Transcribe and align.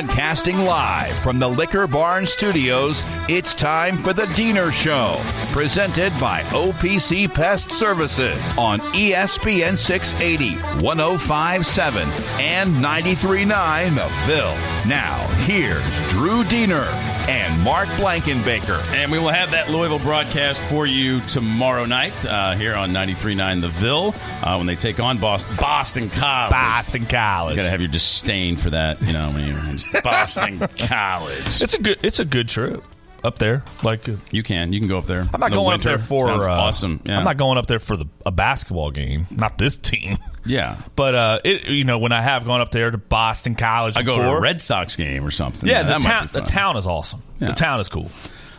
Broadcasting 0.00 0.56
live 0.60 1.14
from 1.18 1.38
the 1.38 1.46
Liquor 1.46 1.86
Barn 1.86 2.24
Studios, 2.24 3.04
it's 3.28 3.54
time 3.54 3.98
for 3.98 4.14
the 4.14 4.22
Deener 4.22 4.72
Show, 4.72 5.18
presented 5.52 6.10
by 6.18 6.40
OPC 6.44 7.30
Pest 7.30 7.70
Services 7.70 8.50
on 8.56 8.80
ESPN 8.94 9.76
680, 9.76 10.54
1057, 10.82 12.08
and 12.40 12.72
939 12.80 13.94
The 13.94 14.08
Ville. 14.24 14.56
Now, 14.88 15.18
here's 15.44 16.00
Drew 16.08 16.44
Deener 16.44 16.88
and 17.30 17.62
Mark 17.62 17.88
Blankenbaker. 17.90 18.84
And 18.92 19.12
we 19.12 19.20
will 19.20 19.28
have 19.28 19.52
that 19.52 19.70
Louisville 19.70 20.00
broadcast 20.00 20.64
for 20.64 20.84
you 20.84 21.20
tomorrow 21.20 21.84
night 21.86 22.26
uh, 22.26 22.56
here 22.56 22.74
on 22.74 22.90
93.9 22.90 23.60
The 23.60 23.68
Ville 23.68 24.14
uh, 24.42 24.56
when 24.56 24.66
they 24.66 24.74
take 24.74 24.98
on 24.98 25.18
Boston, 25.18 25.54
Boston 25.56 26.10
College. 26.10 26.50
Boston 26.50 27.06
College. 27.06 27.54
You 27.54 27.62
got 27.62 27.66
to 27.66 27.70
have 27.70 27.80
your 27.80 27.88
disdain 27.88 28.56
for 28.56 28.70
that, 28.70 29.00
you 29.02 29.12
know, 29.12 29.30
when 29.30 29.46
you're 29.46 30.02
Boston 30.02 30.58
College. 30.76 31.62
It's 31.62 31.74
a 31.74 31.80
good. 31.80 31.98
It's 32.02 32.18
a 32.18 32.24
good 32.24 32.48
trip 32.48 32.82
up 33.24 33.38
there. 33.38 33.62
Like 33.82 34.08
You 34.30 34.42
can. 34.42 34.72
You 34.72 34.80
can 34.80 34.88
go 34.88 34.98
up 34.98 35.06
there. 35.06 35.20
I'm 35.32 35.40
not 35.40 35.50
the 35.50 35.56
going 35.56 35.68
winter. 35.68 35.90
up 35.90 35.98
there 35.98 35.98
for 35.98 36.26
Sounds 36.26 36.42
uh, 36.44 36.50
awesome. 36.50 37.00
Yeah. 37.04 37.18
I'm 37.18 37.24
not 37.24 37.36
going 37.36 37.58
up 37.58 37.66
there 37.66 37.78
for 37.78 37.96
the 37.96 38.06
a 38.24 38.30
basketball 38.30 38.90
game. 38.90 39.26
Not 39.30 39.58
this 39.58 39.76
team. 39.76 40.16
Yeah. 40.46 40.78
But 40.96 41.14
uh, 41.14 41.40
it, 41.44 41.64
you 41.66 41.84
know, 41.84 41.98
when 41.98 42.12
I 42.12 42.22
have 42.22 42.46
gone 42.46 42.62
up 42.62 42.70
there 42.70 42.90
to 42.90 42.96
Boston 42.96 43.54
College, 43.54 43.98
I 43.98 44.02
go 44.02 44.16
to 44.16 44.30
a 44.30 44.40
Red 44.40 44.58
Sox 44.58 44.96
game 44.96 45.26
or 45.26 45.30
something. 45.30 45.68
Yeah, 45.68 45.82
the 45.82 45.98
town. 45.98 46.30
The 46.32 46.40
town 46.40 46.78
is 46.78 46.86
awesome. 46.86 47.22
Yeah. 47.38 47.48
The 47.48 47.54
town 47.56 47.78
is 47.80 47.90
cool. 47.90 48.10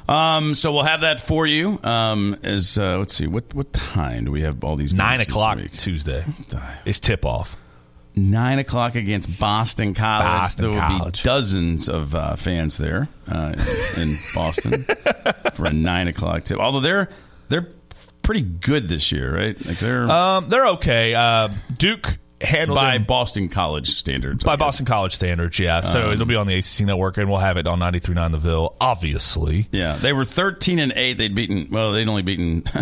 Um, 0.08 0.56
so 0.56 0.72
we'll 0.73 0.84
have 0.84 1.02
that 1.02 1.20
for 1.20 1.48
you. 1.48 1.80
Um, 1.84 2.38
as 2.44 2.78
uh, 2.78 3.00
let's 3.00 3.16
see, 3.16 3.28
what 3.28 3.54
what 3.56 3.73
time 3.73 4.26
do 4.26 4.32
we 4.32 4.42
have 4.42 4.64
all 4.64 4.76
these? 4.76 4.94
Nine 4.94 5.22
o'clock? 5.22 5.58
Tuesday 5.78 6.23
is 6.86 7.00
tip 7.00 7.26
off. 7.26 7.56
Nine 8.16 8.59
o'clock 8.59 8.95
against 8.95 9.40
Boston 9.40 9.94
College. 9.94 10.26
Boston 10.26 10.72
there 10.72 10.81
will 10.81 10.98
College. 10.98 11.23
be 11.23 11.28
dozens 11.28 11.88
of 11.88 12.14
uh, 12.14 12.36
fans 12.36 12.78
there 12.78 13.08
uh, 13.28 13.54
in 13.98 14.16
Boston 14.36 14.84
for 15.54 15.66
a 15.66 15.73
nine 15.73 16.08
o'clock 16.09 16.44
tip. 16.44 16.59
Although 16.59 16.82
they're 16.82 17.09
they're 17.48 17.67
pretty 18.22 18.42
good 18.42 18.88
this 18.89 19.11
year, 19.14 19.33
right? 19.36 19.66
Like 19.66 19.80
they're 19.80 20.10
Um, 20.11 20.50
they're 20.50 20.67
okay. 20.67 21.14
Uh, 21.16 21.50
Duke 21.77 22.17
handled 22.42 22.76
by 22.76 22.98
Boston 22.98 23.48
College 23.50 23.89
standards. 23.95 24.44
By. 24.44 24.55
Boston 24.58 24.86
College 24.86 25.14
standards. 25.16 25.58
Yeah, 25.60 25.80
so 25.82 26.08
Um, 26.08 26.11
it'll 26.14 26.26
be 26.26 26.36
on 26.36 26.48
the 26.48 26.55
ACC 26.55 26.82
network, 26.88 27.17
and 27.17 27.30
we'll 27.30 27.39
have 27.39 27.55
it 27.58 27.66
on 27.67 27.80
93.9 27.80 28.32
The 28.32 28.38
Ville. 28.39 28.76
Obviously, 28.82 29.67
Yeah, 29.71 29.95
they 29.95 30.11
were 30.11 30.26
thirteen 30.26 30.80
and 30.80 30.92
eight. 30.98 31.14
They'd 31.17 31.33
beaten. 31.36 31.67
Well, 31.71 31.94
they'd 31.94 32.08
only 32.10 32.23
beaten. 32.23 32.64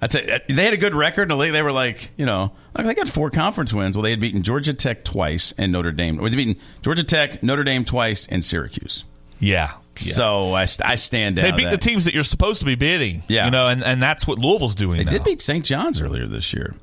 I'd 0.00 0.12
say 0.12 0.40
they 0.48 0.64
had 0.64 0.74
a 0.74 0.78
good 0.78 0.94
record. 0.94 1.32
league. 1.32 1.52
They 1.52 1.62
were 1.62 1.72
like, 1.72 2.10
you 2.16 2.26
know, 2.26 2.52
like 2.74 2.86
they 2.86 2.94
got 2.94 3.08
four 3.08 3.30
conference 3.30 3.72
wins. 3.72 3.96
Well, 3.96 4.02
they 4.02 4.10
had 4.10 4.20
beaten 4.20 4.42
Georgia 4.42 4.74
Tech 4.74 5.04
twice 5.04 5.52
and 5.56 5.72
Notre 5.72 5.92
Dame. 5.92 6.16
Well, 6.16 6.30
they 6.30 6.36
beaten 6.36 6.60
Georgia 6.82 7.04
Tech, 7.04 7.42
Notre 7.42 7.64
Dame 7.64 7.84
twice, 7.84 8.26
and 8.26 8.44
Syracuse. 8.44 9.04
yeah. 9.38 9.72
yeah. 9.98 10.12
So 10.12 10.52
I, 10.52 10.66
I 10.84 10.94
stand 10.96 11.36
down. 11.36 11.50
they 11.50 11.56
beat 11.56 11.70
the 11.70 11.78
teams 11.78 12.04
that 12.04 12.12
you're 12.14 12.22
supposed 12.22 12.60
to 12.60 12.66
be 12.66 12.74
beating. 12.74 13.22
Yeah. 13.28 13.46
you 13.46 13.50
know, 13.50 13.68
and, 13.68 13.82
and 13.82 14.02
that's 14.02 14.26
what 14.26 14.38
Louisville's 14.38 14.74
doing. 14.74 14.98
They 14.98 15.04
now. 15.04 15.10
did 15.10 15.24
beat 15.24 15.40
St. 15.40 15.64
John's 15.64 16.02
earlier 16.02 16.26
this 16.26 16.52
year. 16.52 16.74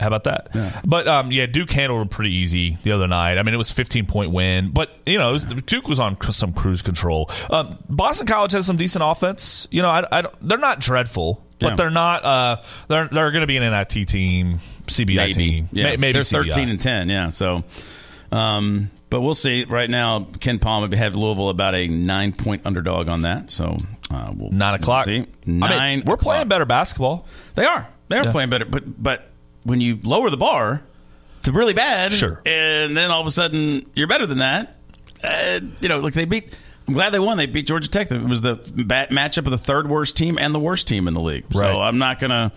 How 0.00 0.06
about 0.06 0.24
that? 0.24 0.82
But 0.84 1.08
um, 1.08 1.32
yeah, 1.32 1.46
Duke 1.46 1.70
handled 1.70 2.00
them 2.00 2.08
pretty 2.08 2.34
easy 2.34 2.76
the 2.82 2.92
other 2.92 3.08
night. 3.08 3.38
I 3.38 3.42
mean, 3.42 3.54
it 3.54 3.58
was 3.58 3.70
a 3.70 3.74
15 3.74 4.06
point 4.06 4.30
win, 4.32 4.70
but 4.70 4.90
you 5.06 5.18
know, 5.18 5.30
it 5.30 5.32
was, 5.32 5.44
Duke 5.44 5.88
was 5.88 5.98
on 5.98 6.20
some 6.30 6.52
cruise 6.52 6.82
control. 6.82 7.30
Um, 7.50 7.78
Boston 7.88 8.26
College 8.26 8.52
has 8.52 8.66
some 8.66 8.76
decent 8.76 9.02
offense. 9.04 9.66
You 9.70 9.82
know, 9.82 9.88
I, 9.88 10.04
I 10.20 10.24
they're 10.40 10.58
not 10.58 10.80
dreadful, 10.80 11.44
but 11.58 11.70
Yeah. 11.70 11.74
they're 11.76 11.90
not. 11.90 12.24
Uh, 12.24 12.56
they're 12.88 13.08
they're 13.08 13.30
going 13.30 13.40
to 13.42 13.46
be 13.46 13.56
an 13.56 13.62
NIT 13.70 14.06
team, 14.06 14.58
CBI 14.86 15.16
Maybe, 15.16 15.32
team, 15.34 15.68
yeah, 15.72 15.84
May- 15.84 15.96
maybe 15.96 16.12
they're 16.14 16.22
CBI. 16.22 16.30
thirteen 16.46 16.68
and 16.68 16.80
ten. 16.80 17.08
Yeah, 17.08 17.28
so. 17.30 17.64
Um, 18.32 18.90
but 19.10 19.22
we'll 19.22 19.34
see. 19.34 19.64
Right 19.64 19.88
now, 19.88 20.20
KenPom 20.20 20.82
would 20.82 20.92
have 20.94 21.14
Louisville 21.14 21.48
about 21.48 21.74
a 21.74 21.88
nine 21.88 22.32
point 22.34 22.66
underdog 22.66 23.08
on 23.08 23.22
that. 23.22 23.50
So 23.50 23.76
uh, 24.10 24.32
we'll 24.36 24.50
Nine 24.50 24.74
o'clock. 24.74 25.06
we'll 25.06 25.22
see. 25.24 25.30
I 25.46 25.48
mean, 25.50 25.58
Nine. 25.60 26.02
we're 26.04 26.18
playing 26.18 26.48
better 26.48 26.66
basketball. 26.66 27.26
They 27.54 27.64
are. 27.64 27.88
They 28.08 28.18
are 28.18 28.24
Yeah. 28.26 28.32
playing 28.32 28.50
better. 28.50 28.66
But 28.66 29.02
but 29.02 29.30
when 29.64 29.80
you 29.80 29.98
lower 30.02 30.28
the 30.28 30.36
bar 30.36 30.82
to 31.44 31.52
really 31.52 31.72
bad, 31.72 32.12
Sure. 32.12 32.42
and 32.44 32.94
then 32.96 33.10
all 33.10 33.20
of 33.22 33.26
a 33.26 33.30
sudden 33.30 33.86
you're 33.94 34.08
better 34.08 34.26
than 34.26 34.38
that. 34.38 34.76
Uh, 35.24 35.60
you 35.80 35.88
know, 35.88 36.00
like 36.00 36.12
they 36.14 36.26
beat. 36.26 36.54
I'm 36.88 36.94
glad 36.94 37.10
they 37.10 37.18
won. 37.18 37.36
They 37.36 37.46
beat 37.46 37.66
Georgia 37.66 37.88
Tech. 37.88 38.10
It 38.10 38.22
was 38.22 38.40
the 38.42 38.56
bat 38.86 39.10
matchup 39.10 39.38
of 39.44 39.50
the 39.50 39.58
third 39.58 39.88
worst 39.88 40.16
team 40.16 40.38
and 40.38 40.54
the 40.54 40.58
worst 40.58 40.88
team 40.88 41.06
in 41.06 41.14
the 41.14 41.20
league. 41.20 41.44
Right. 41.54 41.60
So 41.60 41.80
I'm 41.80 41.98
not 41.98 42.18
gonna 42.18 42.50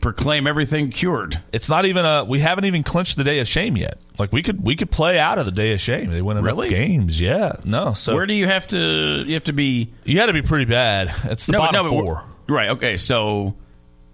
proclaim 0.00 0.46
everything 0.46 0.90
cured. 0.90 1.40
It's 1.52 1.68
not 1.68 1.86
even 1.86 2.04
a. 2.04 2.24
We 2.24 2.40
haven't 2.40 2.64
even 2.64 2.82
clinched 2.82 3.16
the 3.16 3.24
day 3.24 3.38
of 3.38 3.48
shame 3.48 3.76
yet. 3.76 3.98
Like 4.18 4.32
we 4.32 4.42
could 4.42 4.64
we 4.64 4.74
could 4.76 4.90
play 4.90 5.18
out 5.18 5.38
of 5.38 5.46
the 5.46 5.52
day 5.52 5.72
of 5.72 5.80
shame. 5.80 6.10
They 6.10 6.20
win 6.22 6.36
enough 6.36 6.46
Really? 6.46 6.70
games. 6.70 7.20
Yeah. 7.20 7.52
No. 7.64 7.94
So 7.94 8.14
Where 8.14 8.26
do 8.26 8.34
you 8.34 8.46
have 8.46 8.66
to? 8.68 8.78
You 9.26 9.34
have 9.34 9.44
to 9.44 9.52
be 9.52 9.92
you 10.04 10.16
got 10.16 10.26
to 10.26 10.32
be 10.32 10.42
pretty 10.42 10.64
bad. 10.66 11.14
It's 11.24 11.46
the 11.46 11.52
no, 11.52 11.58
bottom 11.60 11.86
no, 11.86 11.90
four. 11.90 12.24
Right. 12.48 12.70
Okay. 12.70 12.96
So 12.96 13.54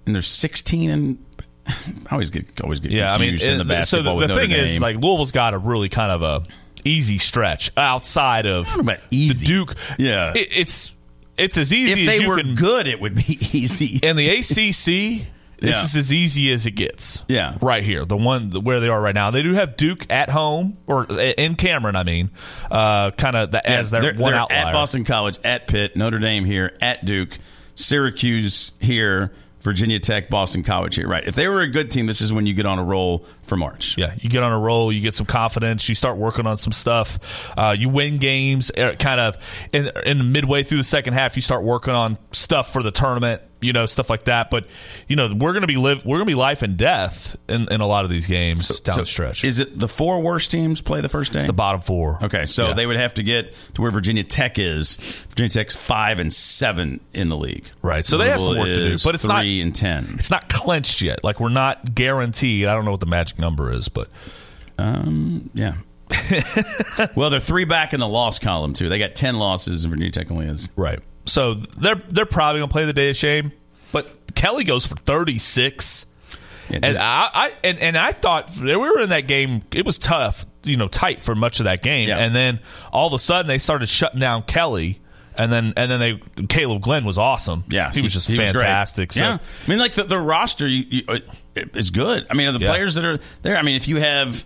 and 0.06 0.14
there's 0.14 0.26
16 0.28 0.90
and 0.90 1.24
I 1.66 1.72
always 2.12 2.28
get 2.28 2.60
always 2.60 2.80
get 2.80 2.90
Yeah, 2.92 3.12
I 3.14 3.18
mean, 3.18 3.30
confused 3.30 3.44
in 3.60 3.66
the 3.66 3.74
it- 3.74 3.86
so 3.86 4.02
basketball. 4.02 4.18
the, 4.18 4.26
the 4.26 4.34
thing 4.34 4.50
is, 4.50 4.80
like 4.80 4.96
Louisville's 4.96 5.32
got 5.32 5.54
a 5.54 5.58
really 5.58 5.88
kind 5.88 6.12
of 6.12 6.22
a 6.22 6.42
easy 6.84 7.18
stretch 7.18 7.70
outside 7.76 8.46
of 8.46 8.66
know 8.74 8.80
about 8.80 8.98
easy. 9.10 9.46
the 9.46 9.52
Duke. 9.52 9.76
Yeah. 9.98 10.32
it, 10.34 10.48
it's 10.52 10.94
it's 11.36 11.58
as 11.58 11.72
easy 11.72 12.02
if 12.04 12.08
as 12.08 12.14
they 12.18 12.22
you 12.24 12.28
were 12.28 12.36
can. 12.38 12.54
good, 12.54 12.86
it 12.86 13.00
would 13.00 13.14
be 13.14 13.38
easy. 13.52 13.98
And 14.02 14.16
the 14.18 14.28
ACC, 14.28 15.26
this 15.60 15.76
Yeah. 15.76 15.82
is 15.82 15.96
as 15.96 16.12
easy 16.12 16.52
as 16.52 16.66
it 16.66 16.72
gets. 16.72 17.24
Yeah. 17.28 17.56
right 17.60 17.82
here, 17.82 18.04
the 18.04 18.16
one 18.16 18.50
where 18.50 18.78
they 18.80 18.88
are 18.88 19.00
right 19.00 19.14
now. 19.14 19.30
They 19.32 19.42
do 19.42 19.54
have 19.54 19.76
Duke 19.76 20.08
at 20.10 20.30
home 20.30 20.76
or 20.86 21.04
in 21.10 21.56
Cameron. 21.56 21.96
I 21.96 22.02
mean, 22.04 22.30
uh, 22.70 23.10
kind 23.12 23.34
of 23.36 23.50
the, 23.50 23.68
as 23.68 23.90
their 23.90 24.02
they're, 24.02 24.14
one 24.14 24.32
they're 24.32 24.40
outlier. 24.42 24.66
at 24.66 24.72
Boston 24.72 25.04
College, 25.04 25.38
at 25.42 25.66
Pitt, 25.66 25.96
Notre 25.96 26.18
Dame 26.20 26.44
here, 26.44 26.76
at 26.80 27.04
Duke, 27.04 27.38
Syracuse 27.74 28.72
here, 28.78 29.32
Virginia 29.64 29.98
Tech, 29.98 30.28
Boston 30.28 30.62
College 30.62 30.94
here. 30.94 31.08
Right. 31.08 31.26
If 31.26 31.34
they 31.34 31.48
were 31.48 31.62
a 31.62 31.68
good 31.68 31.90
team, 31.90 32.06
this 32.06 32.20
is 32.20 32.32
when 32.32 32.46
you 32.46 32.54
get 32.54 32.66
on 32.66 32.78
a 32.78 32.84
roll 32.84 33.24
for 33.42 33.56
March. 33.56 33.96
Yeah, 33.98 34.14
you 34.20 34.28
get 34.30 34.42
on 34.42 34.52
a 34.52 34.58
roll, 34.58 34.92
you 34.92 35.00
get 35.00 35.14
some 35.14 35.26
confidence, 35.26 35.88
you 35.88 35.94
start 35.94 36.18
working 36.18 36.46
on 36.46 36.58
some 36.58 36.72
stuff, 36.72 37.52
uh, 37.58 37.74
you 37.76 37.88
win 37.88 38.16
games. 38.16 38.70
uh, 38.70 38.94
Kind 38.98 39.20
of 39.20 39.36
in, 39.72 39.90
in 40.04 40.30
midway 40.32 40.62
through 40.62 40.78
the 40.78 40.84
second 40.84 41.14
half, 41.14 41.34
you 41.34 41.42
start 41.42 41.64
working 41.64 41.94
on 41.94 42.18
stuff 42.30 42.72
for 42.72 42.82
the 42.82 42.90
tournament, 42.90 43.42
you 43.64 43.72
know, 43.72 43.86
stuff 43.86 44.10
like 44.10 44.24
that. 44.24 44.50
But 44.50 44.66
you 45.08 45.16
know, 45.16 45.32
we're 45.34 45.52
gonna 45.54 45.66
be 45.66 45.76
live, 45.76 46.04
we're 46.04 46.18
gonna 46.18 46.26
be 46.26 46.34
life 46.34 46.62
and 46.62 46.76
death 46.76 47.36
in, 47.48 47.70
in 47.72 47.80
a 47.80 47.86
lot 47.86 48.04
of 48.04 48.10
these 48.10 48.26
games 48.26 48.80
down 48.80 48.94
So 48.96 49.00
the 49.02 49.06
stretch. 49.06 49.44
Is 49.44 49.58
it 49.58 49.78
the 49.78 49.88
four 49.88 50.20
worst 50.20 50.50
teams 50.50 50.80
play 50.80 51.00
the 51.00 51.08
first 51.08 51.32
day? 51.32 51.38
it's 51.38 51.46
the 51.46 51.52
bottom 51.52 51.80
four. 51.80 52.18
Okay, 52.22 52.46
so 52.46 52.68
Yeah. 52.68 52.74
they 52.74 52.86
would 52.86 52.96
have 52.96 53.14
to 53.14 53.22
get 53.22 53.54
to 53.74 53.82
where 53.82 53.90
Virginia 53.90 54.22
Tech 54.24 54.58
is. 54.58 54.96
Virginia 55.30 55.50
Tech's 55.50 55.74
five 55.76 56.18
and 56.18 56.32
seven 56.32 57.00
in 57.12 57.28
the 57.28 57.36
league. 57.36 57.64
Right, 57.82 58.04
so 58.04 58.18
they 58.18 58.28
have 58.28 58.40
some 58.40 58.56
work 58.56 58.66
to 58.66 58.74
do, 58.90 58.96
but 59.04 59.14
it's 59.14 59.24
not- 59.24 59.40
three 59.42 59.60
and 59.60 59.74
ten. 59.74 60.14
It's 60.18 60.30
not 60.30 60.48
clenched 60.48 61.02
yet. 61.02 61.24
Like 61.24 61.40
we're 61.40 61.48
not 61.48 61.94
guaranteed. 61.94 62.66
I 62.66 62.74
don't 62.74 62.84
know 62.84 62.90
what 62.92 63.00
the 63.00 63.06
magic 63.06 63.38
number 63.38 63.72
is, 63.72 63.88
but 63.88 64.08
Um, 64.78 65.50
yeah. 65.54 65.74
well, 67.16 67.30
they're 67.30 67.40
three 67.40 67.64
back 67.64 67.92
in 67.94 68.00
the 68.00 68.06
loss 68.08 68.38
column 68.38 68.74
too. 68.74 68.88
They 68.88 68.98
got 68.98 69.14
ten 69.14 69.38
losses, 69.38 69.84
and 69.84 69.90
Virginia 69.90 70.10
Tech 70.10 70.30
only 70.30 70.46
has. 70.46 70.68
right. 70.76 71.00
So 71.26 71.54
they're 71.54 71.94
they're 72.08 72.26
probably 72.26 72.60
gonna 72.60 72.70
play 72.70 72.84
the 72.84 72.92
day 72.92 73.10
of 73.10 73.16
shame. 73.16 73.52
But 73.92 74.34
Kelly 74.34 74.64
goes 74.64 74.86
for 74.86 74.96
thirty 74.96 75.38
six. 75.38 76.06
Yeah, 76.70 76.80
And 76.82 76.96
I, 76.96 77.28
I 77.34 77.52
and, 77.62 77.78
and 77.78 77.96
I 77.96 78.12
thought 78.12 78.50
we 78.60 78.74
were 78.74 79.00
in 79.00 79.10
that 79.10 79.26
game. 79.26 79.62
It 79.72 79.84
was 79.84 79.98
tough. 79.98 80.46
you 80.62 80.76
know 80.78 80.88
tight 80.88 81.20
for 81.22 81.34
much 81.34 81.60
of 81.60 81.64
that 81.64 81.82
game, 81.82 82.08
Yeah. 82.08 82.18
and 82.18 82.34
then 82.34 82.60
all 82.92 83.06
of 83.06 83.12
a 83.12 83.18
sudden 83.18 83.46
they 83.48 83.58
started 83.58 83.86
shutting 83.88 84.20
down 84.20 84.42
Kelly. 84.44 85.00
And 85.36 85.52
then, 85.52 85.72
and 85.76 85.90
then 85.90 85.98
they 85.98 86.12
Kaleb 86.46 86.80
Glenn 86.80 87.04
was 87.04 87.18
awesome. 87.18 87.64
Yeah, 87.68 87.90
he 87.90 88.02
was 88.02 88.12
just 88.12 88.28
great. 88.28 88.46
fantastic. 88.46 89.12
so 89.12 89.20
yeah, 89.20 89.38
I 89.66 89.68
mean, 89.68 89.80
like 89.80 89.92
the, 89.94 90.04
the 90.04 90.16
roster 90.16 90.64
you, 90.68 90.84
you, 90.88 91.02
uh, 91.08 91.18
is 91.74 91.90
good. 91.90 92.28
I 92.30 92.34
mean, 92.34 92.52
the 92.54 92.60
Yeah. 92.60 92.70
players 92.70 92.94
that 92.94 93.04
are 93.04 93.18
there. 93.42 93.56
I 93.56 93.62
mean, 93.62 93.74
if 93.74 93.88
you 93.88 93.96
have, 93.96 94.44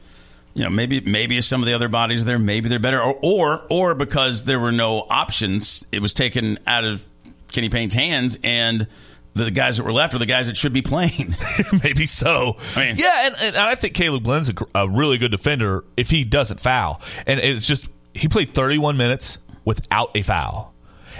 you 0.58 0.64
know, 0.64 0.70
maybe 0.70 1.00
maybe 1.00 1.40
some 1.40 1.62
of 1.62 1.66
the 1.66 1.75
other 1.75 1.88
bodies 1.88 2.25
there, 2.25 2.38
maybe 2.38 2.69
they're 2.69 2.81
better, 2.81 3.00
or 3.00 3.16
or, 3.22 3.62
or 3.70 3.94
because 3.94 4.43
there 4.44 4.58
were 4.58 4.72
no 4.72 5.06
options, 5.08 5.87
it 5.93 6.02
was 6.02 6.12
taken 6.12 6.58
out 6.66 6.84
of 6.84 7.06
Kenny 7.52 7.69
Payne's 7.69 7.94
hands, 7.94 8.38
and 8.43 8.88
the 9.34 9.52
guys 9.52 9.76
that 9.76 9.84
were 9.84 9.93
left 9.93 10.14
are 10.14 10.19
the 10.19 10.26
guys 10.26 10.49
that 10.49 10.56
should 10.56 10.72
be 10.72 10.82
playing. 10.82 11.37
Maybe 11.84 12.06
so. 12.06 12.56
I 12.75 12.87
mean- 12.87 12.96
yeah, 12.96 13.26
and, 13.28 13.37
and 13.40 13.56
I 13.56 13.76
think 13.76 13.94
Kaleb 13.94 14.25
Glenn's 14.25 14.50
a, 14.50 14.55
a 14.75 14.88
really 14.88 15.16
good 15.16 15.31
defender 15.31 15.84
if 15.96 16.10
he 16.10 16.25
doesn't 16.25 16.58
foul. 16.58 17.00
And 17.25 17.38
it's 17.38 17.66
just 17.69 17.88
he 18.14 18.26
played 18.26 18.52
31 18.52 18.96
minutes 18.96 19.38
without 19.64 20.10
a 20.16 20.22
foul. 20.22 20.75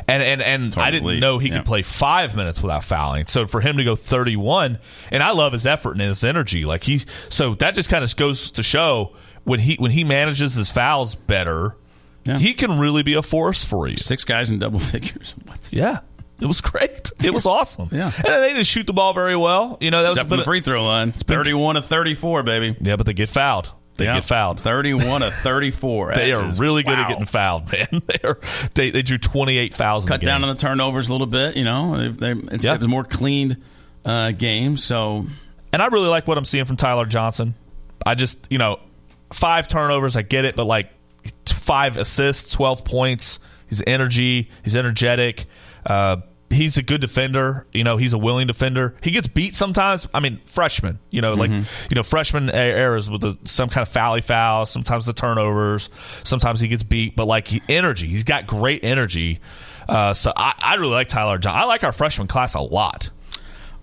And 0.08 0.23
and, 0.23 0.40
and 0.43 0.76
I 0.76 0.90
didn't 0.90 1.20
know 1.20 1.38
he 1.38 1.49
Yeah. 1.49 1.58
could 1.58 1.67
play 1.67 1.82
five 1.82 2.35
minutes 2.37 2.61
without 2.62 2.82
fouling. 2.85 3.26
So 3.26 3.46
for 3.46 3.61
him 3.61 3.76
to 3.79 3.85
go 3.85 3.94
31, 3.94 4.79
and 5.12 5.23
I 5.23 5.31
love 5.32 5.52
his 5.52 5.67
effort 5.67 5.93
and 5.93 6.00
his 6.00 6.25
energy. 6.25 6.64
Like 6.64 6.82
he's 6.85 7.05
so 7.29 7.55
that 7.56 7.75
just 7.75 7.90
kind 7.90 8.02
of 8.05 8.17
goes 8.17 8.50
to 8.52 8.62
show 8.62 9.14
when 9.49 9.61
he 9.61 9.75
when 9.77 9.91
he 9.91 10.05
manages 10.05 10.55
his 10.55 10.71
fouls 10.71 11.15
better, 11.15 11.75
Yeah. 12.25 12.39
he 12.39 12.55
can 12.55 12.79
really 12.79 13.03
be 13.03 13.15
a 13.15 13.23
force 13.23 13.65
for 13.65 13.89
you. 13.89 13.97
Six 13.97 14.25
guys 14.25 14.50
in 14.50 14.59
double 14.59 14.79
figures. 14.93 15.35
What? 15.47 15.69
Yeah. 15.73 16.00
It 16.41 16.47
was 16.47 16.61
great. 16.61 17.11
It 17.25 17.35
was 17.35 17.47
awesome. 17.47 17.89
Yeah. 17.91 18.12
And 18.15 18.25
they 18.27 18.50
didn't 18.53 18.67
shoot 18.67 18.87
the 18.87 18.93
ball 18.93 19.12
very 19.12 19.35
well. 19.35 19.77
You 19.81 19.91
know, 19.91 20.03
that 20.03 20.11
Except 20.12 20.31
was 20.31 20.31
for 20.31 20.37
the 20.37 20.45
free 20.45 20.61
throw 20.61 20.85
line, 20.85 21.09
It's 21.09 21.25
thirty-one 21.25 21.75
to 21.75 21.83
thirty-four, 21.83 22.45
baby. 22.45 22.77
Yeah, 22.81 22.95
but 22.95 23.06
they 23.06 23.12
get 23.15 23.29
fouled. 23.29 23.73
They 23.97 24.05
Yeah. 24.05 24.15
get 24.15 24.25
fouled. 24.25 24.61
Thirty-one 24.61 25.23
to 25.23 25.31
thirty-four. 25.33 26.12
They 26.15 26.31
That 26.31 26.37
are 26.39 26.49
is- 26.49 26.61
really 26.61 26.85
good 26.85 26.97
wow. 26.97 27.03
at 27.03 27.09
getting 27.09 27.25
fouled, 27.27 27.73
man. 27.73 27.89
They 28.06 28.21
are. 28.23 28.39
They, 28.75 28.91
they 28.91 29.03
drew 29.03 29.19
fouls. 29.19 30.05
in 30.05 30.09
cut 30.09 30.21
down 30.21 30.45
on 30.45 30.55
the 30.55 30.61
turnovers 30.61 31.09
a 31.09 31.12
little 31.12 31.27
bit. 31.27 31.56
You 31.56 31.65
know, 31.65 32.09
they, 32.11 32.33
they, 32.35 32.41
it's, 32.55 32.65
Yeah. 32.65 32.75
it 32.75 32.79
was 32.79 32.85
a 32.85 32.89
more 32.89 33.03
cleaned 33.05 33.56
uh, 34.05 34.31
game. 34.31 34.77
So 34.77 35.27
and 35.73 35.83
I 35.83 35.87
really 35.87 36.09
like 36.09 36.29
what 36.29 36.39
I'm 36.39 36.45
seeing 36.45 36.67
from 36.67 36.77
Ty-Laur 36.77 37.06
Johnson. 37.06 37.55
I 38.06 38.15
just, 38.15 38.47
you 38.49 38.59
know, 38.59 38.79
five 39.30 39.69
turnovers, 39.69 40.16
I 40.16 40.22
get 40.22 40.44
it, 40.44 40.56
but 40.56 40.66
like 40.66 40.90
five 41.46 41.96
assists, 41.96 42.52
12 42.52 42.84
points. 42.84 43.38
He's 43.69 43.82
energy, 43.86 44.50
he's 44.64 44.75
energetic. 44.76 45.46
Uh, 45.84 46.19
he's 46.50 46.78
a 46.78 46.82
good 46.82 47.00
defender. 47.00 47.66
You 47.72 47.84
know, 47.84 47.96
he's 47.96 48.14
a 48.14 48.19
willing 48.19 48.46
defender. 48.46 48.94
He 49.02 49.10
gets 49.10 49.28
beat 49.28 49.54
sometimes. 49.54 50.08
I 50.14 50.20
mean, 50.20 50.40
freshman, 50.44 50.98
you 51.10 51.20
know, 51.20 51.34
like, 51.34 51.50
you 51.50 51.94
know, 51.94 52.02
freshman 52.02 52.50
errors 52.50 53.10
with 53.10 53.20
the, 53.20 53.38
some 53.44 53.69
kind 53.69 53.86
of 53.86 53.92
foul 53.92 54.20
foul, 54.20 54.66
sometimes 54.66 55.06
the 55.06 55.12
turnovers, 55.12 55.90
sometimes 56.25 56.60
he 56.60 56.69
gets 56.69 56.82
beat, 56.82 57.16
but 57.16 57.26
like 57.26 57.48
he, 57.48 57.62
energy, 57.69 58.08
he's 58.08 58.25
got 58.25 58.46
great 58.46 58.82
energy. 58.84 59.40
Uh, 59.88 60.14
so 60.14 60.32
I, 60.36 60.54
I 60.62 60.75
really 60.76 60.92
like 60.92 61.08
Tyler 61.08 61.38
John. 61.38 61.56
I 61.56 61.64
like 61.64 61.84
our 61.84 61.92
freshman 61.92 62.26
class 62.28 62.54
a 62.54 62.60
lot, 62.60 63.10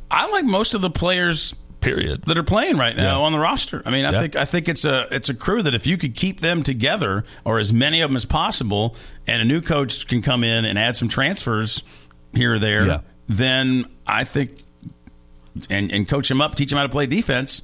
I 0.10 0.30
like 0.30 0.46
most 0.46 0.74
of 0.74 0.82
the 0.82 0.90
players 0.90 1.56
period. 1.86 2.24
that 2.24 2.38
are 2.38 2.44
playing 2.44 2.78
right 2.78 2.96
now 2.98 3.20
Yeah. 3.20 3.26
on 3.26 3.32
the 3.32 3.40
roster. 3.40 3.82
I 3.86 3.92
mean, 3.92 4.04
I 4.06 4.12
Yeah. 4.12 4.22
think 4.22 4.36
I 4.36 4.46
think 4.46 4.68
it's 4.68 4.84
a 4.86 5.08
it's 5.12 5.30
a 5.30 5.34
crew 5.34 5.62
that 5.64 5.74
if 5.76 5.86
you 5.88 5.98
could 5.98 6.16
keep 6.16 6.42
them 6.42 6.64
together 6.64 7.24
or 7.46 7.60
as 7.60 7.72
many 7.72 8.02
of 8.02 8.10
them 8.10 8.18
as 8.18 8.26
possible, 8.26 8.96
and 9.28 9.42
a 9.42 9.46
new 9.46 9.62
coach 9.62 10.08
can 10.08 10.22
come 10.22 10.44
in 10.44 10.66
and 10.66 10.78
add 10.78 10.96
some 10.98 11.08
transfers 11.08 11.84
here 12.34 12.56
or 12.56 12.60
there, 12.60 12.86
Yeah. 12.88 13.00
then 13.28 13.86
I 14.08 14.24
think 14.26 14.52
and 15.70 15.92
and 15.92 16.08
coach 16.08 16.28
them 16.30 16.42
up, 16.42 16.56
teach 16.56 16.70
them 16.70 16.78
how 16.78 16.84
to 16.84 16.90
play 16.90 17.06
defense. 17.06 17.64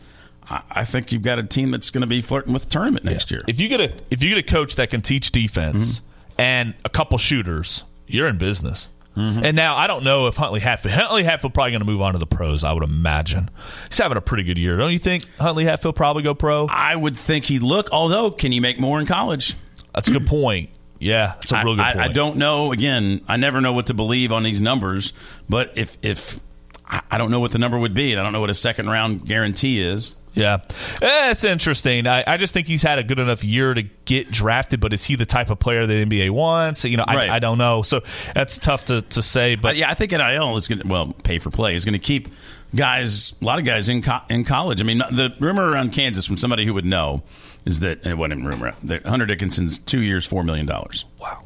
I, 0.49 0.61
I 0.71 0.85
think 0.85 1.11
you've 1.11 1.23
got 1.23 1.39
a 1.39 1.43
team 1.43 1.71
that's 1.71 1.89
going 1.89 2.01
to 2.01 2.07
be 2.07 2.21
flirting 2.21 2.53
with 2.53 2.63
the 2.63 2.69
tournament 2.69 3.05
next 3.05 3.31
year. 3.31 3.41
If 3.47 3.59
you 3.59 3.67
get 3.67 3.81
a 3.81 3.91
if 4.09 4.23
you 4.23 4.29
get 4.29 4.37
a 4.37 4.43
coach 4.43 4.75
that 4.75 4.89
can 4.89 5.01
teach 5.01 5.31
defense 5.31 5.99
Mm-hmm. 5.99 6.41
and 6.41 6.73
a 6.85 6.89
couple 6.89 7.17
shooters, 7.17 7.83
you're 8.07 8.27
in 8.27 8.37
business. 8.37 8.87
Mm-hmm. 9.15 9.43
And 9.43 9.55
now 9.57 9.75
I 9.75 9.87
don't 9.87 10.03
know 10.03 10.27
if 10.27 10.37
Huntley 10.37 10.61
Hatfield 10.61 10.95
Huntley 10.95 11.23
Hatfield 11.23 11.53
probably 11.53 11.71
going 11.71 11.81
to 11.81 11.85
move 11.85 12.01
on 12.01 12.13
to 12.13 12.19
the 12.19 12.25
pros. 12.25 12.63
I 12.63 12.71
would 12.71 12.83
imagine 12.83 13.49
he's 13.89 13.97
having 13.97 14.17
a 14.17 14.21
pretty 14.21 14.43
good 14.43 14.57
year. 14.57 14.77
Don't 14.77 14.93
you 14.93 14.99
think 14.99 15.25
Huntley 15.37 15.65
Hatfield 15.65 15.95
probably 15.95 16.23
go 16.23 16.33
pro? 16.33 16.67
I 16.67 16.95
would 16.95 17.17
think 17.17 17.45
he'd 17.45 17.63
look. 17.63 17.89
Although, 17.91 18.31
can 18.31 18.51
you 18.51 18.61
make 18.61 18.79
more 18.79 18.99
in 18.99 19.05
college? 19.05 19.55
That's 19.93 20.07
a 20.07 20.11
good 20.11 20.27
point. 20.27 20.69
Yeah, 20.97 21.33
it's 21.41 21.51
a 21.51 21.63
real 21.63 21.75
good 21.75 21.83
I, 21.83 21.93
point. 21.93 22.05
I, 22.05 22.05
I 22.05 22.13
don't 22.13 22.37
know. 22.37 22.71
Again, 22.71 23.21
I 23.27 23.35
never 23.35 23.59
know 23.59 23.73
what 23.73 23.87
to 23.87 23.93
believe 23.93 24.31
on 24.31 24.43
these 24.43 24.61
numbers. 24.61 25.13
But 25.49 25.73
if 25.75 25.97
if 26.01 26.39
I 26.85 27.01
I 27.11 27.17
don't 27.17 27.31
know 27.31 27.39
what 27.39 27.51
the 27.51 27.59
number 27.59 27.77
would 27.77 27.93
be, 27.93 28.11
and 28.11 28.19
I 28.19 28.23
don't 28.23 28.33
know 28.33 28.39
what 28.39 28.49
a 28.51 28.55
second 28.55 28.89
round 28.89 29.25
guarantee 29.25 29.81
is. 29.81 30.15
Yeah, 30.33 30.59
it's 31.01 31.43
interesting. 31.43 32.07
I, 32.07 32.23
I 32.25 32.37
just 32.37 32.53
think 32.53 32.67
he's 32.67 32.83
had 32.83 32.99
a 32.99 33.03
good 33.03 33.19
enough 33.19 33.43
year 33.43 33.73
to 33.73 33.83
get 34.05 34.31
drafted, 34.31 34.79
but 34.79 34.93
is 34.93 35.03
he 35.03 35.15
the 35.15 35.25
type 35.25 35.49
of 35.49 35.59
player 35.59 35.85
the 35.85 36.05
NBA 36.05 36.29
wants? 36.31 36.85
You 36.85 36.97
know, 36.97 37.03
I, 37.05 37.15
Right. 37.15 37.29
I 37.29 37.39
don't 37.39 37.57
know. 37.57 37.81
So 37.81 38.01
that's 38.33 38.57
tough 38.57 38.85
to, 38.85 39.01
to 39.01 39.21
say. 39.21 39.55
But 39.55 39.61
But 39.71 39.75
yeah, 39.75 39.89
I 39.89 39.93
think 39.93 40.11
NIL 40.11 40.55
is 40.55 40.67
going 40.67 40.81
to 40.81 40.87
well 40.87 41.13
pay 41.23 41.37
for 41.39 41.49
play 41.49 41.75
is 41.75 41.83
going 41.85 41.93
to 41.93 41.99
keep 41.99 42.29
guys, 42.75 43.33
a 43.41 43.45
lot 43.45 43.59
of 43.59 43.65
guys 43.65 43.89
in 43.89 44.01
co- 44.01 44.21
in 44.29 44.45
college. 44.45 44.81
I 44.81 44.85
mean, 44.85 44.99
the 44.99 45.35
rumor 45.39 45.69
around 45.69 45.91
Kansas 45.93 46.25
from 46.25 46.37
somebody 46.37 46.65
who 46.65 46.73
would 46.73 46.85
know 46.85 47.23
is 47.65 47.81
that 47.81 48.05
it 48.05 48.17
wasn't 48.17 48.45
rumor 48.45 48.73
that 48.83 49.05
Hunter 49.05 49.25
Dickinson's 49.25 49.77
two 49.79 50.01
years, 50.01 50.25
four 50.25 50.43
million 50.43 50.65
dollars. 50.65 51.05
wow, 51.19 51.43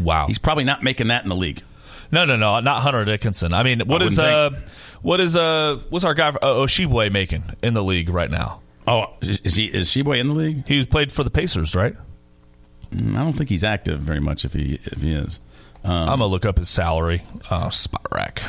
wow, 0.00 0.26
He's 0.26 0.38
probably 0.38 0.64
not 0.64 0.82
making 0.82 1.08
that 1.08 1.22
in 1.22 1.28
the 1.28 1.36
league. 1.36 1.62
No, 2.12 2.26
no, 2.26 2.36
no, 2.36 2.60
not 2.60 2.82
Hunter 2.82 3.06
Dickinson. 3.06 3.54
I 3.54 3.62
mean, 3.62 3.80
what 3.86 4.02
is 4.02 4.18
uh, 4.18 4.50
wouldn't 4.50 4.70
what 5.02 5.20
is 5.20 5.36
uh, 5.36 5.80
what's 5.90 6.04
our 6.04 6.14
guy 6.14 6.28
uh, 6.28 6.38
Oshibwe 6.40 7.10
making 7.12 7.44
in 7.62 7.74
the 7.74 7.82
league 7.82 8.08
right 8.08 8.30
now? 8.30 8.60
Oh, 8.86 9.06
is 9.20 9.54
he 9.54 9.66
is 9.66 9.88
Tshiebwe 9.90 10.18
in 10.18 10.28
the 10.28 10.34
league? 10.34 10.66
He 10.66 10.84
played 10.84 11.12
for 11.12 11.22
the 11.24 11.30
Pacers, 11.30 11.74
right? 11.74 11.94
Mm, 12.90 13.16
I 13.16 13.22
don't 13.22 13.32
think 13.32 13.48
he's 13.50 13.64
active 13.64 14.00
very 14.00 14.20
much. 14.20 14.44
If 14.44 14.52
he 14.54 14.80
if 14.84 15.00
he 15.02 15.12
is, 15.14 15.40
um, 15.84 15.92
I'm 15.92 16.06
gonna 16.06 16.26
look 16.26 16.44
up 16.44 16.58
his 16.58 16.68
salary, 16.68 17.22
uh, 17.50 17.68
Spotrac, 17.68 18.42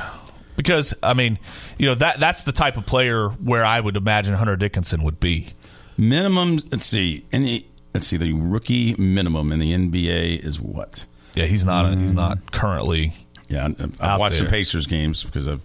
because 0.56 0.94
I 1.04 1.14
mean, 1.14 1.38
you 1.78 1.86
know 1.86 1.96
that 1.96 2.20
that's 2.20 2.44
the 2.44 2.52
type 2.52 2.78
of 2.78 2.86
player 2.86 3.30
where 3.30 3.64
I 3.64 3.80
would 3.80 3.96
imagine 3.96 4.34
Hunter 4.34 4.56
Dickinson 4.56 5.04
would 5.04 5.20
be. 5.20 5.50
minimum. 5.98 6.60
Let's 6.72 6.86
see. 6.86 7.26
Any 7.32 7.68
let's 7.94 8.08
see. 8.08 8.18
The 8.18 8.34
rookie 8.34 8.96
minimum 8.96 9.52
in 9.52 9.60
the 9.60 9.72
NBA 9.74 10.44
is 10.44 10.60
what? 10.60 11.06
Yeah, 11.36 11.46
he's 11.46 11.64
not. 11.66 11.96
He's 11.98 12.14
not 12.14 12.52
currently. 12.52 13.14
Yeah, 13.50 13.66
I- 13.66 13.84
I've 13.84 14.02
Out 14.02 14.20
watched 14.20 14.40
there. 14.40 14.48
the 14.48 14.52
Pacers 14.52 14.88
games 14.88 15.24
because 15.24 15.46
of. 15.48 15.62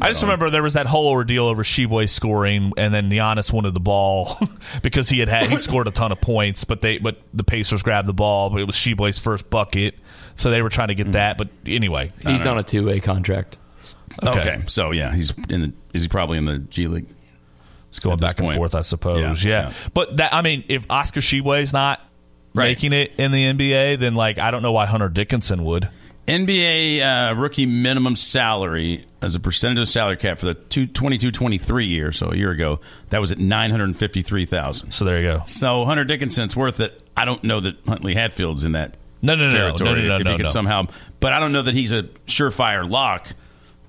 I 0.00 0.08
just 0.08 0.22
remember 0.22 0.50
there 0.50 0.62
was 0.62 0.74
that 0.74 0.86
whole 0.86 1.08
ordeal 1.08 1.46
over 1.46 1.62
Tshiebwe 1.62 2.08
scoring, 2.08 2.72
and 2.76 2.92
then 2.92 3.10
Giannis 3.10 3.52
wanted 3.52 3.74
the 3.74 3.80
ball 3.80 4.38
because 4.82 5.08
he 5.08 5.18
had 5.18 5.28
had 5.28 5.46
he 5.46 5.58
scored 5.58 5.88
a 5.88 5.90
ton 5.90 6.12
of 6.12 6.20
points, 6.20 6.64
but 6.64 6.80
they 6.80 6.98
but 6.98 7.18
the 7.32 7.44
Pacers 7.44 7.82
grabbed 7.82 8.08
the 8.08 8.12
ball, 8.12 8.50
but 8.50 8.60
it 8.60 8.64
was 8.64 8.76
Tshiebwe's 8.76 9.18
first 9.18 9.48
bucket, 9.50 9.96
so 10.34 10.50
they 10.50 10.62
were 10.62 10.70
trying 10.70 10.88
to 10.88 10.94
get 10.94 11.08
mm. 11.08 11.12
that. 11.12 11.38
But 11.38 11.48
anyway, 11.66 12.12
He's 12.26 12.46
on 12.46 12.58
a 12.58 12.62
two 12.62 12.86
way 12.86 13.00
contract. 13.00 13.58
Okay. 14.26 14.40
Okay. 14.40 14.62
so 14.66 14.90
yeah, 14.90 15.14
he's 15.14 15.32
in 15.48 15.60
the. 15.62 15.72
Is 15.94 16.02
he 16.02 16.08
probably 16.08 16.38
in 16.38 16.44
the 16.44 16.58
G 16.58 16.86
League? 16.88 17.06
it's 17.92 17.98
going 17.98 18.14
At 18.14 18.20
this 18.20 18.30
back 18.30 18.38
and 18.38 18.46
point. 18.46 18.56
forth, 18.56 18.74
I 18.74 18.80
suppose. 18.80 19.44
Yeah, 19.44 19.50
Yeah, 19.50 19.68
yeah. 19.68 19.74
but 19.92 20.16
that 20.16 20.32
I 20.32 20.40
mean, 20.40 20.64
if 20.68 20.86
Oscar 20.90 21.20
Tshiebwe's 21.20 21.72
not 21.72 22.00
Right. 22.54 22.66
making 22.66 22.92
it 22.92 23.12
in 23.16 23.32
the 23.32 23.44
NBA, 23.44 23.98
then 23.98 24.14
like 24.14 24.38
I 24.38 24.50
don't 24.50 24.62
know 24.62 24.72
why 24.72 24.84
Hunter 24.84 25.08
Dickinson 25.08 25.64
would. 25.64 25.88
NBA 26.28 27.00
uh, 27.02 27.34
rookie 27.34 27.66
minimum 27.66 28.14
salary 28.16 29.06
as 29.20 29.34
a 29.34 29.40
percentage 29.40 29.80
of 29.80 29.88
salary 29.88 30.16
cap 30.16 30.38
for 30.38 30.46
the 30.46 30.54
22-23 30.54 31.88
year, 31.88 32.12
so 32.12 32.30
a 32.30 32.36
year 32.36 32.50
ago, 32.50 32.80
that 33.10 33.20
was 33.20 33.32
at 33.32 33.38
nine 33.38 33.70
hundred 33.70 33.94
fifty 33.96 34.22
three 34.22 34.46
thousand. 34.46 34.92
So 34.92 35.04
there 35.04 35.20
you 35.20 35.26
go. 35.38 35.42
So 35.46 35.84
Hunter 35.84 36.04
Dickinson's 36.04 36.56
worth 36.56 36.80
it. 36.80 37.02
I 37.16 37.24
don't 37.24 37.42
know 37.44 37.60
that 37.60 37.76
Huntley 37.86 38.14
Hatfield's 38.14 38.64
in 38.64 38.72
that 38.72 38.96
No, 39.20 39.34
no, 39.34 39.44
no, 39.44 39.46
no, 39.48 39.50
territory. 39.76 39.90
no, 39.90 39.94
no, 39.96 40.08
no, 40.08 40.16
if 40.18 40.24
no, 40.24 40.30
he 40.30 40.36
could 40.36 40.42
no. 40.44 40.48
somehow, 40.50 40.86
but 41.20 41.32
I 41.32 41.40
don't 41.40 41.52
know 41.52 41.62
that 41.62 41.74
he's 41.74 41.92
a 41.92 42.04
surefire 42.26 42.88
lock 42.88 43.28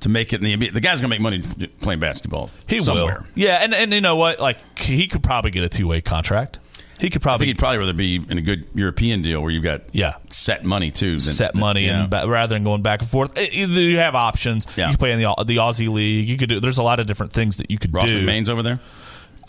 to 0.01 0.09
make 0.09 0.33
it 0.33 0.43
in 0.43 0.59
the 0.59 0.67
NBA. 0.67 0.73
The 0.73 0.81
guy's 0.81 0.99
gonna 0.99 1.09
make 1.09 1.21
money 1.21 1.41
playing 1.81 1.99
basketball. 1.99 2.49
He 2.67 2.81
somewhere. 2.81 3.19
will. 3.19 3.27
Yeah, 3.35 3.57
and 3.63 3.73
and 3.73 3.93
you 3.93 4.01
know 4.01 4.15
what? 4.15 4.39
Like 4.39 4.79
he 4.79 5.07
could 5.07 5.23
probably 5.23 5.51
get 5.51 5.63
a 5.63 5.69
two 5.69 5.87
way 5.87 6.01
contract. 6.01 6.59
He 7.03 7.09
could 7.09 7.21
I 7.21 7.23
probably 7.23 7.47
think 7.47 7.57
he'd 7.57 7.59
probably 7.59 7.79
rather 7.79 7.91
be 7.93 8.15
in 8.15 8.37
a 8.37 8.41
good 8.41 8.65
European 8.73 9.21
deal 9.21 9.41
where 9.41 9.51
you've 9.51 9.63
got 9.63 9.81
Yeah. 9.91 10.15
set 10.29 10.63
money 10.63 10.89
too. 10.89 11.11
Than, 11.11 11.19
set 11.19 11.53
money 11.53 11.85
yeah. 11.87 12.03
and 12.03 12.09
ba- 12.09 12.23
rather 12.27 12.55
than 12.55 12.63
going 12.63 12.81
back 12.81 13.01
and 13.01 13.09
forth. 13.09 13.37
Eh, 13.37 13.49
Either 13.51 13.73
you 13.81 13.97
have 13.97 14.15
options. 14.15 14.65
Yeah. 14.77 14.85
You 14.87 14.93
can 14.93 14.97
play 14.99 15.11
in 15.11 15.19
the 15.19 15.43
the 15.43 15.57
Aussie 15.57 15.89
league. 15.91 16.29
You 16.29 16.37
could 16.37 16.47
do. 16.47 16.61
There's 16.61 16.77
a 16.77 16.83
lot 16.83 17.01
of 17.01 17.05
different 17.07 17.33
things 17.33 17.57
that 17.57 17.69
you 17.69 17.77
could 17.77 17.93
Ross 17.93 18.05
do. 18.05 18.25
McMain's 18.25 18.49
over 18.49 18.63
there. 18.63 18.79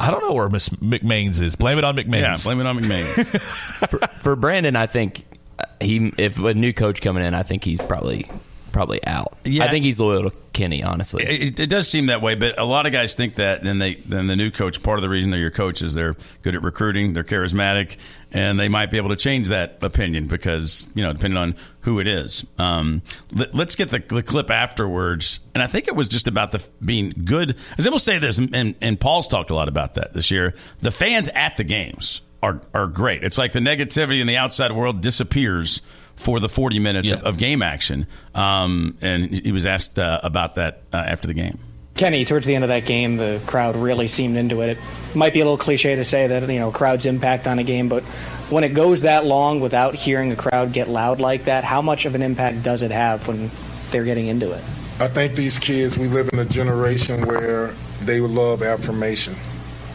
I 0.00 0.11
don't 0.11 0.25
know 0.25 0.32
where 0.32 0.49
Miss 0.49 0.68
McMains 0.70 1.40
is. 1.40 1.54
Blame 1.54 1.78
it 1.78 1.84
on 1.84 1.96
Yeah, 1.96 2.37
blame 2.42 2.61
it 2.61 2.66
on 2.66 2.76
McMain. 2.76 4.11
For 4.18 4.34
Brandon, 4.34 4.75
I 4.75 4.87
think 4.87 5.25
uh, 5.61 5.64
he 5.80 6.12
if 6.18 6.40
a 6.40 6.54
new 6.54 6.73
coach 6.73 7.00
coming 7.00 7.25
in, 7.25 7.34
I 7.34 7.44
think 7.44 7.62
he's 7.62 7.80
probably 7.80 8.26
probably 8.75 9.02
out. 9.07 9.38
Yeah. 9.45 9.64
I 9.64 9.69
think 9.69 9.85
he's 9.85 10.00
loyal 10.00 10.28
to 10.28 10.37
Kenny, 10.52 10.83
honestly. 10.83 11.25
It, 11.25 11.61
it 11.61 11.71
does 11.71 11.88
seem 11.88 12.07
that 12.07 12.21
way, 12.21 12.35
but 12.35 12.59
a 12.59 12.64
lot 12.64 12.87
of 12.87 12.93
guys 12.93 13.14
think 13.14 13.37
that. 13.37 13.62
And 13.62 13.81
they, 13.81 13.95
then 13.95 14.26
the 14.26 14.37
new 14.37 14.50
coach. 14.50 14.83
Part 14.83 14.99
of 14.99 15.02
the 15.02 15.09
reason 15.09 15.31
they're 15.31 15.40
your 15.40 15.52
coach 15.52 15.81
is 15.81 15.95
they're 15.95 16.16
good 16.43 16.57
at 16.57 16.62
recruiting, 16.62 17.12
they're 17.12 17.25
charismatic, 17.25 17.97
and 18.33 18.59
they 18.59 18.69
might 18.69 18.90
be 18.90 18.97
able 18.97 19.11
to 19.11 19.16
change 19.16 19.49
that 19.49 19.78
opinion 19.81 20.26
because 20.26 20.90
you 20.95 21.02
know, 21.02 21.12
depending 21.12 21.38
on 21.38 21.54
who 21.81 22.00
it 22.00 22.09
is. 22.09 22.45
Um, 22.59 23.02
let, 23.33 23.54
us 23.54 23.76
get 23.76 23.90
the, 23.90 24.00
the 24.00 24.23
clip 24.23 24.50
afterwards, 24.50 25.38
and 25.54 25.62
I 25.62 25.69
think 25.69 25.87
it 25.87 25.95
was 25.95 26.09
just 26.09 26.26
about 26.26 26.50
the 26.50 26.69
being 26.85 27.14
good. 27.25 27.57
As 27.78 27.87
I 27.87 27.90
will 27.90 27.99
say 28.00 28.19
this, 28.19 28.38
and, 28.38 28.75
and 28.81 29.00
Paul's 29.00 29.28
talked 29.28 29.50
a 29.50 29.54
lot 29.54 29.69
about 29.69 29.95
that 29.95 30.12
this 30.12 30.33
year. 30.33 30.54
The 30.83 30.90
fans 30.90 31.28
at 31.28 31.57
the 31.57 31.64
games 31.64 32.23
are 32.43 32.61
are 32.75 32.88
great. 32.88 33.23
It's 33.23 33.38
like 33.38 33.52
the 33.52 33.61
negativity 33.61 34.21
in 34.21 34.26
the 34.26 34.37
outside 34.37 34.73
world 34.73 35.00
disappears 35.00 35.81
for 36.16 36.40
the 36.40 36.49
40 36.49 36.78
minutes 36.78 37.09
Yeah. 37.11 37.16
of, 37.16 37.23
of 37.25 37.38
game 37.38 37.62
action. 37.62 38.06
Um, 38.35 38.97
and 39.00 39.30
he 39.33 39.52
was 39.52 39.66
asked 39.66 39.99
uh, 39.99 40.21
about 40.23 40.54
that 40.56 40.83
uh, 40.92 40.97
after 40.99 41.26
the 41.26 41.35
game. 41.35 41.59
Kenny, 41.94 42.25
towards 42.25 42.44
the 42.44 42.54
end 42.56 42.64
of 42.64 42.68
that 42.68 42.87
game, 42.87 43.16
the 43.18 43.40
crowd 43.47 43.76
really 43.76 44.09
seemed 44.09 44.37
into 44.37 44.62
it. 44.62 44.71
It 45.11 45.16
might 45.16 45.33
be 45.33 45.40
a 45.40 45.44
little 45.44 45.56
cliche 45.59 45.94
to 45.94 46.02
say 46.04 46.26
that 46.26 46.49
you 46.50 46.59
know 46.59 46.73
crowd's 46.73 47.06
impact 47.06 47.47
on 47.47 47.61
a 47.61 47.62
game, 47.62 47.88
but 47.88 48.02
when 48.50 48.64
it 48.64 48.75
goes 48.75 49.02
that 49.02 49.25
long 49.25 49.61
without 49.61 49.94
hearing 49.94 50.33
a 50.33 50.37
crowd 50.37 50.73
get 50.73 50.88
loud 50.88 51.21
like 51.21 51.44
that, 51.44 51.62
how 51.62 51.80
much 51.83 52.04
of 52.04 52.14
an 52.16 52.23
impact 52.23 52.64
does 52.64 52.83
it 52.83 52.90
have 52.90 53.26
when 53.28 53.49
they're 53.92 54.02
getting 54.04 54.26
into 54.26 54.50
it? 54.52 54.62
I 54.99 55.06
think 55.09 55.35
these 55.37 55.56
kids, 55.56 55.97
we 55.97 56.09
live 56.09 56.28
in 56.33 56.40
a 56.40 56.44
generation 56.44 57.26
where 57.26 57.75
they 58.02 58.18
love 58.21 58.62
affirmation. 58.64 59.37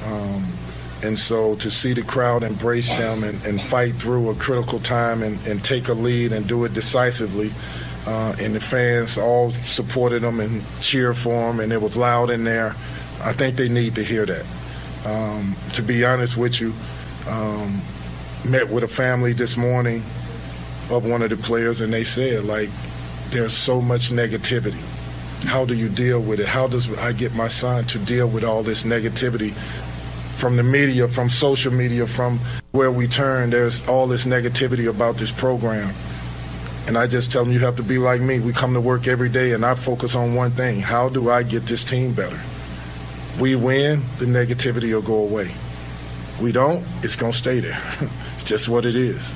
Um, 0.06 0.46
and 1.04 1.18
so 1.18 1.56
to 1.56 1.72
see 1.72 1.94
the 1.94 2.04
crowd 2.04 2.44
embrace 2.44 2.92
them 2.94 3.24
and, 3.24 3.44
and 3.46 3.62
fight 3.62 3.96
through 3.96 4.30
a 4.30 4.36
critical 4.36 4.80
time 4.80 5.24
and, 5.24 5.40
and 5.48 5.64
take 5.64 5.88
a 5.88 5.94
lead 5.94 6.34
and 6.34 6.48
do 6.48 6.66
it 6.66 6.74
decisively, 6.74 7.52
uh, 8.06 8.36
and 8.40 8.56
the 8.56 8.60
fans 8.60 9.18
all 9.18 9.52
supported 9.66 10.22
them 10.22 10.40
and 10.40 10.64
cheered 10.82 11.18
for 11.18 11.30
them, 11.30 11.60
and 11.60 11.72
it 11.72 11.82
was 11.82 11.96
loud 11.96 12.30
in 12.30 12.44
there. 12.44 12.76
I 13.22 13.34
think 13.34 13.56
they 13.56 13.70
need 13.70 13.96
to 13.96 14.04
hear 14.04 14.26
that. 14.26 14.46
Um, 15.06 15.56
to 15.74 15.82
be 15.82 16.04
honest 16.04 16.38
with 16.38 16.60
you, 16.60 16.74
um, 17.28 17.82
met 18.46 18.70
with 18.70 18.84
a 18.84 18.88
family 18.88 19.34
this 19.34 19.58
morning 19.58 20.04
of 20.90 21.10
one 21.10 21.22
of 21.22 21.30
the 21.30 21.38
players, 21.38 21.82
and 21.82 21.94
they 21.94 22.04
said, 22.04 22.46
like, 22.46 22.70
there's 23.30 23.54
so 23.54 23.82
much 23.82 24.10
negativity. 24.10 24.82
How 25.46 25.64
do 25.64 25.76
you 25.76 25.88
deal 25.88 26.22
with 26.22 26.40
it? 26.40 26.48
How 26.48 26.68
does 26.68 26.92
I 27.00 27.14
get 27.14 27.34
my 27.34 27.48
son 27.48 27.86
to 27.86 28.00
deal 28.00 28.28
with 28.28 28.44
all 28.44 28.64
this 28.64 28.84
negativity 28.84 29.54
from 30.40 30.56
the 30.56 30.64
media, 30.64 31.08
from 31.08 31.30
social 31.30 31.74
media, 31.74 32.08
from 32.08 32.40
where 32.72 32.92
we 32.92 33.08
turn? 33.08 33.50
There's 33.50 33.88
all 33.88 34.08
this 34.08 34.26
negativity 34.26 34.90
about 34.90 35.18
this 35.18 35.32
program. 35.32 35.94
And 36.88 36.98
I 36.98 37.06
just 37.08 37.32
tell 37.32 37.44
them, 37.44 37.54
you 37.54 37.60
have 37.60 37.76
to 37.76 37.84
be 37.84 37.98
like 37.98 38.22
me. 38.22 38.40
We 38.40 38.54
come 38.54 38.74
to 38.74 38.82
work 38.82 39.08
every 39.08 39.30
day, 39.30 39.52
and 39.52 39.66
I 39.66 39.76
focus 39.76 40.16
on 40.16 40.34
one 40.34 40.52
thing 40.52 40.80
how 40.80 41.10
do 41.10 41.30
I 41.30 41.44
get 41.44 41.66
this 41.66 41.84
team 41.84 42.14
better? 42.14 42.40
We 43.40 43.56
win, 43.56 44.04
the 44.18 44.26
negativity 44.26 44.94
will 44.94 45.02
go 45.02 45.24
away. 45.24 45.52
We 46.42 46.52
don't, 46.52 46.86
it's 47.04 47.16
going 47.16 47.34
to 47.34 47.38
stay 47.38 47.60
there. 47.60 47.80
it's 48.36 48.44
just 48.46 48.70
what 48.70 48.86
it 48.86 48.96
is. 48.96 49.36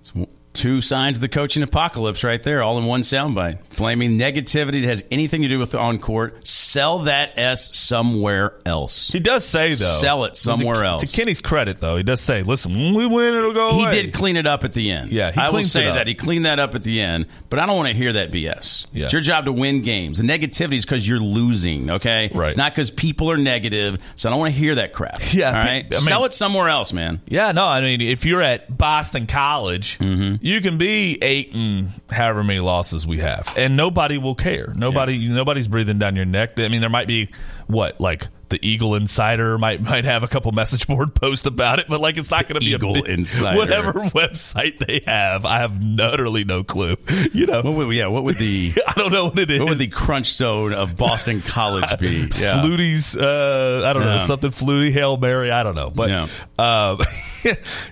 It's 0.00 0.12
two 0.52 0.80
signs 0.80 1.18
of 1.18 1.20
the 1.20 1.28
coaching 1.28 1.62
apocalypse 1.62 2.24
right 2.24 2.42
there, 2.42 2.62
all 2.62 2.78
in 2.78 2.84
one 2.84 3.02
soundbite. 3.02 3.60
Blaming 3.80 4.18
negativity 4.18 4.82
that 4.82 4.88
has 4.88 5.04
anything 5.10 5.42
to 5.42 5.48
do 5.48 5.58
with 5.58 5.70
the 5.70 5.78
on 5.78 5.98
court. 5.98 6.46
Sell 6.46 7.00
that 7.00 7.32
S 7.38 7.74
somewhere 7.74 8.54
else. 8.66 9.08
He 9.08 9.20
does 9.20 9.44
say 9.44 9.68
though, 9.70 9.74
Sell 9.74 10.24
it 10.24 10.36
somewhere 10.36 10.74
to, 10.76 10.84
else. 10.86 11.02
To 11.10 11.16
Kenny's 11.16 11.40
credit, 11.40 11.80
though, 11.80 11.96
he 11.96 12.02
does 12.02 12.20
say, 12.20 12.42
"Listen, 12.42 12.74
when 12.74 12.94
we 12.94 13.06
win, 13.06 13.34
it'll 13.34 13.52
go 13.54 13.72
He 13.74 13.82
away." 13.84 13.90
did 13.90 14.12
clean 14.14 14.36
it 14.36 14.46
up 14.46 14.64
at 14.64 14.72
the 14.74 14.90
end. 14.90 15.10
Yeah, 15.12 15.32
he 15.32 15.40
I 15.40 15.50
will 15.50 15.62
say 15.62 15.84
that 15.86 16.06
he 16.06 16.14
cleaned 16.14 16.44
that 16.44 16.58
up 16.58 16.74
at 16.74 16.82
the 16.82 17.00
end. 17.00 17.26
But 17.48 17.58
I 17.58 17.66
don't 17.66 17.76
want 17.76 17.88
to 17.88 17.94
hear 17.94 18.12
that 18.12 18.30
BS. 18.30 18.86
Yeah. 18.92 19.04
It's 19.04 19.12
your 19.12 19.22
job 19.22 19.46
to 19.46 19.52
win 19.52 19.82
games. 19.82 20.18
The 20.18 20.24
negativity 20.24 20.74
is 20.74 20.84
because 20.84 21.08
you're 21.08 21.18
losing. 21.18 21.90
Okay, 21.90 22.30
Right. 22.34 22.48
It's 22.48 22.56
not 22.56 22.72
because 22.72 22.90
people 22.90 23.30
are 23.30 23.36
negative. 23.38 23.98
So 24.14 24.28
I 24.28 24.32
don't 24.32 24.38
want 24.40 24.52
to 24.54 24.60
hear 24.60 24.74
that 24.76 24.92
crap. 24.92 25.18
Yeah, 25.32 25.48
all 25.50 25.54
I 25.56 25.58
right. 25.64 25.90
mean- 25.90 26.00
Sell 26.00 26.24
it 26.24 26.34
somewhere 26.34 26.68
else, 26.68 26.92
man. 26.92 27.20
Yeah, 27.26 27.52
no, 27.52 27.64
I 27.66 27.80
mean, 27.80 28.00
if 28.02 28.24
you're 28.26 28.42
at 28.42 28.76
Boston 28.76 29.26
College, 29.26 29.98
Mm-hmm. 29.98 30.36
you 30.44 30.60
can 30.60 30.76
be 30.78 31.18
eight 31.22 31.54
and 31.54 31.90
however 32.10 32.42
many 32.44 32.60
losses 32.60 33.06
we 33.06 33.18
have, 33.18 33.52
and 33.56 33.69
nobody 33.76 34.18
will 34.18 34.34
care. 34.34 34.72
Nobody, 34.74 35.28
nobody's 35.28 35.68
breathing 35.68 35.98
down 35.98 36.16
your 36.16 36.24
neck. 36.24 36.58
I 36.60 36.68
mean, 36.68 36.80
there 36.80 36.90
might 36.90 37.08
be 37.08 37.30
what 37.66 38.00
like 38.00 38.26
the 38.48 38.58
Eagle 38.66 38.96
Insider 38.96 39.56
might 39.58 39.80
might 39.90 40.04
have 40.04 40.22
a 40.24 40.28
couple 40.28 40.50
message 40.52 40.86
board 40.88 41.14
posts 41.14 41.46
about 41.46 41.78
it, 41.78 41.86
but 41.88 42.00
like 42.00 42.16
it's 42.16 42.30
not 42.30 42.48
going 42.48 42.54
to 42.54 42.60
be 42.60 42.72
Eagle 42.72 42.96
a 42.96 43.04
Insider. 43.04 43.56
whatever 43.56 43.92
website 44.10 44.78
they 44.84 45.02
have. 45.06 45.44
I 45.46 45.58
have 45.58 45.80
utterly 46.00 46.44
no 46.44 46.64
clue. 46.64 46.96
You 47.32 47.46
know, 47.46 47.62
What 47.62 47.74
would, 47.86 47.94
yeah, 47.96 48.06
what 48.08 48.24
would 48.24 48.36
the 48.38 48.72
I 48.88 48.92
don't 48.94 49.12
know 49.12 49.26
what 49.26 49.38
it 49.38 49.50
is. 49.50 49.60
what 49.60 49.68
would 49.70 49.78
the 49.78 49.88
crunch 49.88 50.26
zone 50.34 50.72
of 50.72 50.96
Boston 50.96 51.40
College 51.42 51.96
be? 51.98 52.28
Yeah. 52.38 52.62
Flutie's, 52.62 53.16
uh, 53.16 53.82
I 53.86 53.92
don't 53.92 54.02
know, 54.02 54.18
something 54.18 54.50
Flutie, 54.50 54.90
Hail 54.90 55.16
Mary, 55.16 55.50
I 55.50 55.62
don't 55.62 55.76
know. 55.76 55.90
But 55.90 56.08
Yeah. 56.10 56.26
um, 56.58 56.98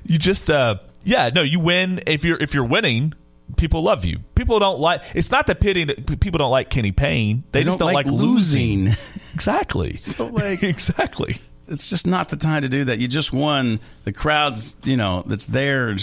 you 0.04 0.18
just, 0.18 0.50
uh, 0.50 0.76
yeah, 1.04 1.30
no, 1.32 1.42
you 1.42 1.60
win. 1.60 2.02
If 2.06 2.24
you're 2.24 2.36
if 2.38 2.52
you're 2.54 2.64
winning, 2.64 3.14
people 3.56 3.82
love 3.82 4.04
you. 4.04 4.18
People 4.34 4.58
don't 4.58 4.78
like. 4.80 5.02
It's 5.14 5.30
not 5.30 5.46
the 5.46 5.54
pity 5.54 5.84
that 5.84 6.20
people 6.20 6.38
don't 6.38 6.50
like 6.50 6.70
Kenny 6.70 6.92
Payne. 6.92 7.44
They, 7.52 7.60
They 7.60 7.64
just 7.64 7.78
don't 7.78 7.88
don't 7.88 7.94
like 7.94 8.06
like, 8.06 8.14
losing. 8.14 8.86
losing. 8.86 8.86
exactly. 9.34 9.92
So, 9.96 10.26
like- 10.26 10.62
exactly. 10.62 11.36
it's 11.68 11.88
just 11.90 12.06
not 12.06 12.28
the 12.28 12.36
time 12.36 12.62
to 12.62 12.68
do 12.68 12.84
that. 12.84 12.98
You 12.98 13.08
just 13.08 13.32
won. 13.32 13.80
The 14.04 14.12
crowd's, 14.12 14.76
you 14.84 14.96
know, 14.96 15.22
that's 15.26 15.46
there 15.46 15.94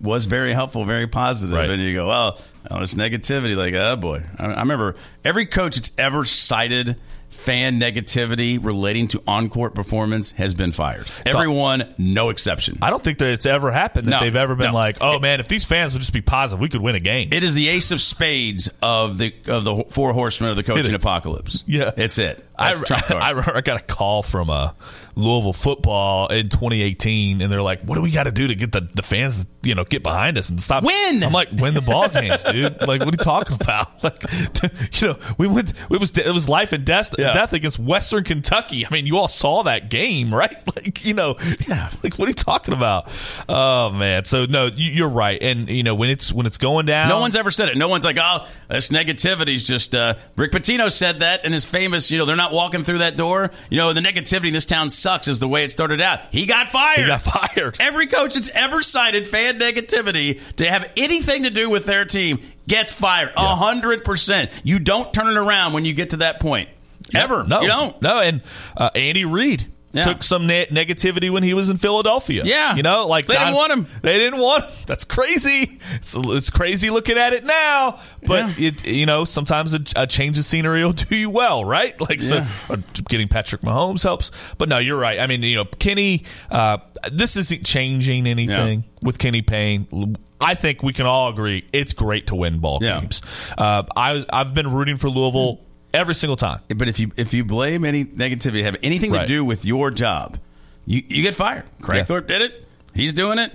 was 0.00 0.24
very 0.26 0.52
helpful, 0.52 0.84
very 0.84 1.06
positive. 1.06 1.56
Right. 1.56 1.70
And 1.70 1.80
you 1.80 1.94
go, 1.94 2.08
well, 2.08 2.38
oh, 2.70 2.80
this 2.80 2.94
negativity, 2.94 3.56
like, 3.56 3.74
oh 3.74 3.96
boy. 3.96 4.22
I, 4.38 4.46
I 4.46 4.60
remember 4.60 4.96
every 5.24 5.46
coach 5.46 5.76
that's 5.76 5.92
ever 5.96 6.24
cited 6.24 6.96
fan 7.32 7.80
negativity 7.80 8.62
relating 8.62 9.08
to 9.08 9.22
on-court 9.26 9.74
performance 9.74 10.32
has 10.32 10.54
been 10.54 10.70
fired. 10.70 11.10
Everyone, 11.26 11.94
no 11.98 12.28
exception. 12.28 12.78
I 12.82 12.90
don't 12.90 13.02
think 13.02 13.18
that 13.18 13.28
it's 13.30 13.46
ever 13.46 13.70
happened 13.72 14.06
that 14.08 14.10
No, 14.10 14.20
they've 14.20 14.36
ever 14.36 14.54
been 14.54 14.72
no. 14.72 14.74
like, 14.74 14.98
oh 15.00 15.18
man, 15.18 15.40
if 15.40 15.48
these 15.48 15.64
fans 15.64 15.94
would 15.94 16.00
just 16.00 16.12
be 16.12 16.20
positive, 16.20 16.60
we 16.60 16.68
could 16.68 16.82
win 16.82 16.94
a 16.94 17.00
game. 17.00 17.30
It 17.32 17.42
is 17.42 17.54
the 17.54 17.68
ace 17.68 17.90
of 17.90 18.00
spades 18.00 18.70
of 18.82 19.18
the 19.18 19.34
of 19.46 19.64
the 19.64 19.84
four 19.88 20.12
horsemen 20.12 20.50
of 20.50 20.56
the 20.56 20.62
coaching 20.62 20.94
apocalypse. 20.94 21.64
Yeah. 21.66 21.90
it's 21.96 22.18
it. 22.18 22.44
I. 22.58 22.72
I, 23.10 23.56
I 23.56 23.60
got 23.62 23.80
a 23.80 23.84
call 23.84 24.22
from 24.22 24.50
uh, 24.50 24.72
Louisville 25.14 25.52
football 25.52 26.28
in 26.28 26.48
2018, 26.48 27.40
and 27.42 27.52
they're 27.52 27.62
like, 27.62 27.82
"What 27.82 27.96
do 27.96 28.02
we 28.02 28.10
got 28.10 28.24
to 28.24 28.32
do 28.32 28.48
to 28.48 28.54
get 28.54 28.72
the, 28.72 28.80
the 28.80 29.02
fans, 29.02 29.46
you 29.62 29.74
know, 29.74 29.84
get 29.84 30.02
behind 30.02 30.38
us 30.38 30.48
and 30.50 30.60
stop 30.60 30.84
Win! 30.84 31.22
I'm 31.22 31.32
like, 31.32 31.50
"Win 31.52 31.74
the 31.74 31.80
ball 31.82 32.08
games, 32.08 32.44
dude! 32.44 32.78
Like, 32.92 33.00
what 33.00 33.08
are 33.08 33.12
you 33.12 33.16
talking 33.18 33.56
about? 33.60 33.90
Like, 34.02 34.22
you 35.00 35.08
know, 35.08 35.18
we 35.38 35.46
went. 35.46 35.72
It 35.90 36.00
was 36.00 36.16
it 36.18 36.32
was 36.32 36.48
life 36.48 36.72
and 36.72 36.84
death 36.84 37.14
Yeah. 37.18 37.32
death 37.34 37.52
against 37.52 37.78
Western 37.78 38.24
Kentucky. 38.24 38.84
I 38.86 38.90
mean, 38.90 39.06
you 39.06 39.18
all 39.18 39.28
saw 39.28 39.62
that 39.64 39.90
game, 39.90 40.34
right? 40.34 40.56
Like, 40.74 41.04
you 41.04 41.14
know, 41.14 41.36
yeah. 41.68 41.90
Like, 42.02 42.18
what 42.18 42.26
are 42.26 42.30
you 42.30 42.34
talking 42.34 42.72
about? 42.74 43.08
Oh 43.48 43.90
man. 43.90 44.24
So 44.24 44.46
no, 44.46 44.66
you, 44.66 44.90
you're 44.90 45.08
right. 45.08 45.40
And 45.42 45.68
you 45.68 45.82
know, 45.82 45.94
when 45.94 46.08
it's 46.10 46.32
when 46.32 46.46
it's 46.46 46.58
going 46.58 46.86
down, 46.86 47.08
No 47.08 47.20
one's 47.20 47.36
ever 47.36 47.50
said 47.50 47.68
it. 47.68 47.76
No 47.76 47.88
one's 47.88 48.04
like, 48.04 48.16
oh, 48.18 48.46
this 48.68 48.88
negativity 48.88 49.54
is 49.54 49.66
just. 49.66 49.94
Uh, 49.94 50.14
Rick 50.36 50.52
Pitino 50.52 50.90
said 50.90 51.20
that 51.20 51.44
in 51.44 51.52
his 51.52 51.64
famous, 51.66 52.10
you 52.10 52.18
know, 52.18 52.24
they're 52.24 52.34
not 52.36 52.52
walking 52.52 52.82
through 52.84 52.98
that 52.98 53.16
door. 53.16 53.50
You 53.70 53.76
know, 53.78 53.92
the 53.92 54.00
negativity 54.00 54.48
in 54.48 54.54
this 54.54 54.66
town 54.66 54.90
sucks 55.02 55.28
is 55.28 55.40
the 55.40 55.48
way 55.48 55.64
it 55.64 55.70
started 55.72 56.00
out. 56.00 56.20
He 56.30 56.46
got 56.46 56.68
fired. 56.70 57.00
He 57.00 57.06
got 57.06 57.20
fired. 57.20 57.76
Every 57.80 58.06
coach 58.06 58.34
that's 58.34 58.48
ever 58.50 58.82
cited 58.82 59.26
fan 59.26 59.58
negativity 59.58 60.40
to 60.56 60.70
have 60.70 60.88
anything 60.96 61.42
to 61.42 61.50
do 61.50 61.68
with 61.68 61.84
their 61.84 62.04
team 62.04 62.40
gets 62.66 62.92
fired. 62.92 63.32
A 63.36 63.56
hundred 63.56 64.04
percent. 64.04 64.50
You 64.62 64.78
don't 64.78 65.12
turn 65.12 65.26
it 65.28 65.36
around 65.36 65.72
when 65.72 65.84
you 65.84 65.92
get 65.92 66.10
to 66.10 66.18
that 66.18 66.40
point. 66.40 66.68
Ever. 67.14 67.44
No, 67.44 67.60
You 67.60 67.68
don't. 67.68 68.00
No, 68.00 68.20
and 68.20 68.40
uh, 68.76 68.90
Andy 68.94 69.24
Reid 69.24 69.66
Yeah. 69.92 70.04
took 70.04 70.22
some 70.22 70.46
ne- 70.46 70.66
negativity 70.66 71.30
when 71.30 71.42
he 71.42 71.54
was 71.54 71.68
in 71.70 71.76
Philadelphia. 71.76 72.42
Yeah. 72.44 72.74
you 72.76 72.82
know, 72.82 73.06
like 73.06 73.26
They 73.26 73.36
didn't 73.36 73.54
want 73.54 73.72
him. 73.72 73.86
They 74.02 74.18
didn't 74.18 74.40
want 74.40 74.64
him. 74.64 74.70
That's 74.86 75.04
crazy. 75.04 75.78
It's, 75.94 76.14
it's 76.16 76.50
crazy 76.50 76.90
looking 76.90 77.18
at 77.18 77.32
it 77.32 77.44
now, 77.44 77.98
but 78.26 78.58
it 78.58 78.86
you 78.86 79.06
know 79.06 79.24
sometimes 79.24 79.74
a, 79.74 79.80
a 79.96 80.06
change 80.06 80.38
of 80.38 80.44
scenery 80.44 80.84
will 80.84 80.92
do 80.94 81.14
you 81.14 81.30
well, 81.30 81.64
right? 81.64 81.98
Like 82.00 82.22
so, 82.22 82.36
Yeah. 82.36 82.48
uh, 82.70 82.76
getting 83.08 83.28
Patrick 83.28 83.62
Mahomes 83.62 84.02
helps. 84.02 84.30
But 84.58 84.68
no, 84.68 84.78
you're 84.78 84.98
right. 84.98 85.18
I 85.20 85.26
mean, 85.26 85.42
you 85.42 85.56
know, 85.56 85.64
Kenny. 85.64 86.24
Uh, 86.50 86.78
this 87.10 87.36
isn't 87.36 87.64
changing 87.66 88.26
anything 88.26 88.84
with 89.02 89.18
Kenny 89.18 89.42
Payne. 89.42 90.16
I 90.40 90.54
think 90.54 90.82
we 90.82 90.92
can 90.92 91.06
all 91.06 91.28
agree 91.28 91.64
it's 91.72 91.92
great 91.92 92.28
to 92.28 92.34
win 92.34 92.58
ball 92.60 92.78
Yeah. 92.80 93.00
games. 93.00 93.22
Uh, 93.58 93.82
I 93.96 94.24
I've 94.32 94.54
been 94.54 94.72
rooting 94.72 94.96
for 94.96 95.08
Louisville 95.10 95.60
every 95.94 96.14
single 96.14 96.36
time. 96.36 96.60
But 96.74 96.88
if 96.88 96.98
you 96.98 97.10
if 97.16 97.32
you 97.32 97.44
blame 97.44 97.84
any 97.84 98.04
negativity 98.04 98.62
have 98.64 98.76
anything 98.82 99.12
to 99.12 99.26
do 99.26 99.44
with 99.44 99.64
your 99.64 99.90
job, 99.90 100.38
you, 100.86 101.02
you 101.06 101.22
get 101.22 101.34
fired. 101.34 101.64
Craig 101.80 101.98
Yeah. 101.98 102.04
Thorpe 102.04 102.28
did 102.28 102.42
it. 102.42 102.66
He's 102.94 103.14
doing 103.14 103.38
it. 103.38 103.52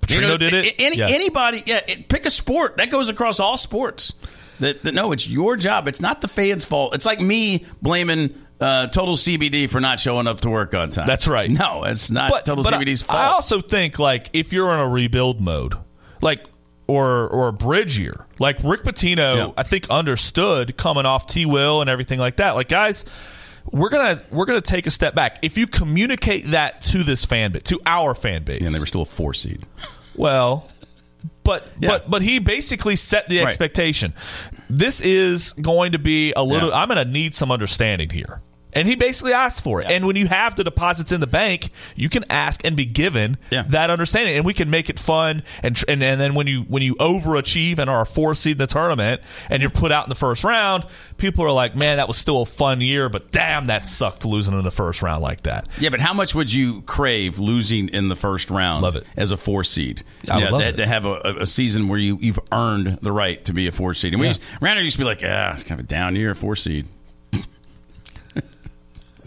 Petrino 0.00 0.38
did 0.38 0.52
it. 0.52 0.74
Any, 0.78 0.96
Yeah. 0.96 1.08
Anybody, 1.08 1.62
yeah. 1.66 1.80
it- 1.86 2.08
pick 2.08 2.26
a 2.26 2.30
sport 2.30 2.78
that 2.78 2.90
goes 2.90 3.08
across 3.08 3.38
all 3.40 3.56
sports. 3.56 4.14
That, 4.60 4.82
that 4.82 4.92
no, 4.94 5.12
it's 5.12 5.26
your 5.28 5.56
job. 5.56 5.88
It's 5.88 6.00
not 6.00 6.20
the 6.20 6.28
fans' 6.28 6.64
fault. 6.64 6.94
It's 6.94 7.06
like 7.06 7.20
me 7.20 7.64
blaming 7.80 8.34
uh, 8.60 8.88
Total 8.88 9.16
CBD 9.16 9.70
for 9.70 9.80
not 9.80 10.00
showing 10.00 10.26
up 10.26 10.40
to 10.42 10.50
work 10.50 10.74
on 10.74 10.90
time. 10.90 11.06
That's 11.06 11.26
right. 11.26 11.50
No, 11.50 11.84
it's 11.84 12.10
not 12.10 12.30
but, 12.30 12.44
Total 12.44 12.62
but 12.62 12.74
CBD's 12.74 13.02
fault. 13.02 13.18
I 13.18 13.26
also 13.28 13.60
think 13.60 13.98
like 13.98 14.28
if 14.34 14.52
you're 14.52 14.72
in 14.74 14.80
a 14.80 14.88
rebuild 14.88 15.40
mode, 15.40 15.76
like 16.20 16.44
or 16.90 17.28
or 17.28 17.48
a 17.48 17.52
bridge 17.52 17.98
year, 17.98 18.26
like 18.38 18.58
Rick 18.64 18.82
Pitino, 18.84 19.36
Yeah. 19.36 19.52
I 19.56 19.62
think 19.62 19.88
understood 19.90 20.76
coming 20.76 21.06
off 21.06 21.26
T 21.26 21.46
Will 21.46 21.80
and 21.80 21.88
everything 21.90 22.18
like 22.18 22.36
that. 22.36 22.54
Like 22.56 22.68
guys, 22.68 23.04
we're 23.70 23.88
gonna 23.90 24.22
we're 24.30 24.46
gonna 24.46 24.60
take 24.60 24.86
a 24.86 24.90
step 24.90 25.14
back. 25.14 25.38
If 25.42 25.56
you 25.58 25.66
communicate 25.66 26.46
that 26.48 26.82
to 26.84 27.04
this 27.04 27.24
fan 27.24 27.52
base, 27.52 27.62
to 27.64 27.80
our 27.86 28.14
fan 28.14 28.42
base, 28.44 28.62
and 28.62 28.74
they 28.74 28.78
were 28.80 28.86
still 28.86 29.02
a 29.02 29.06
four 29.06 29.34
seed. 29.34 29.66
well, 30.16 30.68
but 31.44 31.66
Yeah. 31.78 31.88
but 31.90 32.10
but 32.10 32.22
he 32.22 32.38
basically 32.38 32.96
set 32.96 33.28
the 33.28 33.38
Right. 33.38 33.46
expectation. 33.46 34.14
This 34.68 35.00
is 35.00 35.52
going 35.54 35.92
to 35.92 35.98
be 35.98 36.32
a 36.34 36.42
little. 36.42 36.70
Yeah. 36.70 36.76
I'm 36.76 36.88
going 36.88 37.04
to 37.04 37.10
need 37.10 37.34
some 37.34 37.50
understanding 37.50 38.08
here. 38.10 38.40
And 38.72 38.86
he 38.86 38.94
basically 38.94 39.32
asked 39.32 39.62
for 39.64 39.80
it. 39.80 39.90
And 39.90 40.06
when 40.06 40.16
you 40.16 40.26
have 40.28 40.54
the 40.56 40.64
deposits 40.64 41.12
in 41.12 41.20
the 41.20 41.26
bank, 41.26 41.70
you 41.96 42.08
can 42.08 42.24
ask 42.30 42.64
and 42.64 42.76
be 42.76 42.84
given 42.86 43.36
Yeah. 43.50 43.62
that 43.68 43.90
understanding, 43.90 44.36
and 44.36 44.44
we 44.44 44.54
can 44.54 44.70
make 44.70 44.88
it 44.90 44.98
fun. 45.00 45.42
And, 45.62 45.76
tr- 45.76 45.84
and 45.88 46.02
and 46.02 46.20
then 46.20 46.34
when 46.34 46.46
you 46.46 46.62
when 46.62 46.82
you 46.82 46.94
overachieve 46.96 47.78
and 47.78 47.90
are 47.90 48.02
a 48.02 48.06
four 48.06 48.34
seed 48.34 48.52
in 48.52 48.58
the 48.58 48.66
tournament, 48.66 49.20
and 49.48 49.60
you're 49.62 49.70
put 49.70 49.92
out 49.92 50.04
in 50.04 50.08
the 50.08 50.14
first 50.14 50.44
round, 50.44 50.86
people 51.16 51.44
are 51.44 51.52
like, 51.52 51.74
"Man, 51.76 51.96
that 51.96 52.08
was 52.08 52.16
still 52.16 52.42
a 52.42 52.46
fun 52.46 52.80
year, 52.80 53.08
but 53.08 53.30
damn, 53.30 53.66
that 53.66 53.86
sucked 53.86 54.24
losing 54.24 54.54
in 54.54 54.62
the 54.64 54.70
first 54.70 55.02
round 55.02 55.22
like 55.22 55.42
that." 55.42 55.68
Yeah, 55.78 55.88
but 55.90 56.00
how 56.00 56.14
much 56.14 56.34
would 56.34 56.52
you 56.52 56.82
crave 56.82 57.38
losing 57.38 57.88
in 57.88 58.08
the 58.08 58.16
first 58.16 58.50
round 58.50 58.82
Love 58.82 58.96
it. 58.96 59.04
as 59.16 59.32
a 59.32 59.36
four 59.36 59.64
seed? 59.64 60.02
I 60.30 60.36
would 60.36 60.44
Yeah, 60.44 60.50
love 60.50 60.60
to, 60.62 60.68
it. 60.68 60.76
to 60.76 60.86
have 60.86 61.04
a, 61.06 61.14
a 61.40 61.46
season 61.46 61.88
where 61.88 61.98
you, 61.98 62.18
you've 62.20 62.38
earned 62.52 62.98
the 63.02 63.12
right 63.12 63.44
to 63.46 63.52
be 63.52 63.66
a 63.66 63.72
four 63.72 63.94
seed. 63.94 64.12
And 64.12 64.20
we 64.20 64.28
used, 64.28 64.42
here 64.60 64.80
used 64.80 64.96
to 64.96 65.00
be 65.00 65.04
like, 65.04 65.22
ah, 65.24 65.52
it's 65.52 65.64
kind 65.64 65.80
of 65.80 65.86
a 65.86 65.88
down 65.88 66.16
year, 66.16 66.34
four 66.34 66.56
seed. 66.56 66.86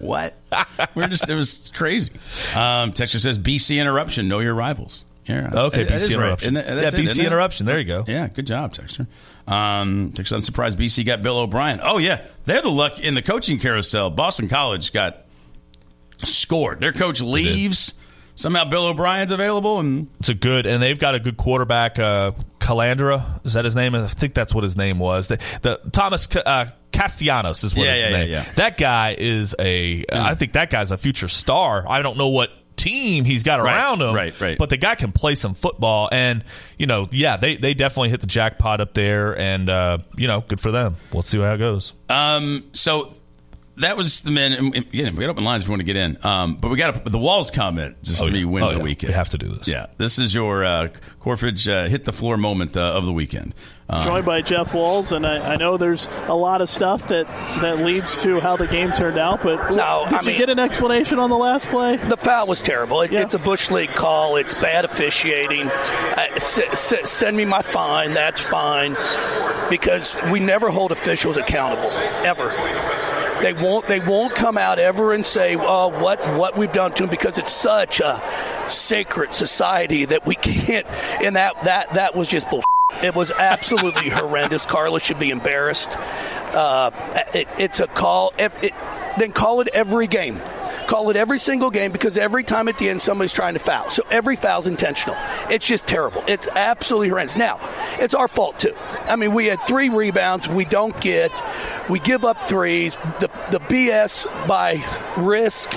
What? 0.04 0.34
We're 0.96 1.08
just 1.08 1.30
it 1.30 1.36
was 1.36 1.72
crazy. 1.74 2.12
Um, 2.56 2.92
Texture 2.92 3.20
says 3.20 3.38
BC 3.40 3.80
interruption. 3.80 4.28
Know 4.28 4.40
your 4.40 4.54
rivals. 4.54 5.04
Yeah. 5.26 5.50
Okay, 5.54 5.84
That- 5.84 5.88
that 5.90 5.94
BC 5.94 5.96
is 5.96 6.10
right. 6.18 6.24
interruption. 6.24 6.58
Isn't 6.58 6.76
that- 6.76 6.94
yeah, 6.94 7.00
it, 7.00 7.06
BC 7.06 7.26
interruption. 7.26 7.66
There 7.66 7.80
you 7.80 7.86
go. 7.86 8.04
Yeah, 8.08 8.28
good 8.28 8.46
job, 8.48 8.74
Texture. 8.74 9.08
Um, 9.48 10.12
Texture, 10.14 10.36
I'm 10.36 10.42
surprised 10.42 10.78
BC 10.78 11.06
got 11.06 11.22
Bill 11.22 11.38
O'Brien. 11.38 11.80
Oh 11.84 11.98
yeah, 11.98 12.26
they're 12.46 12.62
the 12.62 12.70
luck 12.70 13.00
in 13.00 13.14
the 13.16 13.22
coaching 13.22 13.58
carousel. 13.60 14.10
Boston 14.10 14.48
College 14.50 14.92
got 14.94 15.26
scored. 16.18 16.80
Their 16.80 16.94
coach 16.94 17.22
leaves. 17.22 17.94
Somehow 18.36 18.66
Bill 18.66 18.88
O'Brien's 18.88 19.32
available, 19.32 19.80
and 19.80 20.08
It's 20.20 20.30
a 20.30 20.34
good, 20.34 20.66
and 20.66 20.82
they've 20.82 20.98
got 21.00 21.14
a 21.16 21.20
good 21.20 21.38
quarterback. 21.38 22.00
Uh, 22.00 22.32
Calandra 22.60 23.46
is 23.46 23.54
that 23.54 23.66
his 23.66 23.76
name? 23.76 23.94
I 23.96 24.08
think 24.08 24.34
that's 24.34 24.54
what 24.56 24.64
his 24.64 24.76
name 24.78 24.98
was. 25.00 25.28
The, 25.28 25.38
the 25.62 25.80
Thomas 25.92 26.28
uh, 26.36 26.68
Castellanos 26.92 27.64
is 27.64 27.76
what 27.76 27.86
Yeah, 27.86 27.94
his 27.94 28.04
yeah, 28.06 28.10
name. 28.12 28.30
yeah. 28.30 28.44
That 28.56 28.78
guy 28.78 29.16
is 29.18 29.56
a. 29.60 30.04
I 30.12 30.36
think 30.36 30.54
that 30.54 30.70
guy's 30.70 30.92
a 30.92 30.98
future 30.98 31.28
star. 31.28 31.86
I 31.88 32.02
don't 32.02 32.18
know 32.18 32.30
what 32.30 32.50
team 32.76 33.24
he's 33.24 33.44
got 33.44 33.62
Right, 33.62 33.76
around 33.78 34.02
him, 34.02 34.14
right, 34.16 34.38
right. 34.42 34.58
But 34.58 34.70
the 34.70 34.78
guy 34.78 34.96
can 34.96 35.12
play 35.12 35.36
some 35.36 35.54
football, 35.54 36.10
and 36.12 36.44
you 36.78 36.88
know, 36.88 37.08
yeah, 37.12 37.38
they 37.38 37.56
they 37.56 37.74
definitely 37.74 38.10
hit 38.10 38.22
the 38.22 38.28
jackpot 38.28 38.82
up 38.82 38.94
there, 38.94 39.38
and 39.38 39.70
uh, 39.70 40.00
you 40.18 40.28
know, 40.28 40.42
good 40.42 40.60
for 40.60 40.72
them. 40.72 40.96
We'll 41.12 41.22
see 41.22 41.38
how 41.40 41.54
it 41.54 41.60
goes. 41.60 41.94
um, 42.10 42.64
so 42.74 43.14
that 43.78 43.98
was 43.98 44.22
the 44.22 44.32
men. 44.32 44.54
and 44.54 44.76
Again, 44.76 45.16
we 45.16 45.24
got 45.24 45.30
open 45.32 45.44
lines 45.44 45.64
if 45.64 45.68
you 45.68 45.72
want 45.72 45.82
to 45.82 45.86
get 45.86 45.96
in. 45.98 46.18
Um, 46.26 46.56
but 46.56 46.70
we 46.70 46.78
got 46.78 47.06
the 47.06 47.18
Walz 47.18 47.52
comment 47.52 48.02
just 48.04 48.22
Oh, 48.22 48.28
to 48.28 48.32
me 48.32 48.46
wins 48.46 48.68
Oh, 48.70 48.72
the 48.74 48.78
yeah. 48.78 48.84
weekend. 48.84 49.10
We 49.10 49.16
have 49.16 49.30
to 49.30 49.38
do 49.38 49.50
this. 49.50 49.68
Yeah, 49.68 49.88
this 49.98 50.20
is 50.20 50.34
your 50.36 50.64
uh, 50.64 50.90
Corfridge 51.20 51.68
uh, 51.68 51.88
hit 51.88 52.06
the 52.06 52.14
floor 52.14 52.38
moment 52.38 52.78
uh, 52.78 52.82
of 52.82 53.06
the 53.06 53.14
weekend. 53.14 53.56
Um, 53.90 54.04
joined 54.06 54.26
by 54.26 54.42
Jeff 54.42 54.74
Walz, 54.74 55.12
and 55.12 55.28
I, 55.28 55.54
I 55.54 55.56
know 55.58 55.76
there's 55.76 56.08
a 56.28 56.34
lot 56.34 56.62
of 56.62 56.70
stuff 56.70 57.10
that, 57.10 57.28
that 57.62 57.80
leads 57.80 58.18
to 58.20 58.40
how 58.40 58.56
the 58.56 58.66
game 58.66 58.92
turned 58.94 59.18
out. 59.20 59.42
But 59.44 59.72
No, 59.76 60.06
did 60.10 60.14
I 60.14 60.22
you 60.22 60.28
mean- 60.28 60.38
get 60.38 60.50
an 60.50 60.58
explanation 60.60 61.20
on 61.20 61.30
the 61.30 61.36
last 61.38 61.66
play? 61.66 61.98
The 61.98 62.16
foul 62.16 62.48
was 62.48 62.62
terrible. 62.62 63.02
It, 63.02 63.12
Yeah. 63.12 63.22
It's 63.24 63.34
a 63.34 63.40
bush 63.40 63.70
league 63.70 63.90
call. 63.92 64.38
It's 64.38 64.54
bad 64.56 64.86
officiating. 64.86 65.68
Uh, 65.68 66.28
s- 66.36 66.60
s- 66.60 67.10
send 67.12 67.36
me 67.36 67.44
my 67.44 67.62
fine. 67.62 68.14
That's 68.14 68.40
fine, 68.40 68.96
because 69.70 70.16
we 70.32 70.40
never 70.40 70.70
hold 70.70 70.92
officials 70.94 71.36
accountable 71.36 71.92
ever. 72.26 72.52
They 73.44 73.52
won't. 73.54 73.88
They 73.88 74.00
won't 74.00 74.34
come 74.34 74.58
out 74.58 74.80
ever 74.80 75.12
and 75.14 75.26
say, 75.26 75.58
"Oh, 75.58 75.90
what 75.90 76.20
what 76.38 76.58
we've 76.58 76.72
done 76.72 76.94
to 76.94 77.04
them," 77.04 77.10
because 77.10 77.38
it's 77.38 77.52
such 77.52 78.00
a 78.00 78.22
sacred 78.70 79.36
society 79.36 80.06
that 80.06 80.26
we 80.26 80.36
can't. 80.36 80.88
And 81.22 81.36
that 81.36 81.62
that 81.64 81.94
that 81.94 82.16
was 82.16 82.30
just 82.30 82.50
bull. 82.50 82.64
It 83.04 83.16
was 83.16 83.32
absolutely 83.32 84.10
horrendous. 84.18 84.66
Carla 84.66 85.02
should 85.02 85.20
be 85.20 85.30
embarrassed. 85.30 85.98
Uh, 86.54 86.92
it, 87.34 87.50
it's 87.60 87.82
a 87.82 87.88
call. 87.88 88.34
If 88.38 88.64
it, 88.64 88.74
then 89.18 89.34
call 89.34 89.60
it 89.60 89.68
every 89.74 90.08
game. 90.08 90.40
Call 90.88 91.10
it 91.10 91.16
every 91.16 91.40
single 91.40 91.70
game 91.70 91.92
because 91.92 92.18
every 92.18 92.44
time 92.44 92.68
at 92.68 92.78
the 92.78 92.90
end 92.90 93.02
somebody's 93.02 93.34
trying 93.34 93.54
to 93.54 93.60
foul. 93.60 93.90
So 93.90 94.04
every 94.10 94.36
foul's 94.36 94.68
intentional. 94.68 95.16
It's 95.50 95.66
just 95.66 95.88
terrible. 95.88 96.24
It's 96.28 96.48
absolutely 96.48 97.10
horrendous. 97.10 97.38
Now, 97.38 97.60
it's 98.00 98.14
our 98.14 98.28
fault 98.28 98.60
too. 98.60 98.76
I 99.06 99.16
mean, 99.16 99.34
we 99.34 99.46
had 99.46 99.62
three 99.62 99.90
rebounds 99.90 100.48
we 100.48 100.66
don't 100.66 101.00
get. 101.02 101.42
We 101.90 102.00
give 102.00 102.26
up 102.26 102.42
threes. 102.42 102.98
The 103.20 103.30
the 103.52 103.60
BS 103.60 104.26
by 104.48 104.84
risk 105.18 105.72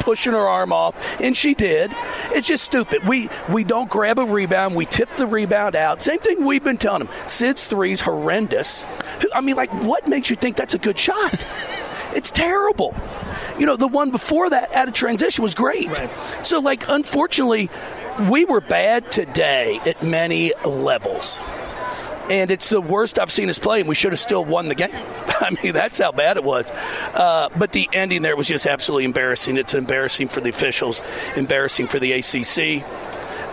pushing 0.00 0.32
her 0.32 0.46
arm 0.46 0.72
off, 0.72 1.20
and 1.20 1.36
she 1.36 1.54
did. 1.54 1.92
It's 2.30 2.46
just 2.46 2.64
stupid. 2.64 3.06
We 3.06 3.28
we 3.48 3.64
don't 3.64 3.90
grab 3.90 4.18
a 4.18 4.24
rebound. 4.24 4.74
We 4.74 4.86
tip 4.86 5.14
the 5.16 5.26
rebound 5.26 5.76
out. 5.76 6.02
Same 6.02 6.18
thing 6.18 6.44
we've 6.44 6.64
been 6.64 6.78
telling 6.78 7.04
them. 7.04 7.14
Sid's 7.26 7.66
three's 7.66 8.00
horrendous. 8.00 8.84
I 9.34 9.40
mean, 9.40 9.56
like, 9.56 9.72
what 9.82 10.08
makes 10.08 10.30
you 10.30 10.36
think 10.36 10.56
that's 10.56 10.74
a 10.74 10.78
good 10.78 10.98
shot? 10.98 11.44
It's 12.14 12.30
terrible. 12.30 12.94
You 13.58 13.66
know, 13.66 13.76
the 13.76 13.88
one 13.88 14.10
before 14.10 14.50
that 14.50 14.72
at 14.72 14.88
a 14.88 14.92
transition 14.92 15.42
was 15.42 15.54
great. 15.54 15.94
So, 16.42 16.60
like, 16.60 16.88
unfortunately, 16.88 17.70
we 18.30 18.44
were 18.44 18.60
bad 18.60 19.10
today 19.10 19.80
at 19.86 20.02
many 20.02 20.52
levels. 20.64 21.40
And 22.30 22.50
it's 22.50 22.68
the 22.68 22.80
worst 22.80 23.18
I've 23.18 23.32
seen 23.32 23.48
us 23.48 23.58
play, 23.58 23.80
and 23.80 23.88
we 23.88 23.94
should 23.94 24.12
have 24.12 24.20
still 24.20 24.44
won 24.44 24.68
the 24.68 24.74
game. 24.74 24.90
I 24.94 25.56
mean, 25.62 25.72
that's 25.72 25.98
how 25.98 26.12
bad 26.12 26.36
it 26.36 26.44
was. 26.44 26.70
Uh, 26.70 27.48
but 27.56 27.72
the 27.72 27.88
ending 27.92 28.22
there 28.22 28.36
was 28.36 28.46
just 28.46 28.66
absolutely 28.66 29.04
embarrassing. 29.04 29.56
It's 29.56 29.74
embarrassing 29.74 30.28
for 30.28 30.40
the 30.40 30.50
officials, 30.50 31.02
embarrassing 31.36 31.88
for 31.88 31.98
the 31.98 32.12
ACC. 32.12 32.86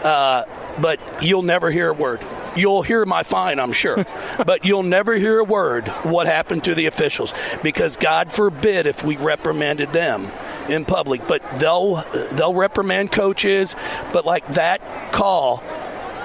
Uh, 0.05 0.45
but 0.79 0.99
you'll 1.21 1.41
never 1.41 1.71
hear 1.71 1.89
a 1.89 1.93
word. 1.93 2.21
You'll 2.55 2.81
hear 2.81 3.05
my 3.05 3.23
fine, 3.23 3.59
I'm 3.59 3.71
sure, 3.71 4.05
but 4.45 4.65
you'll 4.65 4.83
never 4.83 5.15
hear 5.15 5.39
a 5.39 5.43
word 5.43 5.87
what 6.03 6.27
happened 6.27 6.63
to 6.65 6.75
the 6.75 6.85
officials 6.85 7.33
because 7.61 7.97
God 7.97 8.31
forbid 8.31 8.85
if 8.85 9.03
we 9.03 9.17
reprimanded 9.17 9.91
them 9.91 10.31
in 10.67 10.85
public. 10.85 11.27
But 11.27 11.41
they'll 11.57 12.03
they'll 12.31 12.53
reprimand 12.53 13.11
coaches, 13.11 13.75
but 14.13 14.25
like 14.25 14.45
that 14.53 14.81
call, 15.11 15.63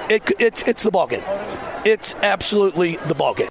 it, 0.08 0.30
it's 0.38 0.62
it's 0.64 0.82
the 0.82 0.90
ball 0.90 1.06
game. 1.06 1.24
It's 1.84 2.14
absolutely 2.16 2.96
the 2.96 3.14
ball 3.14 3.34
game. 3.34 3.48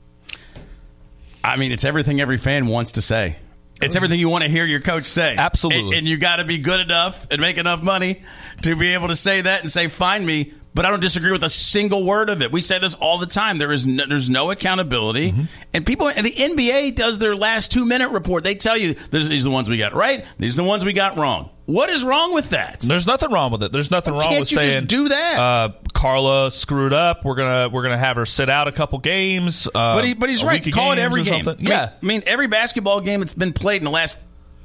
I 1.44 1.58
mean, 1.58 1.72
it's 1.72 1.84
everything 1.84 2.22
every 2.22 2.38
fan 2.38 2.68
wants 2.68 2.94
to 2.94 3.02
say. 3.02 3.36
It's 3.82 3.96
everything 3.96 4.20
you 4.20 4.30
want 4.30 4.44
to 4.44 4.50
hear 4.50 4.66
your 4.66 4.80
coach 4.80 5.06
say. 5.06 5.36
Absolutely. 5.38 5.90
And, 5.90 5.94
and 6.00 6.08
you 6.08 6.18
got 6.18 6.38
to 6.38 6.46
be 6.46 6.58
good 6.58 6.80
enough 6.80 7.28
and 7.32 7.42
make 7.42 7.58
enough 7.58 7.84
money 7.84 8.24
to 8.62 8.76
be 8.76 8.94
able 8.94 9.10
to 9.10 9.16
say 9.16 9.42
that 9.42 9.62
and 9.62 9.70
say, 9.70 9.88
find 9.88 10.26
me. 10.26 10.54
But 10.76 10.86
I 10.86 10.90
don't 10.90 11.02
disagree 11.02 11.32
with 11.32 11.44
a 11.44 11.50
single 11.52 12.04
word 12.04 12.30
of 12.30 12.42
it. 12.42 12.52
We 12.52 12.60
say 12.60 12.80
this 12.80 12.96
all 12.96 13.20
the 13.20 13.28
time. 13.28 13.60
There 13.60 13.72
is 13.72 13.86
no, 13.86 14.06
there's 14.08 14.30
no 14.30 14.50
accountability, 14.50 15.32
Mm-hmm. 15.32 15.44
and 15.74 15.86
people. 15.86 16.08
And 16.10 16.26
the 16.26 16.32
NBA 16.32 16.96
does 16.96 17.20
their 17.20 17.36
last 17.36 17.72
two 17.72 17.86
minute 17.86 18.10
report. 18.10 18.44
They 18.44 18.56
tell 18.56 18.76
you 18.78 18.94
these 19.12 19.30
are 19.46 19.50
the 19.50 19.54
ones 19.54 19.70
we 19.70 19.78
got 19.78 19.94
right. 19.94 20.26
These 20.40 20.58
are 20.58 20.64
the 20.64 20.68
ones 20.68 20.84
we 20.84 20.94
got 20.94 21.16
wrong. 21.18 21.52
What 21.66 21.90
is 21.92 22.04
wrong 22.04 22.34
with 22.34 22.50
that? 22.50 22.80
There's 22.82 23.06
nothing 23.08 23.32
wrong 23.32 23.52
with 23.52 23.64
it. 23.64 23.72
There's 23.72 23.92
nothing 23.92 24.14
wrong 24.16 24.30
with 24.32 24.52
you 24.52 24.58
just 24.58 24.70
saying 24.70 24.86
do 24.88 25.08
that? 25.10 25.38
Uh, 25.40 25.70
Carla 25.94 26.50
screwed 26.52 26.92
up. 26.92 27.24
We're 27.24 27.36
gonna 27.36 27.70
we're 27.70 27.84
gonna 27.84 27.98
have 27.98 28.16
her 28.18 28.26
sit 28.26 28.50
out 28.50 28.68
a 28.68 28.72
couple 28.72 28.98
games. 29.00 29.68
Uh, 29.68 29.96
But, 29.96 30.06
he, 30.06 30.14
but 30.16 30.28
he's 30.30 30.44
right. 30.44 30.74
Call 30.74 30.92
it 30.92 30.98
every 31.00 31.22
game. 31.24 31.48
I 31.48 31.54
mean- 31.56 31.66
Yeah, 31.68 31.92
I 32.02 32.06
mean, 32.06 32.24
every 32.26 32.48
basketball 32.48 33.00
game 33.00 33.20
that's 33.20 33.34
been 33.36 33.54
played 33.54 33.78
in 33.82 33.86
the 33.86 33.92
last 33.92 34.18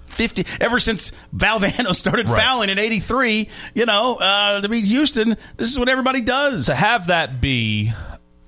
50, 0.09 0.44
ever 0.61 0.79
since 0.79 1.12
Valvano 1.35 1.94
started 1.94 2.29
Right. 2.29 2.42
fouling 2.42 2.71
in 2.71 2.79
83, 2.79 3.49
you 3.75 3.87
know, 3.87 4.16
uh, 4.16 4.61
to 4.61 4.68
beat 4.68 4.85
Houston, 4.87 5.37
this 5.57 5.68
is 5.71 5.79
what 5.79 5.88
everybody 5.88 6.21
does. 6.21 6.66
to 6.66 6.75
have 6.75 7.07
that 7.09 7.40
be 7.40 7.92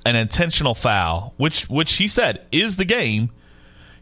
an 0.04 0.16
intentional 0.16 0.74
foul, 0.74 1.34
which 1.36 1.68
which 1.68 1.94
he 1.94 2.08
said 2.08 2.46
is 2.52 2.76
the 2.76 2.84
game. 2.84 3.30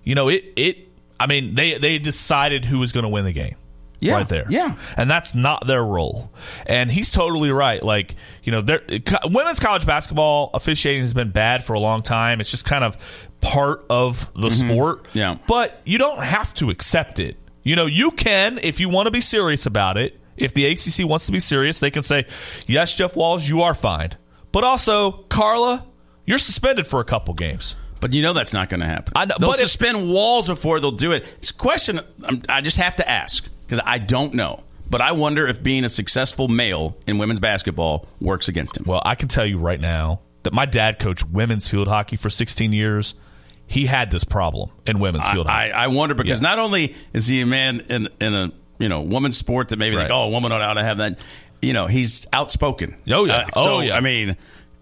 You 0.05 0.15
know, 0.15 0.29
it 0.29 0.45
it. 0.57 0.89
I 1.21 1.27
mean, 1.27 1.55
they 1.57 1.77
they 1.79 1.99
decided 1.99 2.65
who 2.65 2.79
was 2.79 2.93
going 2.93 3.03
to 3.03 3.09
win 3.09 3.25
the 3.25 3.33
game. 3.33 3.57
Yeah, 4.01 4.15
right 4.19 4.29
there. 4.29 4.47
yeah. 4.49 4.77
and 4.97 5.11
that's 5.11 5.35
not 5.35 5.67
their 5.67 5.85
role. 5.85 6.31
And 6.67 6.89
he's 6.89 7.11
totally 7.11 7.51
right. 7.51 7.83
Like 7.83 8.15
you 8.45 8.53
know, 8.53 8.61
there, 8.61 8.81
women's 9.25 9.59
college 9.59 9.85
basketball 9.87 10.51
officiating 10.55 11.03
has 11.03 11.15
been 11.15 11.31
bad 11.31 11.65
for 11.65 11.73
a 11.73 11.81
long 11.81 12.03
time. 12.03 12.41
It's 12.41 12.49
just 12.53 12.65
kind 12.65 12.85
of 12.85 12.97
part 13.41 13.85
of 13.91 14.33
the 14.35 14.51
sport. 14.51 15.03
Mm-hmm. 15.03 15.19
Yeah. 15.19 15.39
but 15.49 15.81
you 15.85 15.99
don't 15.99 16.23
have 16.23 16.55
to 16.55 16.71
accept 16.71 17.19
it. 17.19 17.37
You 17.69 17.77
know, 17.77 17.85
you 17.85 18.13
can 18.13 18.59
if 18.63 18.81
you 18.81 18.89
want 18.89 19.09
to 19.09 19.11
be 19.11 19.21
serious 19.21 19.67
about 19.67 19.99
it. 19.99 20.19
If 20.39 20.55
the 20.55 20.65
ACC 20.65 21.07
wants 21.07 21.27
to 21.27 21.33
be 21.33 21.39
serious, 21.39 21.81
they 21.81 21.91
can 21.91 22.03
say, 22.03 22.25
"Yes, 22.67 22.95
Jeff 22.95 23.15
Walz, 23.15 23.47
you 23.47 23.61
are 23.61 23.75
fined." 23.75 24.17
But 24.53 24.65
also, 24.65 25.13
Carla, 25.29 25.85
you're 26.25 26.39
suspended 26.39 26.87
for 26.87 27.01
a 27.01 27.05
couple 27.05 27.35
games. 27.35 27.77
But 28.01 28.15
you 28.15 28.23
know 28.23 28.33
that's 28.33 28.55
not 28.55 28.71
going 28.71 28.81
to 28.81 28.87
happen. 28.87 29.13
I 29.17 29.27
know, 29.27 29.35
they'll 29.39 29.51
but 29.51 29.57
if- 29.57 29.69
suspend 29.69 30.09
Walz 30.11 30.49
before 30.49 30.81
they'll 30.81 30.93
do 30.93 31.13
it. 31.13 31.27
It's 31.41 31.51
a 31.51 31.55
question 31.55 32.01
I'm, 32.25 32.41
I 32.49 32.63
just 32.63 32.79
have 32.79 32.97
to 32.97 33.07
ask 33.07 33.47
because 33.67 33.83
I 33.85 33.99
don't 33.99 34.33
know. 34.33 34.63
But 34.89 35.03
I 35.03 35.13
wonder 35.13 35.47
if 35.47 35.63
being 35.63 35.85
a 35.85 35.91
successful 35.91 36.49
male 36.49 36.97
in 37.07 37.19
women's 37.19 37.41
basketball 37.41 38.07
works 38.19 38.49
against 38.49 38.79
him. 38.79 38.85
Well, 38.87 39.03
I 39.05 39.15
can 39.15 39.29
tell 39.29 39.45
you 39.45 39.59
right 39.59 39.81
now 39.81 40.21
that 40.45 40.55
my 40.55 40.65
dad 40.65 41.01
coached 41.01 41.29
women's 41.29 41.69
field 41.69 41.89
hockey 41.89 42.17
for 42.17 42.31
16 42.31 42.73
years. 42.73 43.15
He 43.69 43.87
had 43.87 44.11
this 44.11 44.25
problem 44.25 44.71
in 44.87 44.99
women's 44.99 45.29
field 45.29 45.47
hockey. 45.47 45.73
I, 45.73 45.85
I 45.85 45.87
wonder 45.89 46.15
because 46.15 46.41
Yeah. 46.43 46.49
not 46.49 46.59
only 46.59 46.97
is 47.13 47.27
he 47.27 47.43
a 47.43 47.47
man 47.47 47.81
in, 47.89 48.09
in 48.21 48.35
a 48.35 48.51
you 48.79 48.89
know 48.89 49.03
woman's 49.03 49.37
sport 49.37 49.69
that 49.69 49.79
maybe 49.79 49.95
Right. 49.97 50.05
like 50.05 50.11
oh 50.11 50.23
a 50.25 50.31
woman 50.31 50.51
ought 50.53 50.75
to 50.75 50.83
have 50.83 50.99
that 50.99 51.19
you 51.61 51.73
know 51.75 51.87
he's 51.87 52.27
outspoken 52.33 52.97
Oh, 53.11 53.25
yeah. 53.27 53.37
Uh, 53.37 53.51
Oh, 53.55 53.65
so, 53.65 53.81
yeah. 53.81 53.97
I 53.97 54.01
mean 54.01 54.37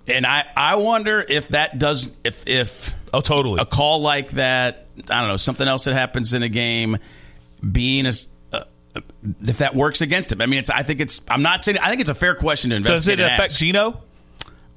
and 0.06 0.24
I 0.24 0.44
I 0.56 0.76
wonder 0.76 1.24
if 1.28 1.48
that 1.48 1.78
does 1.78 2.16
if 2.22 2.46
if 2.46 2.94
oh, 3.12 3.20
totally. 3.20 3.60
a 3.60 3.66
call 3.66 4.00
like 4.00 4.30
that 4.30 4.86
I 5.10 5.20
don't 5.20 5.28
know 5.30 5.36
something 5.36 5.66
else 5.66 5.84
that 5.84 5.94
happens 5.94 6.32
in 6.32 6.42
a 6.44 6.48
game 6.48 6.98
being 7.72 8.06
as 8.06 8.28
uh, 8.52 8.62
if 9.42 9.58
that 9.58 9.74
works 9.74 10.00
against 10.00 10.30
him. 10.32 10.40
I 10.40 10.46
mean, 10.46 10.58
it's. 10.60 10.70
I 10.70 10.82
think 10.82 11.00
it's. 11.00 11.20
I'm 11.28 11.42
not 11.42 11.62
saying. 11.62 11.78
I 11.78 11.88
think 11.90 12.00
it's 12.00 12.08
a 12.10 12.14
fair 12.14 12.34
question 12.34 12.70
to 12.70 12.76
investigate. 12.76 13.18
Does 13.18 13.26
it 13.26 13.32
affect 13.32 13.52
ask. 13.52 13.58
Gino? 13.58 14.00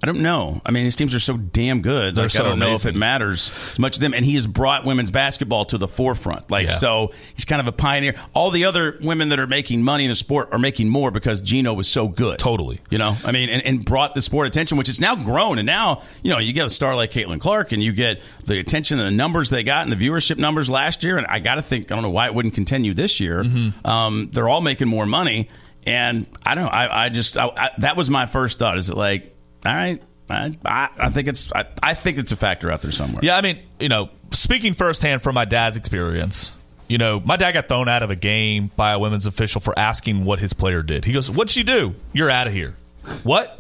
I 0.02 0.06
don't 0.08 0.22
know. 0.22 0.62
I 0.66 0.72
mean, 0.72 0.86
his 0.86 0.96
teams 0.96 1.14
are 1.14 1.20
so 1.20 1.36
damn 1.36 1.82
good. 1.82 2.16
They're 2.16 2.26
Like, 2.26 2.32
so 2.32 2.46
I 2.46 2.48
don't 2.48 2.60
know 2.60 2.72
if 2.74 2.86
it 2.86 2.96
matters 2.96 3.52
as 3.72 3.80
much 3.80 3.96
to 3.96 4.00
them. 4.00 4.14
And 4.14 4.24
he 4.24 4.36
has 4.36 4.48
brought 4.48 4.86
women's 4.86 5.12
basketball 5.12 5.66
to 5.66 5.78
the 5.78 5.90
forefront. 5.90 6.50
Like, 6.50 6.68
Yeah. 6.70 6.76
so 6.76 7.12
he's 7.36 7.44
kind 7.44 7.60
of 7.60 7.68
a 7.68 7.74
pioneer. 7.74 8.16
All 8.34 8.50
the 8.50 8.64
other 8.64 8.98
women 9.02 9.30
that 9.30 9.40
are 9.40 9.48
making 9.48 9.84
money 9.84 10.06
in 10.06 10.10
the 10.10 10.16
sport 10.16 10.50
are 10.54 10.58
making 10.58 10.88
more 10.88 11.12
because 11.12 11.42
Gino 11.42 11.74
was 11.74 11.90
so 11.90 12.08
good. 12.08 12.40
Totally. 12.40 12.80
You 12.90 12.98
know, 12.98 13.18
I 13.26 13.34
mean, 13.34 13.50
and, 13.50 13.62
and 13.66 13.84
brought 13.84 14.14
the 14.16 14.22
sport 14.22 14.48
attention, 14.48 14.78
which 14.78 14.88
is 14.88 15.02
now 15.02 15.16
grown. 15.16 15.60
And 15.60 15.66
now, 15.66 16.02
you 16.24 16.32
know, 16.32 16.40
you 16.40 16.54
get 16.54 16.66
a 16.66 16.70
star 16.70 16.96
like 16.96 17.12
Caitlin 17.12 17.42
Clark 17.42 17.74
and 17.74 17.84
you 17.84 17.92
get 17.92 18.22
the 18.46 18.58
attention 18.58 19.00
and 19.00 19.08
the 19.08 19.12
numbers 19.18 19.50
they 19.50 19.64
got 19.64 19.84
and 19.84 19.92
the 19.92 19.98
viewership 19.98 20.38
numbers 20.38 20.70
last 20.70 21.04
year. 21.04 21.18
And 21.18 21.28
I 21.28 21.40
got 21.40 21.56
to 21.56 21.62
think, 21.62 21.92
I 21.92 21.96
don't 21.96 22.04
know 22.04 22.10
why 22.10 22.28
it 22.28 22.34
wouldn't 22.34 22.54
continue 22.56 22.94
this 22.94 23.20
year. 23.20 23.44
Mm-hmm. 23.44 23.86
Um, 23.86 24.30
they're 24.32 24.48
all 24.48 24.62
making 24.62 24.88
more 24.88 25.06
money. 25.06 25.50
And 25.86 26.26
I 26.46 26.56
don't 26.56 26.66
know. 26.66 26.70
I, 26.70 27.06
I 27.06 27.10
just, 27.10 27.38
I, 27.38 27.48
I, 27.48 27.70
that 27.80 27.98
was 27.98 28.10
my 28.10 28.28
first 28.28 28.60
thought. 28.60 28.78
Is 28.78 28.90
it 28.90 28.96
like, 28.98 29.36
all 29.66 29.76
right, 29.76 30.02
I, 30.30 30.90
I, 30.98 31.10
think 31.10 31.28
it's, 31.28 31.52
I, 31.54 31.66
I 31.82 31.94
think 31.94 32.18
it's 32.18 32.32
a 32.32 32.36
factor 32.36 32.72
out 32.72 32.82
there 32.82 32.92
somewhere. 32.92 33.22
Yeah, 33.24 33.36
I 33.36 33.42
mean, 33.42 33.60
you 33.80 33.90
know, 33.90 34.10
speaking 34.32 34.74
firsthand 34.74 35.22
from 35.22 35.36
my 35.36 35.46
dad's 35.46 35.76
experience, 35.78 36.54
you 36.88 36.98
know, 36.98 37.20
my 37.20 37.36
dad 37.36 37.52
got 37.52 37.68
thrown 37.68 37.88
out 37.88 38.04
of 38.04 38.12
a 38.12 38.16
game 38.16 38.72
by 38.76 38.92
a 38.92 39.00
women's 39.00 39.28
official 39.28 39.62
for 39.62 39.78
asking 39.78 40.26
what 40.26 40.40
his 40.40 40.54
player 40.54 40.82
did. 40.82 41.06
He 41.06 41.14
goes, 41.14 41.30
"What'd 41.30 41.52
she 41.52 41.64
do? 41.64 41.94
You're 42.14 42.32
out 42.32 42.48
of 42.48 42.54
here." 42.54 42.76
What? 43.24 43.60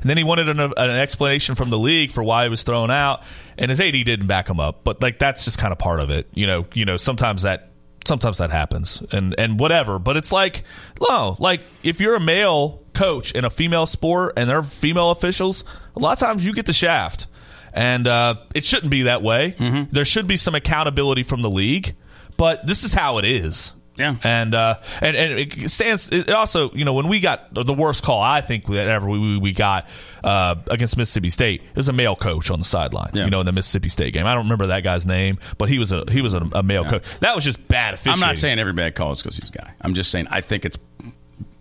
And 0.00 0.10
then 0.10 0.16
he 0.16 0.24
wanted 0.24 0.48
an, 0.48 0.58
an 0.60 0.90
explanation 0.90 1.54
from 1.54 1.70
the 1.70 1.78
league 1.78 2.10
for 2.10 2.22
why 2.24 2.42
he 2.42 2.48
was 2.48 2.64
thrown 2.64 2.90
out, 2.90 3.22
and 3.56 3.70
his 3.70 3.80
AD 3.80 3.92
didn't 3.92 4.26
back 4.26 4.48
him 4.48 4.58
up. 4.58 4.82
But 4.82 5.00
like 5.00 5.18
that's 5.20 5.44
just 5.44 5.58
kind 5.58 5.70
of 5.70 5.78
part 5.78 6.00
of 6.00 6.10
it, 6.10 6.26
you 6.34 6.46
know. 6.46 6.66
You 6.74 6.84
know, 6.84 6.96
sometimes 6.96 7.42
that 7.42 7.70
sometimes 8.06 8.38
that 8.38 8.50
happens, 8.50 9.02
and 9.12 9.34
and 9.38 9.58
whatever. 9.60 9.98
But 9.98 10.16
it's 10.16 10.32
like, 10.32 10.64
no, 11.00 11.36
like 11.38 11.60
if 11.82 12.00
you're 12.00 12.14
a 12.14 12.20
male 12.20 12.82
coach 12.94 13.32
in 13.32 13.44
a 13.44 13.50
female 13.50 13.86
sport 13.86 14.32
and 14.36 14.48
they're 14.48 14.62
female 14.62 15.10
officials, 15.10 15.64
a 15.94 15.98
lot 16.00 16.12
of 16.12 16.18
times 16.18 16.46
you 16.46 16.52
get 16.52 16.66
the 16.66 16.72
shaft, 16.72 17.26
and 17.72 18.06
uh, 18.08 18.36
it 18.54 18.64
shouldn't 18.64 18.90
be 18.90 19.02
that 19.02 19.22
way. 19.22 19.54
There 19.90 20.04
should 20.04 20.26
be 20.26 20.36
some 20.36 20.54
accountability 20.54 21.22
from 21.22 21.42
the 21.42 21.50
league, 21.50 21.94
but 22.36 22.66
this 22.66 22.84
is 22.84 22.94
how 22.94 23.18
it 23.18 23.24
is. 23.24 23.72
Yeah. 23.96 24.16
and 24.22 24.54
uh, 24.54 24.78
and 25.00 25.16
and 25.16 25.38
it 25.38 25.70
stands. 25.70 26.10
It 26.10 26.30
also, 26.30 26.70
you 26.72 26.84
know, 26.84 26.94
when 26.94 27.08
we 27.08 27.20
got 27.20 27.52
the 27.52 27.72
worst 27.72 28.02
call, 28.02 28.20
I 28.20 28.40
think 28.40 28.66
that 28.66 28.88
ever 28.88 29.08
we, 29.08 29.38
we, 29.38 29.52
got 29.52 29.88
uh, 30.22 30.56
against 30.70 30.96
Mississippi 30.96 31.30
State, 31.30 31.62
it 31.62 31.76
was 31.76 31.88
a 31.88 31.92
male 31.92 32.16
coach 32.16 32.50
on 32.50 32.58
the 32.58 32.64
sideline. 32.64 33.10
Yeah. 33.14 33.24
You 33.24 33.30
know, 33.30 33.40
in 33.40 33.46
the 33.46 33.52
Mississippi 33.52 33.88
State 33.88 34.12
game, 34.12 34.26
I 34.26 34.34
don't 34.34 34.44
remember 34.44 34.68
that 34.68 34.82
guy's 34.82 35.06
name, 35.06 35.38
but 35.58 35.68
he 35.68 35.78
was 35.78 35.92
a 35.92 36.04
he 36.10 36.20
was 36.20 36.34
a, 36.34 36.48
a 36.52 36.62
male 36.62 36.84
coach. 36.84 37.04
That 37.20 37.34
was 37.34 37.44
just 37.44 37.66
bad 37.68 37.98
I'm 38.06 38.20
not 38.20 38.36
saying 38.36 38.58
every 38.58 38.72
bad 38.72 38.94
call 38.94 39.12
is 39.12 39.22
because 39.22 39.36
he's 39.36 39.50
a 39.50 39.52
guy. 39.52 39.72
I'm 39.80 39.94
just 39.94 40.10
saying 40.10 40.26
I 40.30 40.40
think 40.40 40.64
it's 40.64 40.78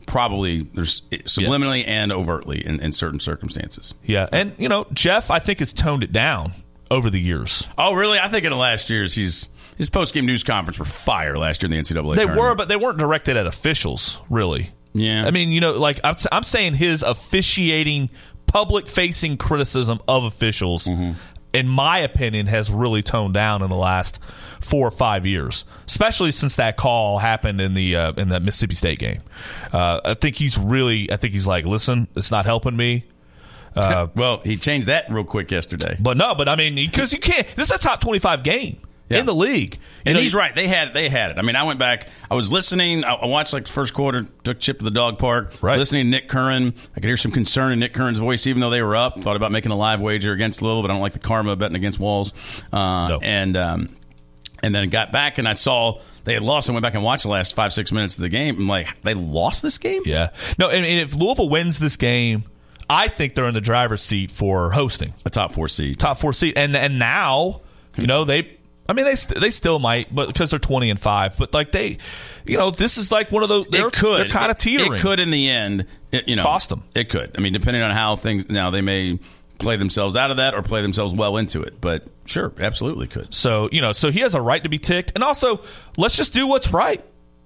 probably 0.05 0.61
there's 0.61 1.01
subliminally 1.11 1.83
and 1.87 2.11
overtly 2.11 2.65
in, 2.65 2.79
in 2.79 2.91
certain 2.91 3.19
circumstances. 3.19 3.93
Yeah, 4.03 4.27
and 4.31 4.53
you 4.57 4.69
know, 4.69 4.87
Jeff, 4.93 5.31
I 5.31 5.39
think 5.39 5.59
has 5.59 5.73
toned 5.73 6.03
it 6.03 6.11
down 6.11 6.53
over 6.91 7.09
the 7.09 7.19
years. 7.19 7.67
Oh, 7.77 7.93
really? 7.93 8.19
I 8.19 8.27
think 8.27 8.45
in 8.45 8.51
the 8.51 8.57
last 8.57 8.89
years 8.89 9.15
he's 9.15 9.47
his 9.77 9.89
post 9.89 10.13
game 10.13 10.25
news 10.25 10.43
conference 10.43 10.79
were 10.79 10.85
fire 10.85 11.35
last 11.38 11.61
year 11.63 11.67
in 11.67 11.71
the 11.71 11.77
NCAA. 11.81 12.15
They 12.15 12.23
tournament. 12.23 12.38
were, 12.39 12.55
but 12.55 12.67
they 12.67 12.75
weren't 12.75 12.97
directed 12.97 13.38
at 13.38 13.47
officials, 13.47 14.21
really. 14.29 14.71
Yeah. 14.93 15.25
I 15.25 15.31
mean, 15.31 15.49
you 15.49 15.59
know, 15.61 15.73
like 15.73 15.99
I'm, 16.03 16.15
I'm 16.31 16.43
saying 16.43 16.75
his 16.75 17.03
officiating, 17.03 18.09
public 18.47 18.88
facing 18.88 19.38
criticism 19.38 19.99
of 20.07 20.23
officials, 20.23 20.85
Mm-hmm. 20.85 21.11
in 21.53 21.67
my 21.67 21.99
opinion, 21.99 22.47
has 22.47 22.71
really 22.71 23.01
toned 23.03 23.33
down 23.33 23.61
in 23.61 23.69
the 23.69 23.75
last 23.75 24.19
four 24.61 24.88
or 24.88 24.91
five 24.91 25.25
years, 25.25 25.65
especially 25.88 26.31
since 26.31 26.55
that 26.55 26.77
call 26.77 27.17
happened 27.19 27.59
in 27.59 27.73
the 27.73 27.95
uh, 27.97 28.11
in 28.13 28.29
that 28.29 28.41
Mississippi 28.41 28.75
State 28.75 28.99
game. 28.99 29.21
Uh, 29.73 29.99
I 30.05 30.13
think 30.13 30.38
he's 30.38 30.57
really, 30.57 31.11
I 31.11 31.17
think 31.17 31.33
he's 31.33 31.47
like, 31.47 31.65
listen, 31.65 32.07
it's 32.15 32.31
not 32.31 32.45
helping 32.45 32.75
me. 32.77 33.05
Uh, 33.75 34.07
well, 34.15 34.39
he 34.45 34.55
changed 34.55 34.88
that 34.88 35.11
real 35.11 35.25
quick 35.25 35.51
yesterday. 35.51 35.97
but 35.99 36.15
no, 36.15 36.33
but 36.33 36.47
I 36.47 36.55
mean, 36.55 36.75
because 36.75 37.11
you 37.11 37.19
can't. 37.19 37.45
This 37.57 37.71
is 37.71 37.75
a 37.75 37.77
top 37.77 37.99
twenty-five 37.99 38.41
game 38.41 38.77
Yeah. 39.07 39.19
in 39.19 39.25
the 39.27 39.35
league, 39.35 39.75
You 39.75 39.79
And 40.07 40.15
know, 40.15 40.19
he's 40.21 40.33
right. 40.33 40.53
They 40.55 40.67
had 40.67 40.93
they 40.95 41.09
had 41.09 41.29
it. 41.31 41.37
I 41.37 41.43
mean, 41.43 41.55
I 41.55 41.63
went 41.65 41.77
back. 41.77 42.07
I 42.29 42.33
was 42.35 42.51
listening. 42.51 43.03
I 43.03 43.25
watched 43.27 43.53
like 43.53 43.65
the 43.65 43.71
first 43.73 43.93
quarter. 43.93 44.23
Took 44.43 44.59
Chip 44.59 44.79
to 44.79 44.83
the 44.85 44.89
dog 44.91 45.19
park. 45.19 45.53
Right. 45.61 45.77
Listening 45.77 46.05
to 46.05 46.09
Nick 46.09 46.27
Curran. 46.27 46.73
I 46.91 46.93
could 46.95 47.03
hear 47.05 47.17
some 47.17 47.31
concern 47.31 47.71
in 47.73 47.79
Nick 47.79 47.93
Curran's 47.93 48.17
voice, 48.19 48.47
even 48.47 48.61
though 48.61 48.71
they 48.71 48.81
were 48.81 48.95
up. 48.95 49.19
Thought 49.19 49.35
about 49.35 49.51
making 49.51 49.71
a 49.71 49.75
live 49.77 50.01
wager 50.01 50.31
against 50.33 50.61
Louisville, 50.63 50.81
but 50.81 50.89
I 50.89 50.93
don't 50.95 51.01
like 51.01 51.13
the 51.13 51.19
karma 51.19 51.51
of 51.51 51.59
betting 51.59 51.75
against 51.75 51.99
Walz. 51.99 52.33
Uh, 52.73 53.07
No. 53.09 53.19
And 53.21 53.55
um, 53.55 53.89
and 54.63 54.73
then 54.73 54.89
got 54.89 55.11
back 55.11 55.37
and 55.37 55.47
I 55.47 55.53
saw 55.53 55.99
they 56.23 56.33
had 56.33 56.41
lost. 56.41 56.67
I 56.69 56.73
went 56.73 56.81
back 56.81 56.95
and 56.95 57.03
watched 57.03 57.23
the 57.23 57.29
last 57.29 57.53
five 57.53 57.73
six 57.73 57.91
minutes 57.91 58.15
of 58.15 58.21
the 58.21 58.29
game. 58.29 58.55
I'm 58.57 58.67
like, 58.67 59.01
they 59.01 59.13
lost 59.13 59.61
this 59.61 59.77
game. 59.77 60.01
Yeah. 60.05 60.29
No, 60.57 60.69
and, 60.69 60.83
and 60.83 60.99
if 61.01 61.13
Louisville 61.15 61.49
wins 61.49 61.77
this 61.77 61.97
game, 61.97 62.45
I 62.89 63.07
think 63.09 63.35
they're 63.35 63.47
in 63.47 63.53
the 63.53 63.61
driver's 63.61 64.01
seat 64.01 64.31
for 64.31 64.71
hosting 64.71 65.13
A 65.25 65.29
top 65.29 65.51
four 65.51 65.67
seed. 65.67 65.99
top 65.99 66.17
four 66.17 66.33
seat. 66.33 66.53
And 66.57 66.75
and 66.75 66.97
now, 66.97 67.61
you 67.95 68.07
know, 68.07 68.23
they. 68.25 68.54
I 68.87 68.93
mean, 68.93 69.05
they 69.05 69.15
st- 69.15 69.39
they 69.39 69.49
still 69.49 69.79
might, 69.79 70.13
but 70.13 70.27
because 70.27 70.51
they're 70.51 70.59
twenty 70.59 70.89
and 70.89 70.99
five. 70.99 71.37
But 71.37 71.53
like 71.53 71.71
they, 71.71 71.97
you 72.45 72.57
know, 72.57 72.71
this 72.71 72.97
is 72.97 73.11
like 73.11 73.31
one 73.31 73.43
of 73.43 73.49
those. 73.49 73.65
They're, 73.69 73.87
it 73.87 73.93
could. 73.93 74.19
They're 74.19 74.29
kind 74.29 74.51
of 74.51 74.57
teetering. 74.57 74.93
It 74.93 75.01
could 75.01 75.19
in 75.19 75.31
the 75.31 75.49
end. 75.49 75.87
It, 76.11 76.27
you 76.27 76.35
know, 76.35 76.43
cost 76.43 76.69
them. 76.69 76.83
It 76.93 77.09
could. 77.09 77.35
I 77.37 77.41
mean, 77.41 77.53
depending 77.53 77.81
on 77.81 77.91
how 77.91 78.15
things. 78.15 78.49
Now 78.49 78.69
they 78.69 78.81
may 78.81 79.19
play 79.57 79.77
themselves 79.77 80.15
out 80.15 80.31
of 80.31 80.37
that 80.37 80.53
or 80.53 80.61
play 80.61 80.81
themselves 80.81 81.13
well 81.13 81.37
into 81.37 81.61
it. 81.61 81.79
But 81.81 82.03
sure, 82.25 82.53
absolutely 82.59 83.07
could. 83.07 83.33
So 83.33 83.69
you 83.71 83.81
know, 83.81 83.91
so 83.91 84.11
he 84.11 84.19
has 84.19 84.35
a 84.35 84.41
right 84.41 84.61
to 84.61 84.69
be 84.69 84.79
ticked, 84.79 85.13
and 85.15 85.23
also 85.23 85.61
let's 85.97 86.15
just 86.15 86.33
do 86.33 86.45
what's 86.47 86.71
right. 86.71 87.03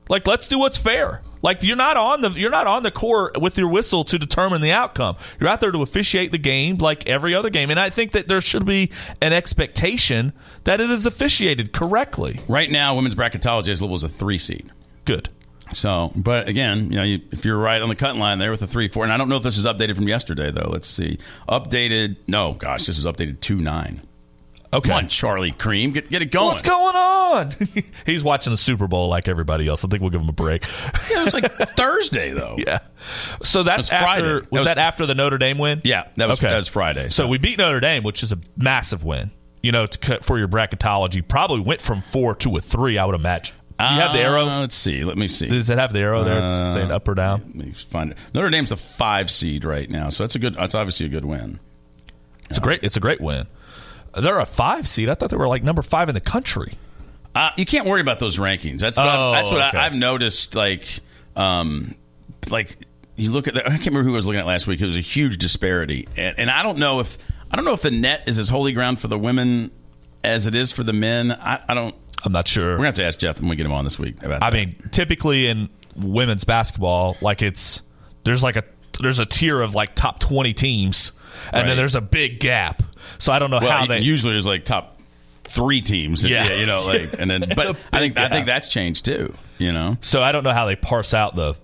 Like 0.10 0.26
let's 0.26 0.48
do 0.48 0.58
what's 0.58 0.78
fair. 0.78 1.22
Like 1.42 1.64
you're 1.64 1.78
not 1.78 1.96
on 1.96 2.22
the 2.22 2.32
you're 2.32 2.50
not 2.50 2.68
on 2.68 2.84
the 2.84 2.92
court 2.92 3.40
with 3.40 3.58
your 3.58 3.70
whistle 3.70 4.04
to 4.06 4.18
determine 4.18 4.62
the 4.62 4.72
outcome. 4.72 5.16
You're 5.40 5.50
out 5.50 5.62
there 5.62 5.72
to 5.72 5.82
officiate 5.84 6.32
the 6.32 6.40
game 6.40 6.78
like 6.78 7.08
every 7.08 7.36
other 7.36 7.52
game, 7.52 7.70
and 7.70 7.80
I 7.80 7.92
think 7.92 8.14
that 8.14 8.28
there 8.28 8.42
should 8.42 8.66
be 8.66 8.92
an 9.22 9.34
expectation 9.34 10.34
that 10.70 10.82
it 10.82 10.92
is 10.92 11.08
officiated 11.08 11.74
correctly. 11.74 12.40
Right 12.48 12.70
now, 12.70 12.96
women's 12.96 13.16
bracketology 13.16 13.70
has 13.70 13.82
Louisville 13.82 13.96
as 13.96 14.04
a 14.04 14.10
three 14.10 14.38
seed. 14.38 14.72
Good. 15.04 15.28
So, 15.74 16.12
but 16.16 16.48
again, 16.48 16.92
you 16.92 16.98
know, 16.98 17.04
you, 17.04 17.22
if 17.32 17.44
you're 17.44 17.58
right 17.58 17.82
on 17.82 17.90
the 17.90 17.96
cutting 17.96 18.20
line 18.20 18.38
there 18.38 18.52
with 18.52 18.62
a 18.62 18.68
three 18.68 18.88
four, 18.88 19.04
and 19.04 19.12
I 19.12 19.18
don't 19.18 19.30
know 19.30 19.38
if 19.38 19.42
this 19.44 19.58
is 19.58 19.66
updated 19.66 19.96
from 19.96 20.08
yesterday 20.08 20.52
though. 20.52 20.70
Let's 20.72 20.88
see. 20.88 21.18
Updated? 21.48 22.18
No, 22.28 22.54
gosh, 22.54 22.86
this 22.86 23.04
was 23.04 23.08
updated 23.08 23.40
two 23.42 23.56
nine. 23.58 24.02
Okay. 24.72 24.90
Come 24.90 24.98
on, 24.98 25.08
Charlie 25.08 25.52
Creme, 25.52 25.92
get 25.92 26.12
get 26.12 26.22
it 26.22 26.30
going. 26.30 26.50
What's 26.50 26.62
going 26.62 26.96
on? 26.96 27.52
He's 28.06 28.24
watching 28.24 28.52
the 28.52 28.58
Super 28.58 28.88
Bowl 28.88 29.10
like 29.10 29.28
everybody 29.28 29.68
else. 29.68 29.84
I 29.84 29.88
think 29.88 30.02
we'll 30.02 30.12
give 30.12 30.22
him 30.22 30.30
a 30.30 30.34
break. 30.34 30.66
Yeah, 31.10 31.22
it 31.22 31.26
was 31.26 31.34
like 31.34 31.52
Thursday 31.76 32.30
though. 32.32 32.58
yeah. 32.60 32.80
So 33.42 33.64
that's 33.64 33.90
It 33.90 33.94
was 33.94 34.02
Friday. 34.02 34.10
after 34.22 34.40
That 34.42 34.52
was 34.52 34.64
that 34.66 34.78
after 34.78 35.08
the 35.08 35.16
Notre 35.16 35.40
Dame 35.40 35.58
win? 35.58 35.82
Yeah, 35.84 36.08
that 36.18 36.28
was 36.28 36.40
okay. 36.40 36.52
that 36.52 36.58
was 36.58 36.68
Friday. 36.68 37.10
So 37.10 37.28
we 37.28 37.40
beat 37.40 37.58
Notre 37.58 37.80
Dame, 37.80 38.04
which 38.04 38.22
is 38.22 38.32
a 38.32 38.38
massive 38.56 39.04
win. 39.04 39.32
You 39.62 39.72
know, 39.72 39.86
to 39.88 40.00
cut 40.00 40.24
for 40.24 40.38
your 40.40 40.48
bracketology, 40.48 41.26
probably 41.28 41.60
went 41.60 41.82
from 41.82 42.02
four 42.02 42.34
to 42.36 42.56
a 42.58 42.62
three. 42.62 42.98
I 42.98 43.06
would 43.06 43.16
imagine. 43.16 43.56
You 43.80 43.86
have 43.86 44.12
the 44.14 44.20
Uh, 44.20 44.24
arrow. 44.30 44.46
Let's 44.46 44.76
see. 44.76 45.04
Let 45.06 45.18
me 45.18 45.28
see. 45.30 45.48
Does 45.48 45.70
it 45.70 45.78
have 45.78 45.94
the 45.94 46.00
arrow 46.00 46.24
there? 46.26 46.44
It's 46.44 46.54
Uh, 46.54 46.74
saying 46.74 46.92
up 46.92 47.08
or 47.08 47.16
down. 47.16 47.44
Let 47.46 47.56
me 47.68 47.74
find 47.90 48.12
it. 48.12 48.18
Notre 48.34 48.50
Dame's 48.50 48.72
a 48.74 48.76
five 48.76 49.32
seed 49.32 49.64
right 49.64 49.90
now, 49.90 50.10
so 50.10 50.24
that's 50.24 50.36
a 50.36 50.40
good. 50.40 50.56
That's 50.56 50.76
obviously 50.76 51.06
a 51.06 51.10
good 51.10 51.24
win. 51.26 51.60
It's 52.50 52.58
a 52.58 52.62
great. 52.62 52.84
It's 52.84 52.98
a 52.98 53.00
great 53.00 53.22
win. 53.22 53.48
They're 54.18 54.40
a 54.40 54.46
five 54.46 54.88
seed. 54.88 55.08
I 55.08 55.14
thought 55.14 55.30
they 55.30 55.38
were 55.38 55.48
like 55.48 55.64
number 55.64 55.82
five 55.82 56.10
in 56.10 56.16
the 56.16 56.20
country. 56.22 56.74
Uh, 57.36 57.52
you 57.58 57.66
can't 57.66 57.86
worry 57.86 58.02
about 58.02 58.20
those 58.20 58.38
rankings. 58.38 58.80
That's 58.80 58.98
what, 58.98 59.06
Oh, 59.08 59.30
I've, 59.30 59.34
that's 59.36 59.52
what 59.52 59.62
okay. 59.68 59.78
I, 59.78 59.86
I've 59.86 59.94
noticed. 59.94 60.56
Like, 60.56 61.00
um, 61.38 61.96
like 62.50 62.78
you 63.16 63.32
look 63.32 63.48
at. 63.48 63.54
The, 63.54 63.66
I 63.66 63.70
can't 63.72 63.86
remember 63.88 64.04
who 64.10 64.14
I 64.14 64.18
was 64.18 64.26
looking 64.26 64.40
at 64.42 64.48
last 64.48 64.68
week. 64.68 64.82
It 64.82 64.86
was 64.88 64.98
a 64.98 65.02
huge 65.02 65.38
disparity, 65.38 66.08
and, 66.18 66.38
and 66.38 66.50
I 66.50 66.64
don't 66.64 66.80
know 66.80 67.00
if 67.00 67.18
I 67.52 67.56
don't 67.56 67.66
know 67.66 67.74
if 67.74 67.82
the 67.82 67.92
net 67.92 68.24
is 68.28 68.38
as 68.38 68.50
holy 68.50 68.74
ground 68.74 69.00
for 69.00 69.08
the 69.08 69.18
women 69.20 69.72
as 70.24 70.46
it 70.48 70.56
is 70.56 70.72
for 70.72 70.84
the 70.84 70.94
men. 70.94 71.32
I, 71.32 71.62
I 71.68 71.74
don't. 71.74 71.96
I'm 72.24 72.32
not 72.32 72.48
sure. 72.48 72.72
We're 72.72 72.78
gonna 72.78 72.88
have 72.88 72.96
to 72.96 73.06
ask 73.06 73.20
Jeff 73.20 73.40
when 73.40 73.50
we 73.50 73.56
get 73.56 73.66
him 73.66 73.72
on 73.72 73.84
this 73.86 73.98
week 73.98 74.22
about. 74.24 74.44
I 74.44 74.50
that. 74.50 74.54
mean, 74.56 74.76
typically 74.92 75.48
in 75.48 75.70
women's 75.96 76.44
basketball, 76.44 77.18
like 77.22 77.42
it's 77.42 77.82
there's 78.26 78.44
like 78.44 78.56
a 78.58 78.64
there's 79.00 79.20
a 79.20 79.26
tier 79.26 79.62
of 79.62 79.74
like 79.76 79.96
top 79.96 80.20
twenty 80.20 80.54
teams, 80.54 81.12
and 81.48 81.54
Right. 81.62 81.68
then 81.68 81.78
there's 81.78 81.96
a 81.96 82.02
big 82.02 82.40
gap. 82.40 82.84
So 83.18 83.32
I 83.32 83.40
don't 83.40 83.50
know 83.50 83.60
well, 83.62 83.72
how 83.72 83.86
they. 83.88 84.00
usually 84.00 84.34
there's 84.34 84.46
like 84.46 84.66
top 84.66 85.00
three 85.46 85.82
teams. 85.82 86.26
Yeah. 86.26 86.54
you 86.54 86.66
know, 86.66 86.84
like 86.86 87.14
and 87.20 87.32
then. 87.32 87.46
But 87.56 87.78
I 87.94 88.00
think 88.00 88.18
I 88.20 88.28
think 88.30 88.46
that's 88.46 88.68
changed 88.68 89.06
too. 89.06 89.34
You 89.58 89.72
know. 89.74 89.98
so 90.02 90.22
I 90.22 90.32
don't 90.32 90.44
know 90.44 90.54
how 90.54 90.66
they 90.66 90.76
parse 90.76 91.14
out 91.14 91.36
the 91.36 91.56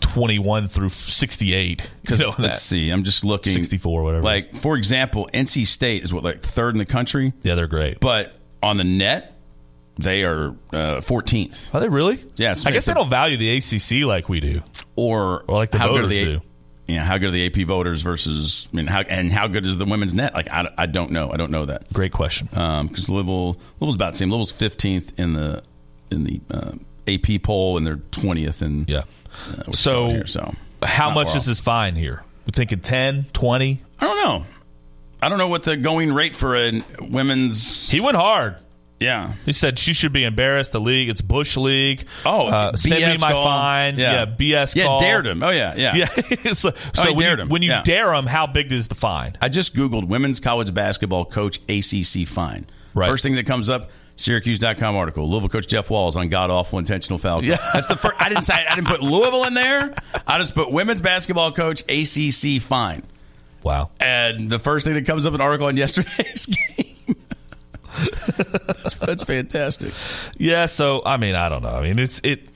twenty 0.00 0.38
one 0.38 0.68
through 0.68 0.88
sixty 0.90 1.54
eight. 1.54 1.88
Because 2.02 2.22
let's 2.38 2.60
see, 2.62 2.90
I'm 2.90 3.04
just 3.04 3.24
looking. 3.24 3.52
sixty 3.52 3.76
four, 3.76 4.02
whatever. 4.02 4.22
Like 4.22 4.54
for 4.56 4.76
example, 4.76 5.28
NC 5.32 5.66
State 5.66 6.02
is 6.04 6.12
what 6.12 6.22
like 6.24 6.40
third 6.42 6.74
in 6.74 6.78
the 6.78 6.86
country, 6.86 7.32
yeah, 7.42 7.54
they're 7.54 7.66
great. 7.66 8.00
but 8.00 8.32
on 8.62 8.76
the 8.76 8.84
net, 8.84 9.36
they 9.96 10.22
are 10.24 10.48
uh, 10.72 11.00
14th. 11.00 11.74
Are 11.74 11.80
they 11.80 11.88
really? 11.88 12.22
Yeah, 12.36 12.54
I 12.66 12.70
guess 12.72 12.84
they 12.86 12.94
don't 12.94 13.08
value 13.08 13.36
the 13.36 13.56
ACC 13.56 14.06
like 14.06 14.28
we 14.28 14.40
do. 14.40 14.62
Or, 14.96 15.44
Or 15.46 15.56
like 15.56 15.70
the 15.70 15.78
how 15.78 15.88
good 15.88 15.98
are 16.00 16.02
voters 16.02 16.16
the 16.18 16.24
do. 16.24 16.40
Yeah, 16.86 17.04
how 17.04 17.18
good 17.18 17.28
are 17.28 17.32
the 17.32 17.46
AP 17.46 17.66
voters 17.68 18.02
versus? 18.02 18.68
I 18.72 18.76
mean, 18.76 18.86
how 18.86 19.00
and 19.00 19.30
how 19.32 19.46
good 19.46 19.64
is 19.64 19.78
the 19.78 19.84
women's 19.84 20.12
net? 20.12 20.34
Like, 20.34 20.50
I, 20.52 20.68
I 20.76 20.86
don't 20.86 21.12
know. 21.12 21.30
I 21.30 21.36
don't 21.36 21.50
know 21.52 21.66
that 21.66 21.90
Great 21.92 22.12
question. 22.12 22.48
because 22.50 23.08
Louisville 23.08 23.56
Louisville's 23.78 23.94
about 23.94 24.12
the 24.14 24.18
same. 24.18 24.30
Louisville's 24.30 24.52
15th 24.52 25.18
in 25.18 25.34
the 25.34 25.62
in 26.10 26.24
the 26.24 26.40
uh, 26.50 26.72
AP 27.06 27.42
poll, 27.42 27.76
and 27.76 27.86
they're 27.86 27.96
twentieth. 28.10 28.60
And 28.60 28.88
yeah. 28.88 29.04
Uh, 29.48 29.72
so, 29.72 30.08
here, 30.08 30.26
so 30.26 30.54
how 30.82 31.10
much 31.10 31.28
well. 31.28 31.36
is 31.36 31.46
this 31.46 31.60
fine 31.60 31.96
here? 31.96 32.22
We're 32.46 32.52
thinking 32.52 32.80
10, 32.80 33.26
20? 33.32 33.80
I 34.00 34.04
don't 34.06 34.16
know. 34.16 34.46
I 35.22 35.28
don't 35.28 35.38
know 35.38 35.48
what 35.48 35.62
the 35.64 35.76
going 35.76 36.12
rate 36.12 36.34
for 36.34 36.56
a 36.56 36.82
women's. 37.00 37.90
He 37.90 38.00
went 38.00 38.16
hard. 38.16 38.56
Yeah. 38.98 39.32
He 39.46 39.52
said 39.52 39.78
she 39.78 39.94
should 39.94 40.12
be 40.12 40.24
embarrassed. 40.24 40.72
The 40.72 40.80
league, 40.80 41.08
it's 41.08 41.22
Bush 41.22 41.56
League. 41.56 42.04
Oh, 42.26 42.48
uh, 42.48 42.76
send 42.76 43.00
me 43.02 43.06
BS 43.14 43.20
my 43.20 43.32
call. 43.32 43.44
fine. 43.44 43.98
Yeah. 43.98 44.26
BS 44.26 44.76
Yeah, 44.76 44.84
call. 44.84 45.00
dared 45.00 45.26
him. 45.26 45.42
Oh, 45.42 45.50
yeah, 45.50 45.74
yeah. 45.74 45.94
Yeah. 45.96 46.06
so 46.52 46.70
so 46.94 47.02
he 47.02 47.08
when, 47.08 47.18
dared 47.18 47.38
you, 47.38 47.42
him. 47.44 47.48
when 47.48 47.62
you 47.62 47.70
Yeah. 47.70 47.82
dare 47.82 48.12
him, 48.14 48.26
how 48.26 48.46
big 48.46 48.72
is 48.72 48.88
the 48.88 48.94
fine? 48.94 49.36
I 49.40 49.48
just 49.48 49.74
Googled 49.74 50.08
women's 50.08 50.38
college 50.38 50.72
basketball 50.74 51.24
coach 51.24 51.60
ACC 51.68 52.26
fine. 52.26 52.66
Right. 52.94 53.08
First 53.08 53.22
thing 53.22 53.36
that 53.36 53.46
comes 53.46 53.70
up, 53.70 53.90
Syracuse.com 54.20 54.96
article. 54.96 55.28
Louisville 55.28 55.48
coach 55.48 55.66
Jeff 55.66 55.90
Walz 55.90 56.16
on 56.16 56.28
god 56.28 56.50
awful 56.50 56.78
intentional 56.78 57.18
foul. 57.18 57.44
Yeah. 57.44 57.56
That's 57.72 57.86
the 57.86 57.96
first. 57.96 58.20
I 58.20 58.28
didn't 58.28 58.44
say 58.44 58.54
I 58.54 58.74
didn't 58.74 58.88
put 58.88 59.02
Louisville 59.02 59.44
in 59.44 59.54
there. 59.54 59.92
I 60.26 60.38
just 60.38 60.54
put 60.54 60.70
women's 60.70 61.00
basketball 61.00 61.52
coach 61.52 61.82
ACC 61.88 62.60
fine. 62.60 63.02
Wow. 63.62 63.90
And 63.98 64.50
the 64.50 64.58
first 64.58 64.86
thing 64.86 64.94
that 64.94 65.06
comes 65.06 65.26
up 65.26 65.30
in 65.34 65.40
an 65.40 65.46
article 65.46 65.68
on 65.68 65.76
yesterday's 65.76 66.46
game. 66.76 67.16
that's, 68.66 68.94
that's 68.94 69.24
fantastic. 69.24 69.92
Yeah, 70.36 70.66
so 70.66 71.02
I 71.04 71.16
mean, 71.16 71.34
I 71.34 71.48
don't 71.48 71.62
know. 71.62 71.74
I 71.74 71.82
mean, 71.82 71.98
it's 71.98 72.20
it 72.22 72.48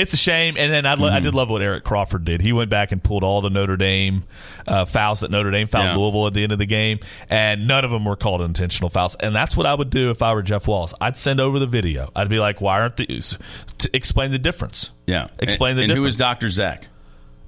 it's 0.00 0.14
a 0.14 0.16
shame. 0.16 0.56
And 0.58 0.72
then 0.72 0.86
I, 0.86 0.94
lo- 0.94 1.06
Mm-hmm. 1.08 1.16
I 1.16 1.20
did 1.20 1.34
love 1.34 1.50
what 1.50 1.62
Eric 1.62 1.84
Crawford 1.84 2.24
did. 2.24 2.40
He 2.40 2.52
went 2.52 2.70
back 2.70 2.92
and 2.92 3.02
pulled 3.02 3.22
all 3.24 3.40
the 3.40 3.50
Notre 3.50 3.76
Dame 3.76 4.24
uh, 4.66 4.84
fouls 4.84 5.20
that 5.20 5.30
Notre 5.30 5.50
Dame 5.50 5.66
fouled 5.66 5.84
Yeah. 5.86 5.96
Louisville 5.96 6.26
at 6.26 6.34
the 6.34 6.42
end 6.42 6.52
of 6.52 6.58
the 6.58 6.66
game, 6.66 7.00
and 7.28 7.66
none 7.68 7.84
of 7.84 7.90
them 7.90 8.04
were 8.04 8.16
called 8.16 8.40
intentional 8.42 8.88
fouls. 8.90 9.14
And 9.16 9.34
that's 9.34 9.56
what 9.56 9.66
I 9.66 9.74
would 9.74 9.90
do 9.90 10.10
if 10.10 10.22
I 10.22 10.32
were 10.34 10.42
Jeff 10.42 10.66
Wallace. 10.66 10.94
I'd 11.00 11.16
send 11.16 11.40
over 11.40 11.58
the 11.58 11.66
video. 11.66 12.10
I'd 12.16 12.28
be 12.28 12.38
like, 12.38 12.60
"Why 12.60 12.80
aren't 12.80 12.96
these?" 12.96 13.36
To 13.78 13.90
explain 13.94 14.30
the 14.30 14.38
difference. 14.38 14.90
Yeah. 15.06 15.28
Explain 15.38 15.70
and, 15.72 15.78
the 15.78 15.82
and 15.84 15.90
who 15.92 15.96
difference. 15.96 16.04
who 16.04 16.08
is 16.08 16.16
Dr. 16.16 16.48
Zach? 16.50 16.86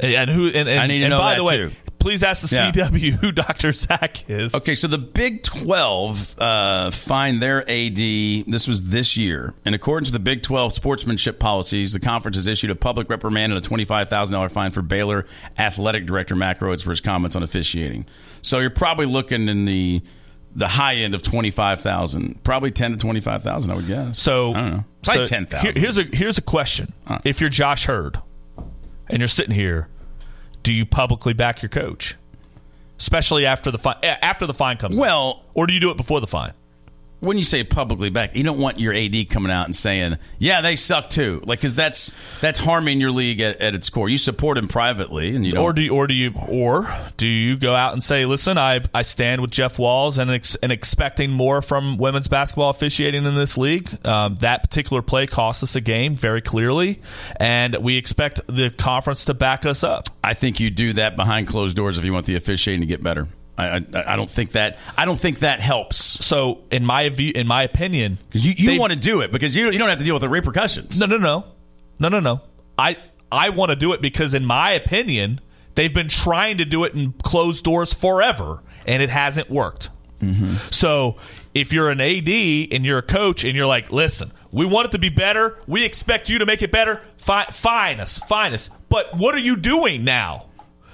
And, 0.01 0.13
and 0.15 0.31
who? 0.31 0.47
And, 0.49 0.69
and, 0.69 0.81
I 0.81 0.87
need 0.87 0.99
to 0.99 1.05
and 1.05 1.11
know 1.11 1.19
by 1.19 1.31
that, 1.35 1.37
the 1.39 1.45
way, 1.45 1.57
too. 1.57 1.71
Please 2.03 2.25
ask 2.25 2.49
the 2.49 2.55
Yeah. 2.57 2.71
CW 2.73 3.13
who 3.13 3.31
Dr. 3.31 3.71
Zach 3.71 4.29
is. 4.29 4.55
Okay, 4.57 4.75
so 4.75 4.89
the 4.89 4.99
Big 4.99 5.45
12 5.45 6.35
uh, 6.39 6.91
fined 6.91 7.41
their 7.41 7.61
AD. 7.71 7.97
This 7.97 8.67
was 8.67 8.83
this 8.91 9.17
year. 9.17 9.55
In 9.65 9.73
accordance 9.73 10.09
with 10.09 10.15
the 10.15 10.19
Big 10.19 10.43
12 10.43 10.73
sportsmanship 10.73 11.39
policies, 11.39 11.93
the 11.93 12.01
conference 12.01 12.37
has 12.37 12.49
issued 12.49 12.71
a 12.71 12.75
public 12.75 13.09
reprimand 13.09 13.53
and 13.53 13.65
a 13.65 13.69
$25,000 13.69 14.51
fine 14.51 14.73
for 14.73 14.83
Baylor 14.83 15.25
athletic 15.57 16.05
director 16.05 16.35
Matt 16.35 16.59
Rhoades 16.59 16.83
for 16.83 16.91
his 16.91 17.01
comments 17.01 17.37
on 17.37 17.45
officiating. 17.45 18.05
So 18.43 18.59
you're 18.59 18.71
probably 18.71 19.07
looking 19.07 19.49
in 19.49 19.65
the 19.65 20.03
the 20.55 20.69
high 20.69 20.97
end 20.97 21.15
of 21.15 21.23
25,000, 21.23 22.43
probably 22.45 22.71
10 22.71 22.91
to 22.93 22.97
25,000, 22.99 23.71
I 23.71 23.75
would 23.75 23.87
guess. 23.87 24.19
So 24.19 24.51
I 24.51 24.55
don't 24.61 24.71
know. 24.71 24.85
Probably 25.05 25.25
so 25.25 25.29
10,000. 25.31 25.63
here- 25.73 25.81
here's 25.81 25.99
a 25.99 26.03
here's 26.13 26.37
a 26.39 26.43
question: 26.43 26.93
If 27.25 27.41
you're 27.41 27.49
Josh 27.49 27.89
Heird 27.89 28.19
and 29.09 29.19
you're 29.21 29.29
sitting 29.29 29.55
here, 29.55 29.89
do 30.63 30.73
you 30.73 30.85
publicly 30.87 31.33
back 31.33 31.63
your 31.63 31.69
coach, 31.69 32.17
especially 32.99 33.47
after 33.47 33.71
the 33.71 33.79
fine 33.79 33.97
after 34.03 34.47
the 34.47 34.55
fine 34.55 34.77
comes? 34.77 34.97
out? 34.97 35.01
Well- 35.01 35.43
or 35.55 35.67
do 35.67 35.75
you 35.75 35.81
do 35.81 35.91
it 35.91 35.97
before 35.97 36.21
the 36.21 36.27
fine? 36.27 36.53
When 37.23 37.39
you 37.39 37.45
say 37.45 37.63
publicly 37.63 38.11
back, 38.11 38.35
you 38.35 38.43
don't 38.43 38.59
want 38.59 38.81
your 38.81 38.93
AD 38.93 39.31
coming 39.31 39.53
out 39.53 39.67
and 39.67 39.77
saying, 39.77 40.19
"Yeah, 40.41 40.61
they 40.61 40.75
suck 40.75 41.09
too," 41.09 41.41
like 41.45 41.61
because 41.61 41.77
that's 41.77 42.11
that's 42.41 42.59
harming 42.59 43.01
your 43.01 43.13
league 43.13 43.41
at, 43.41 43.61
at 43.61 43.77
its 43.77 43.91
core. 43.91 44.09
You 44.09 44.19
support 44.19 44.59
him 44.59 44.67
privately, 44.67 45.37
and 45.37 45.47
you 45.47 45.53
don't. 45.53 45.63
Or 45.63 45.73
do 45.73 45.83
you, 45.83 45.93
or 45.93 46.09
do 46.09 46.15
you 46.15 46.33
or 46.49 46.93
do 47.17 47.29
you 47.29 47.57
go 47.57 47.77
out 47.77 47.93
and 47.93 48.03
say, 48.03 48.25
"Listen, 48.25 48.59
I 48.59 48.81
I 48.93 49.03
stand 49.03 49.41
with 49.41 49.53
Jeff 49.53 49.79
Walz 49.79 50.19
and 50.19 50.33
ex, 50.33 50.57
and 50.57 50.73
expecting 50.73 51.31
more 51.31 51.63
from 51.63 51.97
women's 51.97 52.27
basketball 52.27 52.71
officiating 52.71 53.25
in 53.25 53.37
this 53.37 53.57
league. 53.57 53.89
Um, 54.05 54.39
that 54.41 54.65
particular 54.65 55.01
play 55.01 55.29
cost 55.29 55.63
us 55.63 55.77
a 55.77 55.81
game 55.81 56.17
very 56.17 56.43
clearly, 56.43 57.01
and 57.37 57.77
we 57.77 57.99
expect 57.99 58.41
the 58.49 58.71
conference 58.71 59.27
to 59.27 59.35
back 59.35 59.65
us 59.65 59.85
up." 59.85 60.09
I 60.25 60.35
think 60.35 60.59
you 60.59 60.71
do 60.71 60.93
that 60.95 61.15
behind 61.15 61.47
closed 61.47 61.77
doors 61.77 61.99
if 61.99 62.05
you 62.05 62.13
want 62.13 62.27
the 62.27 62.35
officiating 62.35 62.81
to 62.81 62.87
get 62.87 63.01
better. 63.01 63.29
I, 63.63 63.77
I, 63.99 64.13
I 64.13 64.17
don't 64.17 64.31
think 64.31 64.53
that 64.53 64.79
I 64.97 65.05
don't 65.05 65.19
think 65.19 65.41
that 65.41 65.61
helps 65.61 65.97
So, 66.25 66.63
in 66.71 66.85
my 66.85 67.09
view, 67.09 67.33
in 67.35 67.47
my 67.47 67.63
opinion, 67.63 68.19
because 68.25 68.47
you, 68.47 68.55
you 68.57 68.81
want 68.81 68.93
to 68.93 68.99
do 68.99 69.21
it 69.21 69.33
because 69.33 69.57
you 69.57 69.71
you 69.71 69.79
don't 69.79 69.89
have 69.89 69.99
to 69.99 70.05
deal 70.05 70.15
with 70.15 70.23
the 70.23 70.29
repercussions. 70.29 71.01
No, 71.01 71.07
no, 71.07 71.19
no, 71.19 71.45
no, 71.99 72.09
no, 72.09 72.21
no. 72.21 72.41
I 72.79 72.97
I 73.31 73.51
want 73.51 73.71
to 73.71 73.77
do 73.77 73.93
it 73.93 74.03
because, 74.03 74.35
in 74.35 74.45
my 74.45 74.73
opinion, 74.73 75.41
they've 75.75 75.93
been 75.93 76.09
trying 76.09 76.59
to 76.59 76.65
do 76.65 76.85
it 76.85 76.95
in 76.95 77.13
closed 77.13 77.65
doors 77.65 77.95
forever, 77.95 78.63
and 78.87 79.03
it 79.03 79.11
hasn't 79.11 79.51
worked. 79.51 79.91
Mm-hmm. 80.21 80.55
So, 80.71 81.17
if 81.55 81.73
you're 81.73 81.91
an 81.91 82.01
AD 82.01 82.29
and 82.29 82.85
you're 82.85 82.99
a 82.99 83.03
coach 83.03 83.45
and 83.45 83.57
you're 83.57 83.67
like, 83.67 83.91
listen, 83.91 84.33
we 84.53 84.67
want 84.67 84.87
it 84.87 84.93
to 84.93 84.99
be 84.99 85.09
better. 85.09 85.59
We 85.67 85.85
expect 85.85 86.29
you 86.29 86.39
to 86.39 86.47
make 86.47 86.63
it 86.63 86.71
better. 86.71 87.03
Fi- 87.17 87.47
fine 87.47 88.01
us, 88.01 88.19
fine 88.19 88.53
us. 88.53 88.71
But 88.89 89.17
what 89.17 89.35
are 89.35 89.41
you 89.41 89.57
doing 89.57 90.05
now? 90.05 90.47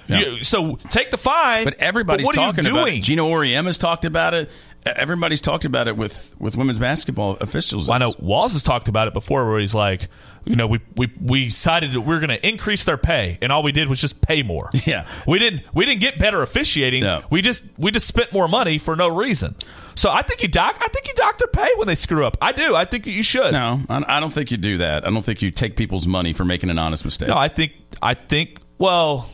Yeah. 0.09 0.19
You- 0.19 0.43
so 0.43 0.75
take 0.89 1.11
the 1.11 1.17
fine. 1.17 1.65
But 1.65 1.75
everybody's 1.79 2.27
you 2.27 2.33
talking 2.33 2.65
about 2.65 2.87
it. 2.89 3.01
Gino 3.01 3.27
Auriemma 3.29 3.65
has 3.65 3.77
talked 3.77 4.05
about 4.05 4.33
it. 4.33 4.49
Everybody's 4.85 5.41
talked 5.41 5.65
about 5.65 5.89
it 5.89 5.97
with, 5.97 6.33
with 6.39 6.55
women's 6.55 6.79
basketball 6.79 7.35
officials. 7.41 7.89
Well, 7.89 7.95
I 7.95 7.97
know 7.99 8.13
Walz 8.17 8.53
has 8.53 8.63
talked 8.63 8.87
about 8.87 9.09
it 9.09 9.13
before, 9.13 9.49
where 9.49 9.59
he's 9.59 9.75
like, 9.75 10.07
you 10.45 10.55
know, 10.55 10.67
we 10.67 10.79
we 10.95 11.11
we 11.21 11.45
decided 11.45 11.91
that 11.91 12.01
we 12.01 12.15
are 12.15 12.19
going 12.19 12.29
to 12.29 12.47
increase 12.47 12.85
their 12.85 12.97
pay, 12.97 13.37
and 13.41 13.51
all 13.51 13.61
we 13.61 13.73
did 13.73 13.89
was 13.89 13.99
just 13.99 14.21
pay 14.21 14.41
more. 14.41 14.69
Yeah. 14.85 15.05
we 15.27 15.37
didn't 15.37 15.63
we 15.73 15.85
didn't 15.85 15.99
get 15.99 16.17
better 16.17 16.41
officiating. 16.41 17.03
No. 17.03 17.23
We 17.29 17.41
just 17.41 17.65
we 17.77 17.91
just 17.91 18.07
spent 18.07 18.31
more 18.31 18.47
money 18.47 18.77
for 18.77 18.95
no 18.95 19.09
reason. 19.09 19.55
So 19.95 20.09
I 20.11 20.21
think 20.21 20.41
you 20.41 20.47
doc 20.47 20.77
I 20.79 20.87
think 20.87 21.09
you 21.09 21.13
dock 21.13 21.37
their 21.39 21.49
pay 21.49 21.69
when 21.75 21.87
they 21.87 21.95
screw 21.95 22.25
up. 22.25 22.37
I 22.41 22.53
do. 22.53 22.73
I 22.73 22.85
think 22.85 23.05
you 23.05 23.21
should. 23.21 23.51
No, 23.53 23.81
I 23.89 24.03
I 24.07 24.19
don't 24.21 24.31
think 24.33 24.49
you 24.49 24.55
do 24.57 24.77
that. 24.77 25.05
I 25.05 25.09
don't 25.09 25.23
think 25.25 25.41
you 25.41 25.51
take 25.51 25.75
people's 25.75 26.07
money 26.07 26.31
for 26.31 26.45
making 26.45 26.69
an 26.69 26.79
honest 26.79 27.03
mistake. 27.03 27.27
No, 27.27 27.37
I 27.37 27.49
think 27.49 27.73
I 28.01 28.13
think 28.13 28.59
well. 28.77 29.29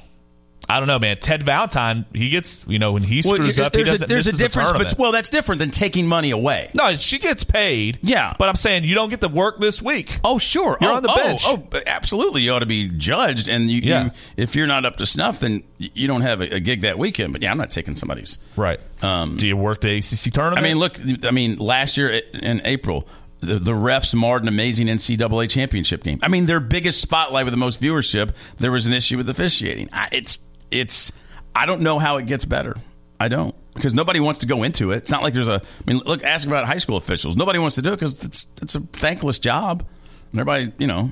I 0.68 0.80
don't 0.80 0.88
know, 0.88 0.98
man. 1.00 1.18
Ted 1.20 1.44
Valentine, 1.44 2.06
he 2.14 2.30
gets, 2.30 2.66
you 2.68 2.80
know, 2.80 2.92
when 2.94 3.04
he 3.04 3.22
Well, 3.24 3.36
screws 3.36 3.60
up, 3.60 3.76
he 3.76 3.84
doesn't. 3.84 4.06
a, 4.06 4.08
there's 4.08 4.28
a 4.28 4.32
difference, 4.36 4.72
but 4.72 4.98
well, 4.98 5.12
that's 5.12 5.30
different 5.30 5.60
than 5.60 5.70
taking 5.72 6.08
money 6.08 6.32
away. 6.32 6.72
no, 6.76 6.96
she 6.96 7.20
gets 7.20 7.44
paid. 7.44 8.00
Yeah. 8.02 8.34
but 8.40 8.50
I'm 8.50 8.56
saying 8.56 8.84
you 8.84 8.96
don't 8.96 9.10
get 9.10 9.22
to 9.22 9.28
work 9.28 9.60
this 9.60 9.82
week. 9.82 10.20
Oh, 10.24 10.38
sure. 10.40 10.78
You're 10.82 10.92
oh, 10.92 10.96
on 10.96 11.04
the 11.04 11.12
oh, 11.12 11.16
bench. 11.16 11.44
Oh, 11.46 11.64
absolutely. 11.86 12.42
You 12.42 12.52
ought 12.54 12.60
to 12.60 12.66
be 12.66 12.88
judged, 12.88 13.48
and 13.48 13.70
you, 13.70 13.82
Yeah. 13.82 14.06
you 14.06 14.12
if 14.38 14.56
you're 14.56 14.68
not 14.68 14.86
up 14.86 14.96
to 14.98 15.06
snuff, 15.06 15.40
then 15.42 15.64
you 15.78 16.08
don't 16.08 16.22
have 16.22 16.42
a, 16.42 16.56
a 16.56 16.60
gig 16.60 16.82
that 16.82 16.98
weekend. 16.98 17.32
But 17.34 17.42
yeah, 17.44 17.52
I'm 17.52 17.58
not 17.58 17.72
taking 17.72 17.96
somebody's. 17.96 18.40
Right. 18.56 18.80
Um, 19.04 19.38
Do 19.38 19.48
you 19.48 19.58
work 19.58 19.82
the 19.82 19.98
ACC 19.98 20.34
tournament? 20.34 20.60
I 20.60 20.62
mean, 20.62 20.80
look. 20.80 20.98
I 21.26 21.32
mean, 21.32 21.58
last 21.58 21.96
year 21.96 22.10
in 22.34 22.62
April, 22.66 23.08
the, 23.42 23.60
the 23.60 23.74
refs 23.74 24.16
marred 24.16 24.42
an 24.42 24.48
amazing 24.48 24.88
NCAA 24.88 25.50
championship 25.50 26.04
game. 26.04 26.20
I 26.24 26.28
mean, 26.28 26.48
their 26.48 26.60
biggest 26.60 27.02
spotlight 27.02 27.46
with 27.46 27.54
the 27.54 27.58
most 27.58 27.80
viewership. 27.80 28.32
There 28.58 28.72
was 28.72 28.88
an 28.88 28.94
issue 28.94 29.18
with 29.18 29.30
officiating. 29.30 29.90
I, 29.94 30.10
it's 30.12 30.40
it's. 30.72 31.12
I 31.56 31.66
don't 31.66 31.82
know 31.82 32.00
how 32.00 32.18
it 32.18 32.26
gets 32.28 32.46
better. 32.46 32.76
I 33.20 33.28
don't 33.30 33.56
because 33.74 33.94
nobody 33.94 34.20
wants 34.20 34.42
to 34.42 34.48
go 34.48 34.64
into 34.64 34.92
it. 34.92 34.98
It's 34.98 35.12
not 35.12 35.24
like 35.24 35.34
there's 35.34 35.48
a. 35.48 35.62
I 35.64 35.92
mean, 35.92 36.02
look, 36.06 36.24
ask 36.24 36.48
about 36.48 36.66
high 36.66 36.78
school 36.78 36.98
officials. 36.98 37.38
Nobody 37.38 37.60
wants 37.60 37.76
to 37.76 37.82
do 37.82 37.94
it 37.94 37.98
because 37.98 38.24
it's 38.24 38.48
it's 38.62 38.76
a 38.76 38.82
thankless 38.82 39.40
job. 39.40 39.86
And 40.32 40.40
everybody, 40.40 40.74
you 40.78 40.88
know, 40.88 41.12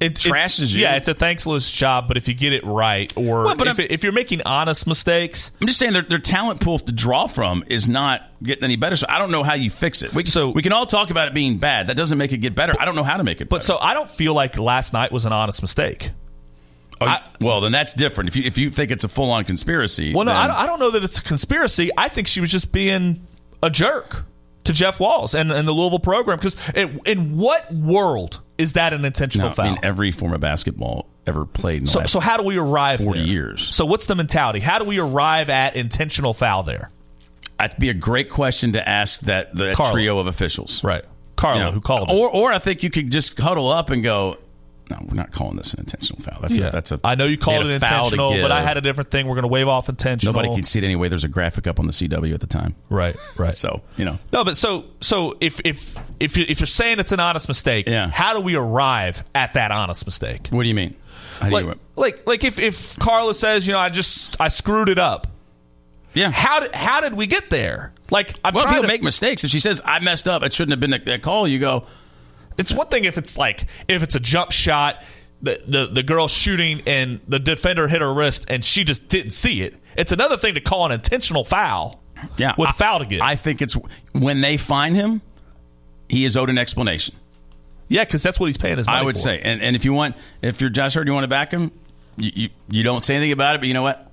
it, 0.00 0.14
trashes 0.14 0.74
you. 0.74 0.82
Yeah, 0.82 0.96
it's 0.96 1.08
a 1.08 1.14
thankless 1.14 1.70
job, 1.70 2.08
but 2.08 2.16
if 2.16 2.28
you 2.28 2.34
get 2.34 2.52
it 2.52 2.64
right, 2.64 3.12
or 3.16 3.44
Well, 3.44 3.56
but 3.56 3.68
if, 3.68 3.78
it, 3.78 3.90
if 3.90 4.02
you're 4.02 4.12
making 4.12 4.42
honest 4.42 4.86
mistakes, 4.86 5.50
I'm 5.60 5.66
just 5.66 5.78
saying 5.78 5.92
their, 5.92 6.02
their 6.02 6.18
talent 6.18 6.60
pool 6.60 6.78
to 6.78 6.92
draw 6.92 7.26
from 7.26 7.64
is 7.68 7.88
not 7.88 8.22
getting 8.42 8.64
any 8.64 8.76
better. 8.76 8.96
So 8.96 9.06
I 9.08 9.18
don't 9.18 9.30
know 9.30 9.42
how 9.42 9.54
you 9.54 9.70
fix 9.70 10.02
it. 10.02 10.14
We, 10.14 10.24
So- 10.24 10.50
we 10.50 10.62
can 10.62 10.72
all 10.72 10.86
talk 10.86 11.10
about 11.10 11.28
it 11.28 11.34
being 11.34 11.58
bad. 11.58 11.86
That 11.88 11.96
doesn't 11.96 12.18
make 12.18 12.32
it 12.32 12.38
get 12.38 12.54
better. 12.54 12.74
I 12.78 12.84
don't 12.84 12.96
know 12.96 13.02
how 13.02 13.16
to 13.16 13.24
make 13.24 13.40
it 13.40 13.48
but 13.48 13.62
so 13.62 13.78
I 13.78 13.94
don't 13.94 14.10
feel 14.10 14.34
like 14.34 14.58
last 14.58 14.92
night 14.92 15.12
was 15.12 15.24
an 15.24 15.32
honest 15.32 15.62
mistake. 15.62 16.10
Oh, 17.00 17.16
well, 17.40 17.60
then 17.60 17.72
that's 17.72 17.92
different. 17.92 18.28
If 18.28 18.36
you 18.36 18.44
if 18.44 18.56
you 18.58 18.70
think 18.70 18.90
it's 18.90 19.04
a 19.04 19.08
full 19.08 19.30
on 19.30 19.44
conspiracy, 19.44 20.14
Well, 20.14 20.24
no, 20.24 20.32
then- 20.32 20.50
I 20.50 20.66
don't, 20.66 20.78
know 20.78 20.90
that 20.92 21.04
it's 21.04 21.18
a 21.18 21.22
conspiracy. 21.22 21.90
I 21.96 22.08
think 22.08 22.28
she 22.28 22.40
was 22.40 22.50
just 22.50 22.72
being 22.72 23.26
a 23.62 23.68
jerk 23.70 24.24
to 24.64 24.72
Jeff 24.72 25.00
Walz 25.00 25.34
and, 25.34 25.50
and 25.52 25.66
the 25.68 25.72
Louisville 25.72 25.98
program. 25.98 26.38
Because 26.38 26.56
in 27.04 27.36
what 27.36 27.70
world 27.72 28.40
is 28.56 28.74
that 28.74 28.92
an 28.92 29.04
intentional 29.04 29.48
No, 29.50 29.54
foul? 29.54 29.66
I 29.66 29.70
mean 29.70 29.78
every 29.82 30.10
form 30.12 30.32
of 30.32 30.40
basketball 30.40 31.06
ever 31.26 31.44
played. 31.44 31.78
In 31.78 31.84
the 31.84 31.90
so, 31.90 32.04
so 32.06 32.20
how 32.20 32.36
do 32.36 32.44
we 32.44 32.56
arrive 32.58 33.00
40 33.00 33.18
there? 33.18 33.26
years. 33.28 33.74
So 33.74 33.84
what's 33.84 34.06
the 34.06 34.14
mentality? 34.14 34.60
How 34.60 34.78
do 34.78 34.84
we 34.84 34.98
arrive 34.98 35.50
at 35.50 35.76
intentional 35.76 36.32
foul 36.32 36.62
there? 36.62 36.90
that'd 37.58 37.78
be 37.78 37.88
a 37.88 37.94
great 37.94 38.30
question 38.30 38.72
to 38.72 38.88
ask 38.88 39.20
that 39.22 39.54
the 39.54 39.74
Carlo. 39.74 39.92
trio 39.92 40.18
of 40.18 40.26
officials, 40.26 40.82
Right. 40.84 41.04
Carlo, 41.36 41.58
Yeah. 41.60 41.70
who 41.72 41.80
called 41.80 42.10
it. 42.10 42.14
Or 42.14 42.28
or 42.30 42.52
I 42.52 42.58
think 42.58 42.82
you 42.82 42.90
could 42.90 43.10
just 43.10 43.38
huddle 43.38 43.70
up 43.70 43.90
and 43.90 44.02
go. 44.02 44.36
No, 44.90 44.98
we're 45.08 45.14
not 45.14 45.32
calling 45.32 45.56
this 45.56 45.72
an 45.72 45.80
intentional 45.80 46.22
foul. 46.22 46.38
That's 46.42 46.58
Yeah. 46.58 46.66
a, 46.68 46.72
that's 46.72 46.92
a. 46.92 47.00
I 47.02 47.14
know 47.14 47.24
you 47.24 47.38
called 47.38 47.64
it 47.66 47.70
intentional, 47.70 48.30
but 48.42 48.52
I 48.52 48.62
had 48.62 48.76
a 48.76 48.82
different 48.82 49.10
thing. 49.10 49.26
We're 49.26 49.34
going 49.34 49.42
to 49.44 49.48
wave 49.48 49.66
off 49.66 49.88
intentional. 49.88 50.32
Nobody 50.34 50.54
can 50.54 50.64
see 50.64 50.78
it 50.78 50.84
anyway. 50.84 51.08
There's 51.08 51.24
a 51.24 51.28
graphic 51.28 51.66
up 51.66 51.78
on 51.80 51.86
the 51.86 51.92
CW 51.92 52.34
at 52.34 52.40
the 52.40 52.46
time. 52.46 52.74
Right, 52.90 53.16
right. 53.38 53.56
So 53.56 53.80
you 53.96 54.04
know, 54.04 54.18
No, 54.32 54.44
but 54.44 54.56
so 54.58 54.84
so 55.00 55.36
if 55.40 55.60
if 55.64 55.98
if 56.20 56.36
you, 56.36 56.44
if 56.48 56.60
you're 56.60 56.66
saying 56.66 56.98
it's 57.00 57.12
an 57.12 57.20
honest 57.20 57.48
mistake, 57.48 57.88
Yeah. 57.88 58.10
how 58.10 58.34
do 58.34 58.40
we 58.40 58.56
arrive 58.56 59.24
at 59.34 59.54
that 59.54 59.70
honest 59.70 60.04
mistake? 60.04 60.48
what 60.50 60.62
do 60.64 60.68
you 60.68 60.74
mean? 60.74 60.94
How 61.40 61.48
do 61.48 61.54
Like, 61.54 61.64
you? 61.64 61.74
like 61.96 62.26
like 62.26 62.44
if 62.44 62.58
if 62.58 62.98
Carla 62.98 63.32
says, 63.34 63.66
you 63.66 63.72
know, 63.72 63.78
I 63.80 63.88
just 63.88 64.38
I 64.40 64.48
screwed 64.48 64.88
it 64.90 64.98
up. 64.98 65.28
Yeah. 66.12 66.30
How 66.30 66.60
did 66.60 66.74
how 66.74 67.00
did 67.00 67.14
we 67.14 67.26
get 67.26 67.48
there? 67.50 67.92
Like 68.10 68.34
I'm 68.44 68.52
Well, 68.54 68.64
trying 68.64 68.74
people 68.74 68.82
to 68.82 68.88
make 68.92 69.02
mistakes. 69.02 69.44
If 69.44 69.50
she 69.50 69.60
says 69.60 69.80
I 69.84 69.98
messed 70.00 70.28
up, 70.28 70.42
it 70.42 70.52
shouldn't 70.52 70.72
have 70.72 70.80
been 70.80 70.90
that, 70.90 71.04
that 71.06 71.22
call. 71.22 71.48
You 71.48 71.58
go, 71.58 71.86
It's 72.56 72.72
one 72.72 72.86
thing 72.88 73.04
if 73.04 73.18
it's 73.18 73.36
like 73.36 73.66
if 73.88 74.02
it's 74.02 74.14
a 74.14 74.20
jump 74.20 74.52
shot, 74.52 75.02
the 75.42 75.60
the 75.66 75.86
the 75.86 76.02
girl 76.02 76.28
shooting 76.28 76.82
and 76.86 77.20
the 77.28 77.38
defender 77.38 77.88
hit 77.88 78.00
her 78.00 78.12
wrist 78.12 78.46
and 78.48 78.64
she 78.64 78.84
just 78.84 79.08
didn't 79.08 79.32
see 79.32 79.62
it. 79.62 79.74
It's 79.96 80.12
another 80.12 80.36
thing 80.36 80.54
to 80.54 80.60
call 80.60 80.86
an 80.86 80.92
intentional 80.92 81.44
foul. 81.44 82.00
Yeah, 82.36 82.54
with 82.56 82.68
I- 82.68 82.70
a 82.70 82.74
foul 82.74 82.98
to 83.00 83.04
give. 83.06 83.20
I 83.20 83.36
think 83.36 83.60
it's 83.60 83.76
when 84.12 84.40
they 84.40 84.56
find 84.56 84.96
him, 84.96 85.20
he 86.08 86.24
is 86.24 86.36
owed 86.36 86.48
an 86.50 86.58
explanation. 86.58 87.14
yeah, 87.88 88.04
because 88.04 88.22
that's 88.22 88.40
what 88.40 88.46
he's 88.46 88.56
paying 88.56 88.76
his 88.78 88.86
money 88.86 88.98
I 88.98 89.02
would 89.02 89.16
for. 89.16 89.20
say, 89.22 89.40
and 89.40 89.60
and 89.60 89.76
if 89.76 89.84
you 89.84 89.92
want, 89.92 90.16
if 90.42 90.60
you're 90.60 90.70
Josh 90.70 90.96
Heird, 90.96 91.06
you 91.08 91.12
want 91.14 91.24
to 91.24 91.28
back 91.28 91.50
him, 91.52 91.70
you, 92.16 92.30
you 92.34 92.48
you 92.70 92.82
don't 92.82 93.04
say 93.04 93.14
anything 93.16 93.32
about 93.32 93.56
it, 93.56 93.58
but 93.60 93.68
you 93.68 93.74
know 93.74 93.82
what? 93.82 94.10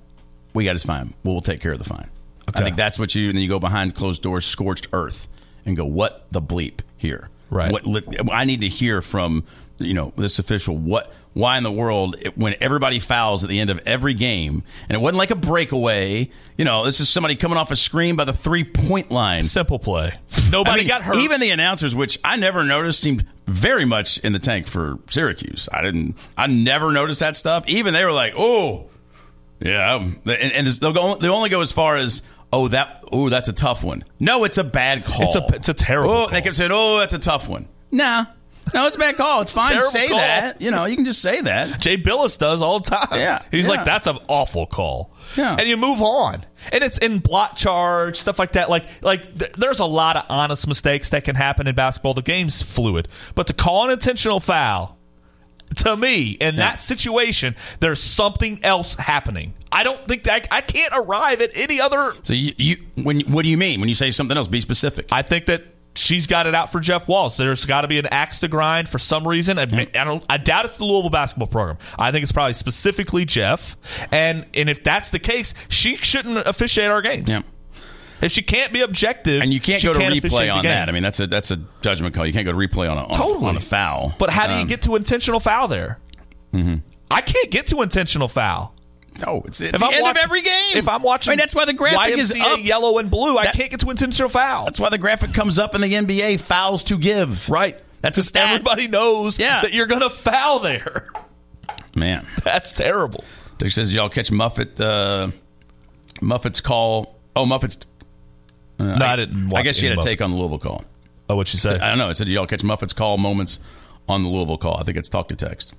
We 0.52 0.64
got 0.64 0.74
his 0.74 0.84
fine. 0.84 1.14
We'll 1.24 1.40
take 1.40 1.60
care 1.60 1.72
of 1.72 1.78
the 1.78 1.84
fine. 1.84 2.10
I 2.54 2.62
think 2.62 2.76
that's 2.76 2.98
what 2.98 3.14
you. 3.14 3.28
And 3.28 3.36
then 3.36 3.42
you 3.42 3.48
go 3.48 3.58
behind 3.58 3.94
closed 3.94 4.20
doors, 4.20 4.44
scorched 4.44 4.88
earth, 4.92 5.26
and 5.64 5.74
go, 5.74 5.86
what 5.86 6.26
the 6.30 6.42
bleep 6.42 6.80
here? 6.98 7.30
Right. 7.52 7.70
What 7.70 7.84
I 8.32 8.44
need 8.46 8.62
to 8.62 8.68
hear 8.68 9.02
from 9.02 9.44
you 9.78 9.94
know 9.94 10.12
this 10.16 10.38
official. 10.38 10.76
What? 10.76 11.12
Why 11.34 11.56
in 11.56 11.64
the 11.64 11.72
world 11.72 12.16
it- 12.20 12.36
when 12.36 12.54
everybody 12.60 12.98
fouls 12.98 13.42
at 13.42 13.48
the 13.50 13.58
end 13.58 13.70
of 13.70 13.80
every 13.86 14.12
game, 14.14 14.64
and 14.88 14.96
it 14.96 15.00
wasn't 15.00 15.18
like 15.18 15.30
a 15.30 15.34
breakaway? 15.36 16.30
You 16.56 16.64
know, 16.64 16.84
this 16.84 17.00
is 17.00 17.08
somebody 17.08 17.36
coming 17.36 17.56
off 17.58 17.70
a 17.70 17.76
screen 17.76 18.16
by 18.16 18.24
the 18.24 18.32
three 18.32 18.64
point 18.64 19.10
line. 19.10 19.42
Simple 19.42 19.78
play. 19.78 20.14
Nobody 20.50 20.70
I 20.70 20.76
mean, 20.78 20.88
got 20.88 21.02
hurt. 21.02 21.16
Even 21.16 21.40
the 21.40 21.50
announcers, 21.50 21.94
which 21.94 22.18
I 22.24 22.36
never 22.36 22.64
noticed, 22.64 23.00
seemed 23.00 23.26
very 23.46 23.84
much 23.84 24.18
in 24.18 24.32
the 24.32 24.38
tank 24.38 24.66
for 24.66 24.98
Syracuse. 25.10 25.68
I 25.72 25.82
didn't. 25.82 26.16
I 26.38 26.46
never 26.46 26.90
noticed 26.90 27.20
that 27.20 27.36
stuff. 27.36 27.64
Even 27.66 27.92
they 27.92 28.04
were 28.04 28.12
like, 28.12 28.34
"Oh, 28.36 28.86
yeah," 29.60 29.94
um, 29.94 30.20
and, 30.24 30.52
and 30.52 30.66
they'll 30.66 30.92
go. 30.92 31.16
They 31.16 31.28
only 31.28 31.50
go 31.50 31.60
as 31.60 31.72
far 31.72 31.96
as, 31.96 32.22
"Oh, 32.52 32.68
that. 32.68 33.04
Oh, 33.10 33.28
that's 33.28 33.48
a 33.48 33.52
tough 33.52 33.82
one." 33.84 34.04
No, 34.20 34.44
it's 34.44 34.58
a 34.58 34.64
bad 34.64 35.04
call. 35.04 35.22
It's 35.26 35.36
a- 35.36 35.46
it's 35.56 35.68
a 35.68 35.74
terrible 35.74 36.12
Oh, 36.12 36.16
call. 36.24 36.28
they 36.28 36.42
kept 36.42 36.56
saying, 36.56 36.70
"Oh, 36.72 36.98
that's 36.98 37.14
a 37.14 37.18
tough 37.18 37.48
one." 37.48 37.66
Nah, 37.90 38.24
no, 38.72 38.86
it's 38.86 38.96
a 38.96 38.98
bad 38.98 39.16
call. 39.16 39.42
It's 39.42 39.52
fine. 39.54 39.68
terrible 39.68 39.86
Say 39.88 40.08
call. 40.08 40.18
that. 40.18 40.60
You 40.62 40.70
know, 40.70 40.84
you 40.86 40.96
can 40.96 41.04
just 41.04 41.20
say 41.20 41.40
that. 41.42 41.78
Jay 41.80 41.96
Bilas 41.98 42.38
does 42.38 42.62
all 42.62 42.78
the 42.80 42.88
time. 42.90 43.08
Yeah, 43.12 43.42
He's 43.50 43.66
yeah. 43.68 43.74
like, 43.76 43.84
that's 43.84 44.06
an 44.06 44.18
awful 44.28 44.66
call. 44.66 45.12
Yeah. 45.36 45.56
And 45.58 45.68
you 45.68 45.76
move 45.76 46.00
on. 46.00 46.44
And 46.72 46.82
it's 46.84 46.96
in 46.98 47.18
block 47.18 47.56
charge, 47.56 48.16
stuff 48.18 48.38
like 48.38 48.52
that. 48.52 48.70
Like, 48.70 48.86
like 49.02 49.38
th- 49.38 49.52
there's 49.52 49.80
a 49.80 49.84
lot 49.84 50.16
of 50.16 50.24
honest 50.30 50.66
mistakes 50.68 51.10
that 51.10 51.24
can 51.24 51.34
happen 51.36 51.66
in 51.66 51.74
basketball. 51.74 52.14
The 52.14 52.22
game's 52.22 52.62
fluid. 52.62 53.08
But 53.34 53.48
to 53.48 53.52
call 53.52 53.84
an 53.86 53.90
intentional 53.90 54.40
foul, 54.40 54.96
to 55.76 55.96
me, 55.96 56.30
in 56.30 56.56
that 56.56 56.80
situation, 56.80 57.56
there's 57.80 58.00
something 58.00 58.64
else 58.64 58.94
happening. 58.94 59.54
I 59.70 59.84
don't 59.84 60.02
think 60.04 60.24
that 60.24 60.48
I 60.50 60.60
can't 60.60 60.92
arrive 60.94 61.40
at 61.40 61.50
any 61.54 61.80
other. 61.80 62.12
So 62.22 62.34
you, 62.34 62.52
you 62.56 62.76
when 62.96 63.20
what 63.22 63.42
do 63.42 63.48
you 63.48 63.56
mean 63.56 63.80
when 63.80 63.88
you 63.88 63.94
say 63.94 64.10
something 64.10 64.36
else? 64.36 64.48
Be 64.48 64.60
specific. 64.60 65.06
I 65.10 65.22
think 65.22 65.46
that 65.46 65.64
she's 65.94 66.26
got 66.26 66.46
it 66.46 66.54
out 66.54 66.70
for 66.72 66.80
Jeff 66.80 67.08
Walz. 67.08 67.36
There's 67.36 67.66
got 67.66 67.82
to 67.82 67.88
be 67.88 67.98
an 67.98 68.06
axe 68.06 68.40
to 68.40 68.48
grind 68.48 68.88
for 68.88 68.98
some 68.98 69.26
reason. 69.26 69.58
I, 69.58 69.62
I 69.62 70.04
don't. 70.04 70.24
I 70.28 70.36
doubt 70.36 70.64
it's 70.66 70.76
the 70.76 70.84
Louisville 70.84 71.10
basketball 71.10 71.48
program. 71.48 71.78
I 71.98 72.12
think 72.12 72.22
it's 72.22 72.32
probably 72.32 72.54
specifically 72.54 73.24
Jeff. 73.24 73.76
And 74.10 74.46
and 74.54 74.68
if 74.68 74.82
that's 74.82 75.10
the 75.10 75.18
case, 75.18 75.54
she 75.68 75.96
shouldn't 75.96 76.38
officiate 76.38 76.90
our 76.90 77.02
games. 77.02 77.28
Yeah. 77.28 77.42
If 78.22 78.32
she 78.32 78.42
can't 78.42 78.72
be 78.72 78.80
objective, 78.82 79.42
And 79.42 79.52
you 79.52 79.60
can't 79.60 79.82
go 79.82 79.92
to 79.92 79.98
officiate 79.98 80.22
replay 80.32 80.54
on 80.54 80.64
that. 80.64 80.88
I 80.88 80.92
mean, 80.92 81.02
that's 81.02 81.18
a 81.20 81.26
that's 81.26 81.50
a 81.50 81.58
judgment 81.80 82.14
call. 82.14 82.24
You 82.26 82.32
can't 82.32 82.44
go 82.46 82.52
to 82.52 82.58
replay 82.58 82.90
on 82.90 82.96
a, 82.96 83.04
on, 83.04 83.10
a- 83.10 83.14
Totally. 83.14 83.48
on 83.48 83.56
a 83.56 83.60
foul. 83.60 84.14
But 84.18 84.30
how 84.30 84.46
do 84.46 84.54
you 84.54 84.60
Um, 84.60 84.66
get 84.68 84.82
to 84.82 84.94
intentional 84.96 85.40
foul 85.40 85.68
there? 85.68 85.98
I 86.54 87.20
can't 87.20 87.50
get 87.50 87.66
to 87.68 87.82
intentional 87.82 88.28
foul. 88.28 88.74
No, 89.26 89.42
it's, 89.44 89.60
it's 89.60 89.74
If 89.74 89.80
the 89.80 89.86
I'm 89.86 89.92
end 89.92 90.02
watching- 90.02 90.18
of 90.20 90.24
every 90.24 90.42
game. 90.42 90.76
If 90.76 90.88
I'm 90.88 91.02
watching, 91.02 91.30
I 91.30 91.34
mean, 91.34 91.38
that's 91.40 91.54
why 91.54 91.64
the 91.66 91.74
graphic 91.74 92.14
YMCA 92.14 92.18
is 92.18 92.34
up. 92.40 92.64
yellow 92.64 92.96
and 92.98 93.10
blue. 93.10 93.36
I 93.36 93.46
can't 93.46 93.70
get 93.70 93.80
to 93.80 93.90
intentional 93.90 94.30
foul. 94.30 94.64
That's 94.64 94.80
why 94.80 94.88
the 94.88 94.96
graphic 94.98 95.34
comes 95.34 95.58
up 95.58 95.74
in 95.74 95.80
the 95.82 95.92
NBA. 95.92 96.40
Fouls 96.40 96.84
to 96.84 96.96
give. 96.96 97.48
right. 97.50 97.78
That's 98.00 98.16
a 98.18 98.22
stat. 98.22 98.48
Everybody 98.50 98.88
knows 98.88 99.38
Yeah. 99.38 99.60
that 99.62 99.72
you're 99.74 99.86
going 99.86 100.00
to 100.00 100.10
foul 100.10 100.60
there. 100.60 101.10
Man, 101.94 102.26
That's 102.44 102.72
terrible. 102.72 103.22
Dick 103.58 103.70
says, 103.70 103.94
y'all 103.94 104.08
catch 104.08 104.30
Muffet? 104.32 104.80
Uh, 104.80 105.30
Muffet's 106.22 106.60
call. 106.60 107.18
Oh, 107.36 107.44
Muffet's. 107.46 107.86
Uh, 108.82 108.96
No, 108.98 109.06
I 109.06 109.16
didn't 109.16 109.48
watch 109.50 109.60
I 109.60 109.62
guess 109.62 109.76
she 109.76 109.86
had 109.86 109.98
a 109.98 110.00
take 110.00 110.20
on 110.20 110.30
the 110.30 110.36
Louisville 110.36 110.58
call. 110.58 110.84
Oh, 111.28 111.36
what 111.36 111.48
she 111.48 111.56
said? 111.56 111.80
I 111.80 111.88
don't 111.88 111.98
know. 111.98 112.10
It 112.10 112.16
said, 112.16 112.28
y'all 112.28 112.46
catch 112.46 112.62
Muffet's 112.64 112.92
call 112.92 113.16
moments 113.18 113.60
on 114.08 114.22
the 114.22 114.28
Louisville 114.28 114.58
call?" 114.58 114.76
I 114.78 114.82
think 114.82 114.98
it's 114.98 115.08
talk 115.08 115.28
to 115.28 115.36
text. 115.36 115.74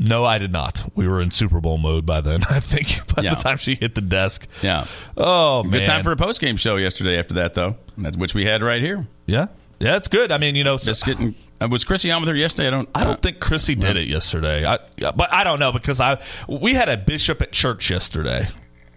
No, 0.00 0.24
I 0.24 0.38
did 0.38 0.52
not. 0.52 0.84
We 0.94 1.08
were 1.08 1.20
in 1.20 1.32
Super 1.32 1.60
Bowl 1.60 1.76
mode 1.76 2.06
by 2.06 2.20
then. 2.20 2.42
I 2.50 2.60
think 2.60 3.12
by 3.16 3.22
Yeah. 3.22 3.34
the 3.34 3.42
time 3.42 3.56
she 3.56 3.74
hit 3.74 3.96
the 3.96 4.00
desk. 4.00 4.46
Yeah. 4.62 4.86
Oh 5.16 5.64
man, 5.64 5.72
Good 5.72 5.84
time 5.86 6.04
for 6.04 6.12
a 6.12 6.16
post 6.16 6.40
game 6.40 6.56
show 6.56 6.76
yesterday. 6.76 7.18
After 7.18 7.34
that, 7.34 7.54
though, 7.54 7.76
that's 7.96 8.16
which 8.16 8.32
we 8.34 8.44
had 8.44 8.62
right 8.62 8.80
here. 8.80 9.08
yeah, 9.26 9.46
yeah. 9.80 9.96
It's 9.96 10.06
good. 10.08 10.30
I 10.30 10.38
mean, 10.38 10.54
you 10.54 10.62
know, 10.64 10.76
so- 10.76 10.92
getting. 11.04 11.34
Uh, 11.60 11.66
was 11.68 11.84
Chrissy 11.84 12.12
on 12.12 12.20
with 12.22 12.28
her 12.28 12.36
yesterday? 12.36 12.68
I 12.68 12.70
don't. 12.70 12.88
I 12.94 13.02
don't 13.02 13.20
think 13.20 13.40
Chrissy 13.40 13.74
did 13.74 13.96
it 13.96 14.06
yesterday. 14.06 14.64
I, 14.64 14.78
but 15.10 15.32
I 15.32 15.42
don't 15.42 15.58
know 15.58 15.72
because 15.72 16.00
I 16.00 16.20
we 16.48 16.72
had 16.74 16.88
a 16.88 16.96
bishop 16.96 17.42
at 17.42 17.50
church 17.50 17.90
yesterday, 17.90 18.46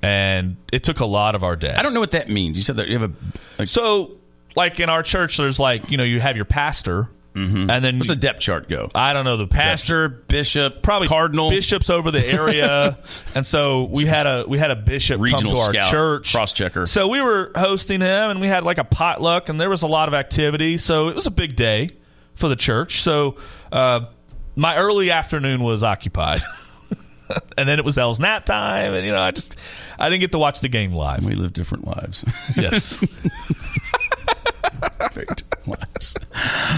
and 0.02 0.58
it 0.72 0.84
took 0.84 1.00
a 1.00 1.06
lot 1.06 1.36
of 1.36 1.44
our 1.44 1.56
day. 1.56 1.74
I 1.74 1.82
don't 1.84 1.94
know 1.94 2.00
what 2.00 2.12
that 2.12 2.30
means. 2.30 2.58
You 2.58 2.64
said 2.64 2.78
that 2.78 2.88
you 2.88 2.98
have 3.00 3.12
a. 3.12 3.14
Like, 3.60 3.68
So, 3.68 4.12
like 4.56 4.80
in 4.80 4.90
our 4.90 5.04
church, 5.04 5.38
there's 5.38 5.60
like 5.60 5.90
you 5.92 5.98
know 5.98 6.04
you 6.04 6.20
have 6.20 6.36
your 6.36 6.46
pastor, 6.46 7.10
and 7.34 7.70
then 7.70 7.82
where's 7.82 7.94
you- 8.10 8.16
the 8.16 8.16
depth 8.18 8.40
chart 8.42 8.68
go? 8.68 8.90
I 8.94 9.14
don't 9.14 9.24
know 9.26 9.38
the 9.38 9.48
Pastor, 9.48 10.10
bishop, 10.10 10.82
probably 10.82 11.08
cardinal, 11.08 11.50
bishops 11.50 11.90
over 11.90 12.12
the 12.12 12.26
area, 12.26 12.98
and 13.36 13.46
so 13.46 13.86
we 13.94 14.06
had 14.06 14.28
a 14.28 14.46
we 14.48 14.58
had 14.58 14.72
a 14.72 14.76
bishop 14.76 15.22
Regional 15.22 15.52
come 15.52 15.56
to 15.56 15.62
our 15.62 15.74
scout, 15.74 15.92
church 15.92 16.32
cross-checker. 16.34 16.86
So 16.88 17.08
we 17.08 17.22
were 17.22 17.52
hosting 17.56 18.02
him, 18.02 18.32
and 18.32 18.42
we 18.42 18.48
had 18.48 18.64
like 18.66 18.78
a 18.80 18.84
potluck, 18.84 19.48
and 19.50 19.60
there 19.62 19.70
was 19.70 19.82
a 19.84 19.88
lot 19.88 20.08
of 20.10 20.14
activity. 20.14 20.78
So 20.78 21.08
it 21.08 21.16
was 21.16 21.26
a 21.28 21.32
big 21.32 21.56
day 21.56 21.90
for 22.36 22.50
the 22.50 22.56
church. 22.58 23.02
So 23.02 23.38
uh, 23.72 24.02
my 24.58 24.76
early 24.76 25.12
afternoon 25.12 25.64
was 25.64 25.84
occupied, 25.86 26.42
and 27.58 27.68
then 27.68 27.80
it 27.80 27.86
was 27.86 27.98
L's 27.98 28.20
nap 28.20 28.46
time, 28.46 28.94
and 28.94 29.06
you 29.06 29.12
know 29.12 29.22
I 29.22 29.32
just 29.32 29.56
I 30.00 30.10
didn't 30.10 30.22
get 30.22 30.32
to 30.34 30.40
watch 30.40 30.60
the 30.62 30.70
game 30.70 30.94
live. 30.94 31.26
We 31.26 31.36
live 31.36 31.54
different 31.54 31.86
lives. 31.88 32.26
Yes, 32.56 32.94
Very 32.94 33.08
different 33.08 33.34
lives. 33.34 34.61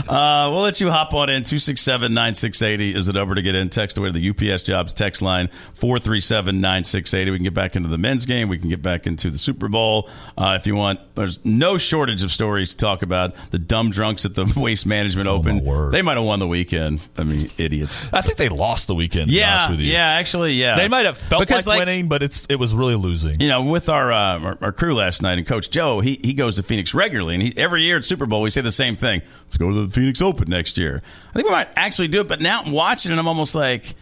Uh, 0.08 0.50
we'll 0.52 0.62
let 0.62 0.82
you 0.82 0.90
hop 0.92 1.14
on 1.14 1.30
in. 1.30 1.44
267 1.44 2.14
9680 2.14 2.96
is 2.96 3.06
the 3.08 3.14
number 3.14 3.36
to 3.36 3.42
get 3.42 3.56
in. 3.56 3.70
Text 3.70 3.98
away 3.98 4.12
to 4.12 4.20
the 4.20 4.30
UPS 4.52 4.64
Jobs 4.64 4.94
text 4.94 5.22
line 5.22 5.48
437 5.76 6.60
9680. 6.60 7.32
We 7.32 7.38
can 7.38 7.44
get 7.44 7.54
back 7.54 7.76
into 7.76 7.90
the 7.90 7.98
men's 7.98 8.26
game. 8.26 8.50
We 8.50 8.58
can 8.58 8.70
get 8.70 8.82
back 8.82 9.08
into 9.08 9.30
the 9.30 9.38
Super 9.38 9.68
Bowl 9.70 10.10
uh, 10.38 10.58
if 10.60 10.68
you 10.68 10.76
want. 10.76 11.00
There's 11.16 11.44
no 11.46 11.78
shortage 11.78 12.24
of 12.24 12.32
stories 12.32 12.72
to 12.72 12.78
talk 12.78 13.02
about. 13.04 13.36
The 13.52 13.60
dumb 13.60 13.92
drunks 13.92 14.26
at 14.26 14.36
the 14.36 14.52
Waste 14.58 14.86
Management 14.86 15.28
Open. 15.28 15.62
Oh, 15.62 15.64
word. 15.64 15.94
They 15.94 16.02
might 16.02 16.18
have 16.18 16.26
won 16.26 16.40
the 16.40 16.48
weekend. 16.48 17.00
I 17.18 17.24
mean, 17.24 17.50
idiots. 17.58 18.08
I 18.12 18.22
think 18.22 18.38
they 18.38 18.50
lost 18.50 18.88
the 18.88 18.96
weekend. 18.96 19.30
to 19.30 19.36
be 19.36 19.44
honest 19.44 19.66
Yeah, 19.66 19.72
with 19.72 19.80
you. 19.80 19.92
yeah, 19.94 20.08
actually, 20.14 20.54
yeah. 20.54 20.76
They 20.76 20.88
might 20.88 21.06
have 21.06 21.18
felt 21.18 21.42
Because, 21.42 21.66
like, 21.68 21.80
like- 21.80 21.88
winning, 21.88 22.08
but 22.10 22.24
it's 22.24 22.46
it 22.50 22.56
was 22.56 22.74
really 22.74 22.96
losing. 22.96 23.40
you 23.40 23.48
know, 23.48 23.64
with 23.64 23.88
our, 23.90 24.12
uh, 24.12 24.40
our 24.40 24.58
our 24.62 24.72
crew 24.72 24.94
last 24.96 25.22
night 25.22 25.38
and 25.38 25.48
Coach 25.48 25.70
Joe, 25.70 26.00
he 26.02 26.20
he 26.24 26.34
goes 26.34 26.56
to 26.58 26.64
Phoenix 26.64 26.94
regularly, 26.94 27.36
and 27.36 27.44
he, 27.44 27.54
every 27.58 27.83
year 27.84 27.98
at 27.98 28.06
Super 28.06 28.26
Bowl 28.26 28.42
we 28.42 28.50
say 28.50 28.62
the 28.62 28.72
same 28.72 28.96
thing: 28.96 29.22
let's 29.44 29.58
go 29.58 29.70
to 29.70 29.86
the 29.86 29.92
Phoenix 29.92 30.22
Open 30.22 30.50
next 30.50 30.78
year. 30.78 31.02
I 31.30 31.34
think 31.34 31.48
we 31.48 31.52
might 31.52 31.70
actually 31.76 32.08
do 32.08 32.22
it, 32.22 32.28
but 32.28 32.42
now 32.42 32.62
I'm 32.64 32.72
watching 32.72 33.12
and 33.12 33.20
I'm 33.20 33.28
almost 33.28 33.56
like, 33.56 33.96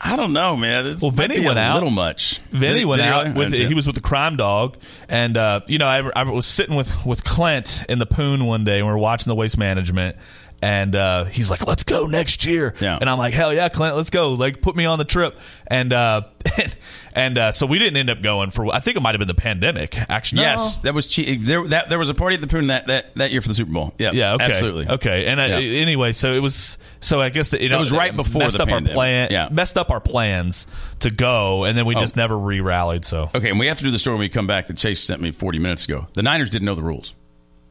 I 0.00 0.16
don't 0.16 0.32
know, 0.32 0.56
man. 0.56 0.86
It's 0.86 1.02
Well, 1.02 1.10
Vinny 1.10 1.44
went 1.44 1.58
a 1.58 1.62
out. 1.62 1.74
little 1.74 1.90
much. 1.90 2.38
Vinny 2.50 2.84
went 2.84 3.02
out 3.02 3.26
really? 3.26 3.38
with 3.38 3.52
he 3.54 3.74
was 3.74 3.86
with 3.86 3.96
the 3.96 4.02
crime 4.02 4.36
dog, 4.36 4.76
and 5.08 5.36
uh, 5.36 5.60
you 5.66 5.78
know 5.78 5.86
I, 5.86 6.08
I 6.14 6.22
was 6.24 6.46
sitting 6.46 6.76
with 6.76 7.04
with 7.06 7.24
Clint 7.24 7.84
in 7.88 7.98
the 7.98 8.06
poon 8.06 8.44
one 8.44 8.64
day, 8.64 8.78
and 8.78 8.86
we 8.86 8.92
were 8.92 8.98
watching 8.98 9.30
the 9.30 9.34
waste 9.34 9.58
management, 9.58 10.16
and 10.62 10.94
uh, 10.96 11.24
he's 11.24 11.50
like, 11.50 11.66
"Let's 11.66 11.84
go 11.84 12.06
next 12.06 12.44
year," 12.46 12.74
Yeah. 12.80 12.98
and 13.00 13.08
I'm 13.08 13.18
like, 13.18 13.34
"Hell 13.34 13.52
yeah, 13.54 13.68
Clint, 13.68 13.96
let's 13.96 14.10
go! 14.10 14.32
Like, 14.32 14.60
put 14.60 14.74
me 14.76 14.84
on 14.84 14.98
the 14.98 15.04
trip." 15.04 15.38
And 15.66 15.92
uh, 15.92 16.22
and 17.12 17.36
uh, 17.38 17.52
so 17.52 17.66
we 17.66 17.78
didn't 17.78 17.96
end 17.96 18.10
up 18.10 18.22
going 18.22 18.50
for. 18.50 18.74
I 18.74 18.80
think 18.80 18.96
it 18.96 19.00
might 19.00 19.14
have 19.14 19.18
been 19.18 19.28
the 19.28 19.34
pandemic. 19.34 19.98
Actually, 20.10 20.42
No. 20.42 20.48
Yes, 20.48 20.78
that 20.78 20.94
was 20.94 21.08
che- 21.08 21.36
there. 21.36 21.66
That 21.68 21.88
there 21.88 21.98
was 21.98 22.08
a 22.08 22.14
party 22.14 22.34
at 22.36 22.40
the 22.40 22.46
Poon 22.46 22.68
that, 22.68 22.86
that, 22.86 23.14
that 23.16 23.30
year 23.30 23.40
for 23.40 23.48
the 23.48 23.54
Super 23.54 23.72
Bowl. 23.72 23.94
Yeah, 23.98 24.12
Yeah. 24.12 24.34
Okay. 24.34 24.44
absolutely. 24.44 24.88
Okay. 24.88 25.26
And 25.26 25.40
I, 25.40 25.58
Yeah. 25.58 25.80
anyway, 25.80 26.12
so 26.12 26.32
it 26.32 26.40
was. 26.40 26.78
So 27.00 27.20
I 27.20 27.28
guess 27.28 27.50
that, 27.50 27.60
you 27.60 27.68
know, 27.68 27.76
it 27.76 27.80
was 27.80 27.92
right 27.92 28.10
it 28.12 28.16
before 28.16 28.40
messed 28.40 28.56
the 28.56 28.62
up 28.64 28.68
pandemic. 28.68 28.90
our 28.90 28.94
plan. 28.94 29.28
Yeah. 29.30 29.48
Messed 29.50 29.76
up 29.78 29.90
our 29.92 30.00
plans 30.00 30.66
to 31.00 31.10
go, 31.10 31.64
and 31.64 31.76
then 31.78 31.86
we 31.86 31.94
just 31.94 32.16
never 32.16 32.36
re 32.38 32.60
rallied. 32.60 33.04
So 33.04 33.30
Okay, 33.34 33.50
and 33.50 33.58
we 33.58 33.66
have 33.66 33.78
to 33.78 33.84
do 33.84 33.90
the 33.90 33.98
story 33.98 34.14
when 34.14 34.20
we 34.20 34.28
come 34.28 34.46
back 34.46 34.66
that 34.68 34.76
Chase 34.76 35.00
sent 35.00 35.20
me 35.22 35.30
40 35.30 35.58
minutes 35.58 35.84
ago. 35.84 36.08
The 36.14 36.22
Niners 36.22 36.50
didn't 36.50 36.66
know 36.66 36.74
the 36.74 36.82
rules. 36.82 37.14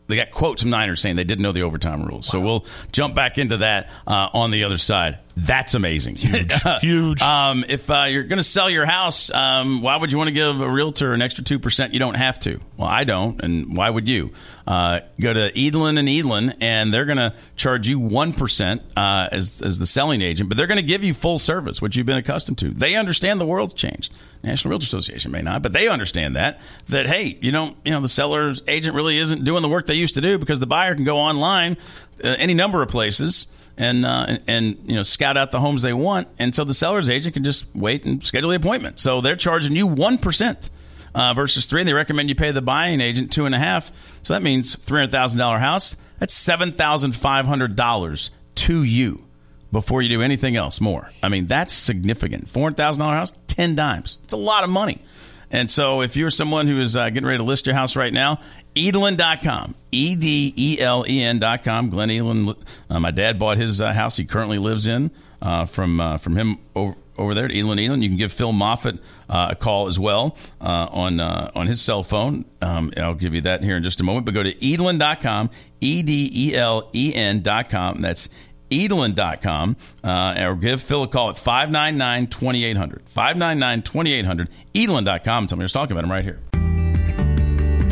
They 0.08 0.16
got 0.16 0.32
quotes 0.32 0.62
from 0.62 0.72
Niners 0.72 1.02
saying 1.02 1.16
they 1.16 1.24
didn't 1.24 1.44
know 1.44 1.52
the 1.52 1.64
overtime 1.64 2.04
rules. 2.04 2.28
So 2.28 2.40
we'll 2.40 2.66
jump 2.92 3.16
back 3.16 3.38
into 3.38 3.58
that 3.58 3.90
uh, 4.06 4.30
on 4.34 4.52
the 4.52 4.64
other 4.64 4.78
side. 4.78 5.20
That's 5.40 5.76
amazing. 5.76 6.16
Huge. 6.16 6.52
Huge. 6.82 7.22
Um, 7.22 7.64
if 7.70 7.92
uh, 7.92 8.06
you're 8.10 8.24
going 8.24 8.40
to 8.40 8.44
sell 8.44 8.72
your 8.72 8.88
house, 8.88 9.30
um, 9.30 9.84
why 9.84 9.96
would 9.96 10.12
you 10.12 10.18
want 10.18 10.30
to 10.30 10.34
give 10.34 10.62
a 10.62 10.68
realtor 10.68 11.14
an 11.14 11.22
extra 11.22 11.44
2%? 11.44 11.94
You 11.94 12.00
don't 12.00 12.16
have 12.16 12.40
to. 12.40 12.60
Well, 12.76 12.88
I 12.88 13.04
don't. 13.04 13.40
And 13.44 13.78
why 13.78 13.92
would 13.92 14.10
you? 14.10 14.32
Uh, 14.66 15.02
go 15.22 15.34
to 15.34 15.52
Edelen 15.52 16.00
and 16.00 16.08
Edelen, 16.08 16.58
and 16.60 16.92
they're 16.92 17.06
going 17.06 17.20
to 17.20 17.36
charge 17.56 17.88
you 17.88 18.00
1% 18.00 18.82
uh, 18.98 19.30
as, 19.32 19.62
as 19.62 19.78
the 19.78 19.86
selling 19.86 20.24
agent, 20.24 20.50
but 20.50 20.58
they're 20.58 20.66
going 20.66 20.80
to 20.80 20.86
give 20.86 21.04
you 21.04 21.14
full 21.14 21.38
service, 21.38 21.84
which 21.84 21.96
you've 21.96 22.08
been 22.08 22.18
accustomed 22.18 22.58
to. 22.58 22.72
They 22.72 22.96
understand 22.96 23.40
the 23.40 23.46
world's 23.46 23.76
changed. 23.76 24.12
National 24.44 24.72
Realtor 24.72 24.86
Association 24.86 25.32
may 25.32 25.44
not, 25.44 25.62
but 25.62 25.72
they 25.72 25.88
understand 25.88 26.36
that, 26.36 26.60
that, 26.88 27.06
hey, 27.06 27.38
you 27.42 27.52
don't, 27.52 27.78
you 27.86 27.92
know, 27.92 28.02
the 28.02 28.10
seller's 28.10 28.64
agent 28.68 28.96
really 28.96 29.20
isn't 29.20 29.44
doing 29.44 29.62
the 29.62 29.70
work 29.70 29.86
they 29.86 29.94
used 29.94 30.16
to 30.16 30.22
do 30.22 30.40
because 30.40 30.60
the 30.60 30.68
buyer 30.68 30.96
can 30.96 31.04
go 31.04 31.18
online 31.18 31.78
uh, 32.24 32.36
any 32.40 32.56
number 32.56 32.82
of 32.82 32.90
places 32.90 33.48
and 33.78 34.06
uh, 34.06 34.38
and, 34.48 34.78
you 34.86 34.96
know 34.96 35.04
scout 35.04 35.38
out 35.38 35.52
the 35.52 35.60
homes 35.60 35.82
they 35.82 35.94
want, 35.94 36.28
and 36.40 36.54
so 36.54 36.64
the 36.64 36.74
seller's 36.74 37.10
agent 37.10 37.34
can 37.34 37.44
just 37.44 37.66
wait 37.76 38.06
and 38.06 38.24
schedule 38.26 38.50
the 38.50 38.56
appointment. 38.56 39.00
So 39.00 39.22
they're 39.22 39.36
charging 39.36 39.76
you 39.76 39.88
one 39.88 40.18
percent. 40.18 40.70
Uh, 41.16 41.34
versus 41.34 41.66
three, 41.66 41.82
and 41.82 41.88
they 41.88 41.94
recommend 41.94 42.30
you 42.30 42.36
pay 42.36 42.52
the 42.52 42.62
buying 42.62 43.02
agent 43.02 43.32
two 43.32 43.48
and 43.48 43.56
a 43.56 43.58
half. 43.58 43.92
So 44.22 44.36
that 44.36 44.44
means 44.44 44.76
three 44.76 45.00
hundred 45.00 45.12
thousand 45.12 45.40
dollar 45.40 45.58
house. 45.58 45.96
That's 46.20 46.34
seven 46.34 46.74
thousand 46.74 47.14
five 47.14 47.48
hundred 47.48 47.76
dollars 47.76 48.30
to 48.56 48.84
you 48.84 49.26
before 49.72 50.04
you 50.04 50.10
do 50.10 50.22
anything 50.22 50.56
else 50.56 50.80
more. 50.80 51.10
I 51.24 51.30
mean, 51.30 51.48
that's 51.48 51.74
significant. 51.74 52.50
Four 52.50 52.64
hundred 52.64 52.78
thousand 52.78 53.00
dollar 53.00 53.16
house, 53.16 53.34
ten 53.48 53.74
dimes. 53.74 54.20
It's 54.24 54.34
a 54.34 54.38
lot 54.38 54.64
of 54.64 54.70
money. 54.70 55.02
And 55.50 55.72
so, 55.72 56.02
if 56.02 56.18
you're 56.18 56.30
someone 56.30 56.68
who 56.68 56.80
is 56.80 56.96
uh, 56.96 57.10
getting 57.10 57.26
ready 57.26 57.38
to 57.38 57.44
list 57.44 57.66
your 57.66 57.76
house 57.76 57.96
right 57.96 58.12
now, 58.12 58.40
Edelen.com, 58.78 59.74
E 59.92 60.16
D 60.16 60.54
E 60.56 60.80
L 60.80 61.04
E 61.08 61.24
N.com. 61.24 61.90
Glenn 61.90 62.10
Edelen, 62.10 62.56
uh, 62.90 63.00
my 63.00 63.12
dad 63.12 63.40
bought 63.40 63.58
his 63.58 63.82
uh, 63.82 63.92
house 63.92 64.18
he 64.18 64.26
currently 64.26 64.60
lives 64.60 64.86
in 64.86 65.10
uh, 65.42 65.66
from 65.66 66.00
uh, 66.00 66.18
from 66.18 66.36
him 66.36 66.60
over, 66.76 66.96
over 67.18 67.34
there 67.34 67.46
at 67.46 67.52
Edelen 67.52 67.80
Edelen. 67.80 68.04
You 68.04 68.10
can 68.10 68.18
give 68.18 68.32
Phil 68.32 68.54
Moffitt 68.54 69.00
uh, 69.30 69.48
a 69.52 69.56
call 69.56 69.88
as 69.88 69.98
well 69.98 70.38
uh, 70.62 70.88
on 70.92 71.20
on 71.20 71.66
his 71.66 71.82
cell 71.82 72.04
phone. 72.04 72.46
Um, 72.62 72.94
I'll 72.98 73.16
give 73.16 73.34
you 73.34 73.42
that 73.42 73.64
here 73.64 73.78
in 73.78 73.84
just 73.84 74.00
a 74.00 74.04
moment. 74.04 74.26
But 74.26 74.36
go 74.36 74.44
to 74.44 74.54
Edelen.com, 74.54 75.50
E 75.82 76.04
D 76.04 76.32
E 76.34 76.56
L 76.56 76.90
E 76.94 77.14
N.com. 77.16 78.02
That's 78.02 78.30
Edelen.com 78.70 79.76
uh, 80.04 80.36
or 80.40 80.56
give 80.56 80.84
Phil 80.84 81.04
a 81.04 81.08
call 81.08 81.30
at 81.30 81.38
599 81.38 82.28
2800. 82.28 83.10
599 83.10 83.82
2800. 83.82 84.50
Edelen.com. 84.74 85.48
Tell 85.48 85.58
me 85.58 85.64
you're 85.64 85.70
talking 85.70 85.94
about 85.94 86.04
him 86.04 86.12
right 86.12 86.24
here. 86.24 86.40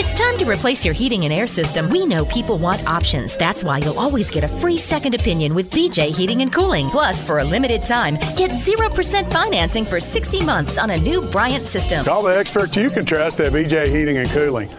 It's 0.00 0.14
time 0.14 0.38
to 0.38 0.46
replace 0.46 0.82
your 0.82 0.94
heating 0.94 1.26
and 1.26 1.32
air 1.32 1.46
system, 1.46 1.90
we 1.90 2.06
know 2.06 2.24
people 2.24 2.56
want 2.56 2.86
options. 2.88 3.36
That's 3.36 3.62
why 3.62 3.78
you'll 3.78 3.98
always 3.98 4.30
get 4.30 4.44
a 4.44 4.48
free 4.48 4.78
second 4.78 5.14
opinion 5.14 5.54
with 5.54 5.70
BJ 5.70 6.08
Heating 6.08 6.40
and 6.40 6.50
Cooling. 6.50 6.88
Plus, 6.88 7.22
for 7.22 7.40
a 7.40 7.44
limited 7.44 7.84
time, 7.84 8.14
get 8.34 8.52
0% 8.52 9.30
financing 9.30 9.84
for 9.84 10.00
60 10.00 10.42
months 10.46 10.78
on 10.78 10.88
a 10.88 10.96
new 10.96 11.20
Bryant 11.20 11.66
system. 11.66 12.06
Call 12.06 12.22
the 12.22 12.34
experts 12.34 12.74
you 12.76 12.88
can 12.88 13.04
trust 13.04 13.40
at 13.40 13.52
BJ 13.52 13.94
Heating 13.94 14.16
and 14.16 14.28
Cooling. 14.30 14.70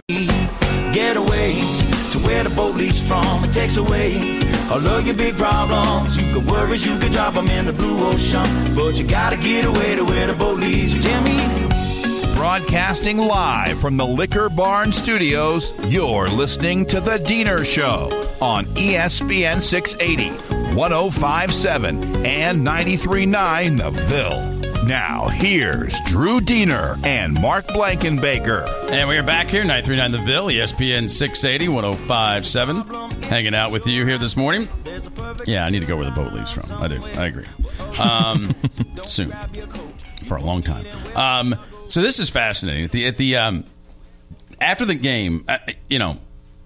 Get 0.92 1.16
away 1.16 1.54
to 2.10 2.18
where 2.26 2.42
the 2.42 2.50
boat 2.50 2.74
leaves 2.74 2.98
from. 3.06 3.44
It 3.44 3.52
takes 3.52 3.76
away 3.76 4.40
all 4.72 4.84
of 4.84 5.06
your 5.06 5.14
big 5.14 5.38
problems. 5.38 6.18
You 6.18 6.34
could 6.34 6.50
worry, 6.50 6.78
you 6.78 6.98
could 6.98 7.12
drop 7.12 7.34
them 7.34 7.48
in 7.48 7.66
the 7.66 7.72
blue 7.72 8.08
ocean. 8.08 8.74
But 8.74 8.98
you 8.98 9.06
gotta 9.06 9.36
get 9.36 9.66
away 9.66 9.94
to 9.94 10.04
where 10.04 10.26
the 10.26 10.34
boat 10.34 10.58
leads 10.58 10.96
you. 10.96 11.02
Jimmy. 11.02 11.61
Broadcasting 12.42 13.18
live 13.18 13.80
from 13.80 13.96
the 13.96 14.04
Liquor 14.04 14.48
Barn 14.48 14.90
Studios, 14.90 15.72
you're 15.86 16.26
listening 16.26 16.84
to 16.86 17.00
The 17.00 17.18
Deener 17.18 17.64
Show 17.64 18.10
on 18.40 18.66
ESPN 18.74 19.62
680, 19.62 20.30
1057, 20.74 22.26
and 22.26 22.64
939 22.64 23.76
The 23.76 23.90
Ville. 23.90 24.84
Now, 24.88 25.28
here's 25.28 26.00
Drew 26.00 26.40
Deener 26.40 27.00
and 27.06 27.32
Mark 27.32 27.68
Blankenbaker. 27.68 28.90
And 28.90 29.08
we 29.08 29.16
are 29.18 29.22
back 29.22 29.46
here, 29.46 29.62
939 29.62 30.10
The 30.10 30.18
Ville, 30.18 30.46
ESPN 30.46 31.08
680, 31.08 31.68
1057. 31.68 33.22
Hanging 33.22 33.54
out 33.54 33.70
with 33.70 33.86
you 33.86 34.04
here 34.04 34.18
this 34.18 34.36
morning. 34.36 34.68
Yeah, 35.46 35.64
I 35.64 35.70
need 35.70 35.82
to 35.82 35.86
go 35.86 35.94
where 35.94 36.06
the 36.06 36.10
boat 36.10 36.32
leaves 36.32 36.50
from. 36.50 36.82
I 36.82 36.88
do. 36.88 37.04
I 37.04 37.26
agree. 37.26 37.46
Um, 38.00 38.52
soon. 39.06 39.32
For 40.26 40.36
a 40.36 40.42
long 40.42 40.62
time. 40.62 40.86
Um, 41.14 41.56
so 41.92 42.00
this 42.00 42.18
is 42.18 42.30
fascinating. 42.30 42.84
At 42.84 42.90
the, 42.90 43.06
at 43.06 43.16
the 43.18 43.36
um, 43.36 43.64
after 44.62 44.86
the 44.86 44.94
game, 44.94 45.44
uh, 45.46 45.58
you 45.90 45.98
know, 45.98 46.18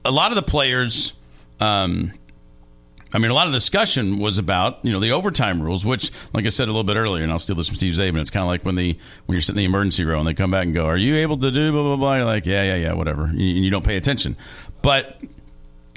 a 0.05 0.13
lot 0.13 0.31
of 0.31 0.37
the 0.37 0.43
players. 0.43 1.15
Um, 1.59 2.13
I 3.13 3.19
mean, 3.19 3.31
a 3.33 3.35
lot 3.35 3.49
of 3.49 3.53
discussion 3.53 4.19
was 4.19 4.39
about 4.39 4.85
you 4.85 4.93
know 4.93 5.01
the 5.01 5.11
overtime 5.11 5.61
rules, 5.61 5.85
which, 5.85 6.13
like 6.33 6.45
I 6.45 6.51
said 6.51 6.69
a 6.69 6.71
little 6.71 6.85
bit 6.85 6.97
earlier, 6.97 7.25
and 7.25 7.33
I'll 7.33 7.41
steal 7.41 7.57
this 7.57 7.67
from 7.67 7.75
Steve 7.75 7.95
Zabin. 7.95 8.21
It's 8.21 8.31
kind 8.31 8.43
of 8.43 8.49
like 8.49 8.65
when 8.65 8.77
the 8.77 8.97
when 9.27 9.35
you're 9.35 9.43
sitting 9.43 9.65
in 9.65 9.71
the 9.71 9.77
emergency 9.77 10.05
row 10.05 10.21
and 10.21 10.29
they 10.29 10.35
come 10.35 10.53
back 10.53 10.67
and 10.67 10.75
go, 10.75 10.87
"Are 10.87 10.97
you 10.97 11.17
able 11.17 11.39
to 11.39 11.51
do 11.51 11.73
blah 11.73 11.83
blah 11.83 11.97
blah?" 11.97 12.17
You're 12.17 12.25
like, 12.25 12.47
"Yeah, 12.47 12.63
yeah, 12.63 12.77
yeah, 12.77 12.93
whatever," 12.93 13.25
and 13.25 13.41
you 13.41 13.71
don't 13.71 13.85
pay 13.85 13.97
attention. 13.97 14.37
But 14.81 15.21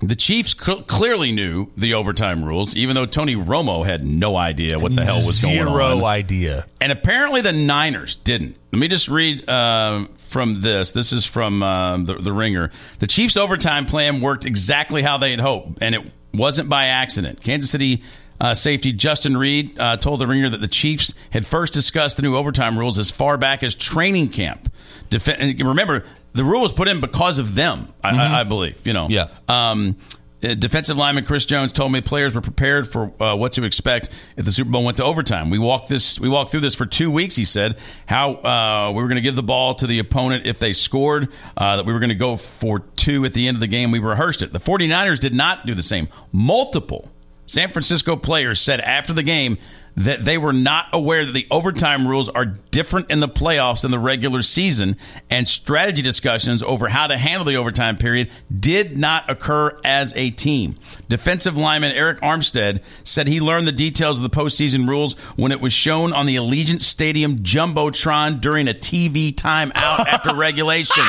the 0.02 0.16
Chiefs 0.16 0.56
cl- 0.60 0.84
clearly 0.84 1.32
knew 1.32 1.68
the 1.76 1.94
overtime 1.94 2.44
rules, 2.44 2.76
even 2.76 2.96
though 2.96 3.06
Tony 3.06 3.36
Romo 3.36 3.86
had 3.86 4.06
no 4.06 4.36
idea 4.38 4.80
what 4.80 4.96
the 4.96 5.06
hell 5.06 5.16
was 5.16 5.44
going 5.44 5.60
on. 5.60 5.68
Zero 5.68 6.06
idea. 6.06 6.66
And 6.80 6.92
apparently 6.92 7.42
the 7.42 7.52
Niners 7.52 8.16
didn't. 8.16 8.58
Let 8.72 8.80
me 8.80 8.88
just 8.88 9.10
read 9.10 9.48
uh, 9.50 10.06
from 10.18 10.62
this. 10.62 10.92
This 10.92 11.12
is 11.12 11.26
from 11.26 11.64
uh, 11.64 11.98
the, 11.98 12.16
the 12.16 12.32
Ringer. 12.32 12.72
The 13.00 13.08
Chiefs' 13.08 13.38
overtime 13.38 13.86
plan 13.86 14.22
worked 14.22 14.46
exactly 14.46 15.02
how 15.02 15.18
they 15.18 15.32
had 15.32 15.40
hoped, 15.40 15.82
and 15.82 15.96
it 15.96 16.02
wasn't 16.34 16.70
by 16.70 16.86
accident. 16.86 17.42
Kansas 17.42 17.70
City 17.70 18.04
uh, 18.42 18.54
safety 18.54 18.94
Justin 18.94 19.36
Reid 19.36 19.78
uh, 19.80 19.98
told 19.98 20.20
the 20.20 20.28
Ringer 20.28 20.50
that 20.50 20.62
the 20.62 20.68
Chiefs 20.68 21.14
had 21.32 21.46
first 21.46 21.74
discussed 21.74 22.16
the 22.16 22.24
new 22.24 22.38
overtime 22.38 22.78
rules 22.78 22.98
as 22.98 23.12
far 23.12 23.38
back 23.38 23.64
as 23.64 23.76
training 23.76 24.30
camp. 24.30 24.72
Def- 25.10 25.28
and 25.28 25.60
remember, 25.60 26.04
the 26.34 26.44
rule 26.44 26.62
was 26.62 26.74
put 26.74 26.88
in 26.88 27.02
because 27.02 27.40
of 27.40 27.56
them, 27.56 27.88
I, 28.04 28.10
I, 28.10 28.40
I 28.42 28.44
believe. 28.44 28.86
You 28.86 28.94
know, 28.94 29.08
Yeah. 29.10 29.28
um, 29.48 29.96
uh, 30.42 30.54
defensive 30.54 30.96
lineman 30.96 31.26
Chris 31.26 31.44
Jones 31.46 31.74
told 31.74 31.92
me 31.92 32.00
players 32.00 32.34
were 32.34 32.40
prepared 32.40 32.88
for 32.90 33.12
uh, 33.22 33.36
what 33.36 33.52
to 33.54 33.66
expect 33.66 34.10
if 34.38 34.46
the 34.46 34.54
Super 34.54 34.70
Bowl 34.70 34.86
went 34.86 34.96
to 34.98 35.04
overtime. 35.04 35.50
We 35.50 35.60
walked 35.60 35.90
this, 35.90 36.18
we 36.18 36.30
walked 36.30 36.52
through 36.52 36.62
this 36.62 36.76
for 36.76 36.86
two 36.86 37.12
weeks. 37.12 37.36
He 37.36 37.44
said 37.44 37.78
how 38.06 38.32
uh, 38.36 38.92
we 38.96 39.02
were 39.02 39.10
going 39.10 39.18
to 39.18 39.22
give 39.22 39.36
the 39.36 39.44
ball 39.44 39.76
to 39.76 39.86
the 39.88 40.00
opponent 40.00 40.46
if 40.46 40.58
they 40.58 40.72
scored. 40.72 41.28
Uh, 41.58 41.76
that 41.78 41.86
we 41.86 41.92
were 41.92 42.00
going 42.00 42.08
to 42.10 42.16
go 42.16 42.38
for 42.38 42.80
two 42.96 43.26
at 43.26 43.34
the 43.34 43.48
end 43.50 43.56
of 43.58 43.60
the 43.62 43.68
game. 43.68 43.92
We 43.92 44.00
rehearsed 44.00 44.42
it. 44.42 44.54
The 44.54 44.60
49ers 44.62 45.20
did 45.20 45.34
not 45.36 45.66
do 45.66 45.76
the 45.76 45.84
same. 45.84 46.08
Multiple 46.32 47.12
San 47.46 47.68
Francisco 47.70 48.16
players 48.16 48.62
said 48.62 48.80
after 48.80 49.12
the 49.12 49.24
game 49.24 49.58
that 49.96 50.24
they 50.26 50.38
were 50.38 50.54
not 50.54 50.88
aware 50.94 51.26
that 51.26 51.32
the 51.32 51.48
overtime 51.52 52.08
rules 52.08 52.30
are 52.30 52.46
different 52.46 53.12
in 53.12 53.20
the 53.20 53.28
playoffs 53.28 53.82
than 53.82 53.92
the 53.92 54.00
regular 54.00 54.42
season, 54.42 54.96
and 55.30 55.48
strategy 55.48 56.02
discussions 56.02 56.64
over 56.64 56.88
how 56.88 57.08
to 57.08 57.18
handle 57.18 57.46
the 57.46 57.58
overtime 57.58 57.96
period 57.96 58.30
did 58.54 58.98
not 58.98 59.30
occur 59.30 59.78
as 59.84 60.14
a 60.16 60.30
team. 60.32 60.76
Defensive 61.08 61.58
lineman 61.58 61.94
Arik 61.96 62.20
Armstead 62.20 62.82
said 63.04 63.28
he 63.28 63.40
learned 63.40 63.68
the 63.68 63.72
details 63.72 64.22
of 64.22 64.24
the 64.24 64.36
postseason 64.36 64.88
rules 64.88 65.14
when 65.36 65.52
it 65.52 65.62
was 65.62 65.74
shown 65.74 66.14
on 66.14 66.26
the 66.26 66.36
Allegiant 66.36 66.82
Stadium 66.82 67.38
Jumbotron 67.38 68.40
during 68.42 68.68
a 68.68 68.74
TV 68.74 69.34
timeout 69.34 70.06
after 70.08 70.34
regulation. 70.36 71.04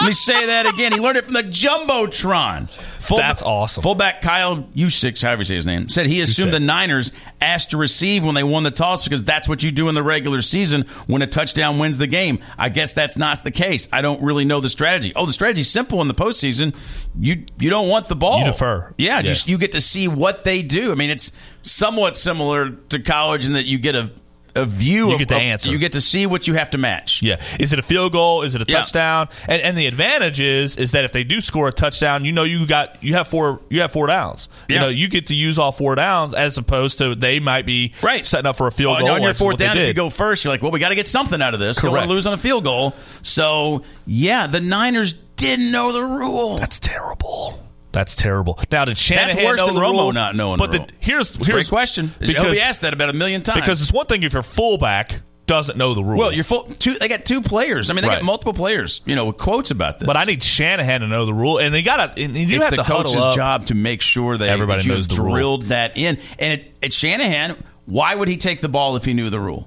Let 0.00 0.06
me 0.06 0.12
say 0.12 0.46
that 0.46 0.66
again. 0.66 0.92
He 0.92 1.00
learned 1.00 1.18
it 1.18 1.24
from 1.24 1.34
the 1.34 1.42
Jumbotron. 1.42 2.68
Full, 2.68 3.18
That's 3.18 3.42
awesome. 3.42 3.82
Fullback 3.82 4.20
Kyle 4.20 4.58
Juszczyk, 4.76 5.20
however 5.22 5.40
you 5.40 5.44
say 5.46 5.54
his 5.54 5.66
name, 5.66 5.88
said 5.88 6.06
he 6.06 6.20
assumed 6.20 6.52
the 6.52 6.60
Niners 6.60 7.12
asked 7.40 7.70
to 7.70 7.78
receive 7.78 8.22
when 8.22 8.34
they 8.34 8.42
won 8.42 8.64
the 8.64 8.70
toss 8.70 9.02
because 9.04 9.24
that's 9.24 9.48
what 9.48 9.62
you 9.62 9.70
do 9.70 9.88
in 9.88 9.94
the 9.94 10.02
regular 10.02 10.42
season 10.42 10.82
when 11.06 11.22
a 11.22 11.26
touchdown 11.26 11.78
wins 11.78 11.96
the 11.98 12.06
game. 12.06 12.38
I 12.58 12.68
guess 12.68 12.92
that's 12.92 13.16
not 13.16 13.42
the 13.44 13.50
case. 13.50 13.88
I 13.92 14.02
don't 14.02 14.22
really 14.22 14.44
know 14.44 14.60
the 14.60 14.68
strategy. 14.68 15.12
Oh, 15.16 15.24
the 15.26 15.32
strategy's 15.32 15.70
simple 15.70 16.02
in 16.02 16.08
the 16.08 16.14
postseason. 16.14 16.74
You 17.18 17.44
you 17.58 17.70
don't 17.70 17.88
want 17.88 18.08
the 18.08 18.16
ball. 18.16 18.40
You 18.40 18.44
defer. 18.46 18.92
Yeah, 18.98 19.20
Yeah. 19.20 19.30
You, 19.30 19.52
you 19.52 19.58
get 19.58 19.72
to 19.72 19.80
see 19.80 20.06
what 20.06 20.44
they 20.44 20.62
do. 20.62 20.92
I 20.92 20.94
mean, 20.94 21.10
it's 21.10 21.32
somewhat 21.62 22.16
similar 22.16 22.70
to 22.70 22.98
college 23.00 23.46
in 23.46 23.54
that 23.54 23.64
you 23.64 23.78
get 23.78 23.94
a 23.94 24.10
a 24.54 24.64
view. 24.64 25.08
You 25.08 25.12
of, 25.14 25.18
get 25.20 25.28
to 25.28 25.36
of- 25.36 25.42
answer. 25.42 25.70
You 25.70 25.78
get 25.78 25.92
to 25.92 26.00
see 26.00 26.26
what 26.26 26.46
you 26.48 26.54
have 26.54 26.70
to 26.70 26.78
match. 26.78 27.22
Yeah. 27.22 27.40
Is 27.58 27.72
it 27.72 27.78
a 27.78 27.82
field 27.82 28.12
goal? 28.12 28.42
Is 28.42 28.54
it 28.54 28.62
a 28.62 28.64
Yeah. 28.68 28.78
touchdown? 28.78 29.28
And 29.48 29.62
and 29.62 29.76
the 29.76 29.86
advantage 29.86 30.40
is 30.40 30.76
is 30.76 30.92
that 30.92 31.04
if 31.04 31.12
they 31.12 31.24
do 31.24 31.40
score 31.40 31.68
a 31.68 31.72
touchdown, 31.72 32.24
you 32.24 32.32
know 32.32 32.44
you 32.44 32.66
got 32.66 33.02
you 33.02 33.14
have 33.14 33.28
four 33.28 33.60
you 33.68 33.80
have 33.80 33.92
four 33.92 34.06
downs. 34.06 34.48
You 34.68 34.78
know, 34.78 34.88
you 34.88 35.08
get 35.08 35.28
to 35.28 35.34
use 35.34 35.58
all 35.58 35.72
four 35.72 35.94
downs 35.94 36.34
as 36.34 36.58
opposed 36.58 36.98
to 36.98 37.14
they 37.14 37.40
might 37.40 37.66
be 37.66 37.92
Right. 38.02 38.24
setting 38.26 38.46
up 38.46 38.56
for 38.56 38.66
a 38.66 38.72
field 38.72 38.96
On, 38.96 39.00
goal. 39.02 39.10
on 39.10 39.22
your 39.22 39.34
fourth 39.34 39.58
down, 39.58 39.76
if 39.78 39.86
you 39.86 39.94
go 39.94 40.10
first, 40.10 40.44
you're 40.44 40.52
like, 40.52 40.62
well, 40.62 40.70
we 40.70 40.78
got 40.80 40.90
to 40.90 40.94
get 40.94 41.08
something 41.08 41.40
out 41.42 41.54
of 41.54 41.60
this. 41.60 41.78
Don't 41.78 41.92
want 41.92 42.04
to 42.04 42.08
lose 42.10 42.26
on 42.26 42.32
a 42.32 42.36
field 42.38 42.64
goal. 42.64 42.94
So, 43.22 43.82
yeah, 44.06 44.46
the 44.46 44.60
Niners 44.60 45.12
didn't 45.36 45.70
know 45.70 45.92
the 45.92 46.02
rule. 46.02 46.58
That's 46.58 46.78
terrible. 46.78 47.62
That's 47.92 48.14
terrible. 48.14 48.58
Now 48.70 48.84
did 48.84 48.98
Shanahan 48.98 49.28
That's 49.36 49.44
worse 49.46 49.62
than 49.62 49.74
the 49.74 49.80
Romo 49.80 49.92
rule? 49.92 50.12
not 50.12 50.36
knowing 50.36 50.58
But 50.58 50.72
the 50.72 50.78
the, 50.78 50.84
rule. 50.84 50.88
here's 51.00 51.34
here's 51.34 51.48
great 51.48 51.68
question. 51.68 52.12
Because 52.20 52.54
be 52.54 52.60
asked 52.60 52.82
that 52.82 52.92
about 52.92 53.08
a 53.08 53.14
million 53.14 53.42
times. 53.42 53.60
because 53.60 53.80
it's 53.82 53.92
one 53.92 54.06
thing 54.06 54.22
if 54.22 54.32
your 54.34 54.42
fullback 54.42 55.20
doesn't 55.46 55.78
know 55.78 55.94
the 55.94 56.02
rule. 56.04 56.18
well, 56.18 56.30
you're 56.30 56.44
full. 56.44 56.64
Two, 56.64 56.94
they 56.98 57.08
got 57.08 57.24
two 57.24 57.40
players. 57.40 57.88
I 57.88 57.94
mean, 57.94 58.02
they 58.02 58.08
Right. 58.08 58.18
got 58.18 58.24
multiple 58.24 58.52
players. 58.52 59.00
You 59.06 59.16
know, 59.16 59.24
with 59.24 59.38
quotes 59.38 59.70
about 59.70 59.98
this. 59.98 60.06
but 60.06 60.14
I 60.18 60.24
need 60.24 60.42
Shanahan 60.42 61.00
to 61.00 61.06
know 61.06 61.24
the 61.24 61.32
rule, 61.32 61.56
and 61.56 61.72
they 61.72 61.80
got 61.80 62.14
to. 62.16 62.22
And 62.22 62.36
you 62.36 62.56
it's 62.56 62.66
have 62.66 62.76
the 62.76 62.82
to 62.82 62.84
coach's 62.84 63.34
job 63.34 63.64
to 63.66 63.74
make 63.74 64.02
sure 64.02 64.36
that 64.36 64.46
Everybody 64.46 64.82
that 64.82 64.88
knows 64.94 65.08
the 65.08 65.22
rule. 65.22 65.32
drilled 65.32 65.62
that 65.68 65.96
in. 65.96 66.18
And 66.38 66.60
it, 66.60 66.74
it 66.82 66.92
Shanahan 66.92 67.56
why 67.86 68.14
would 68.14 68.28
he 68.28 68.36
take 68.36 68.60
the 68.60 68.68
ball 68.68 68.96
if 68.96 69.06
he 69.06 69.14
knew 69.14 69.30
the 69.30 69.40
rule? 69.40 69.66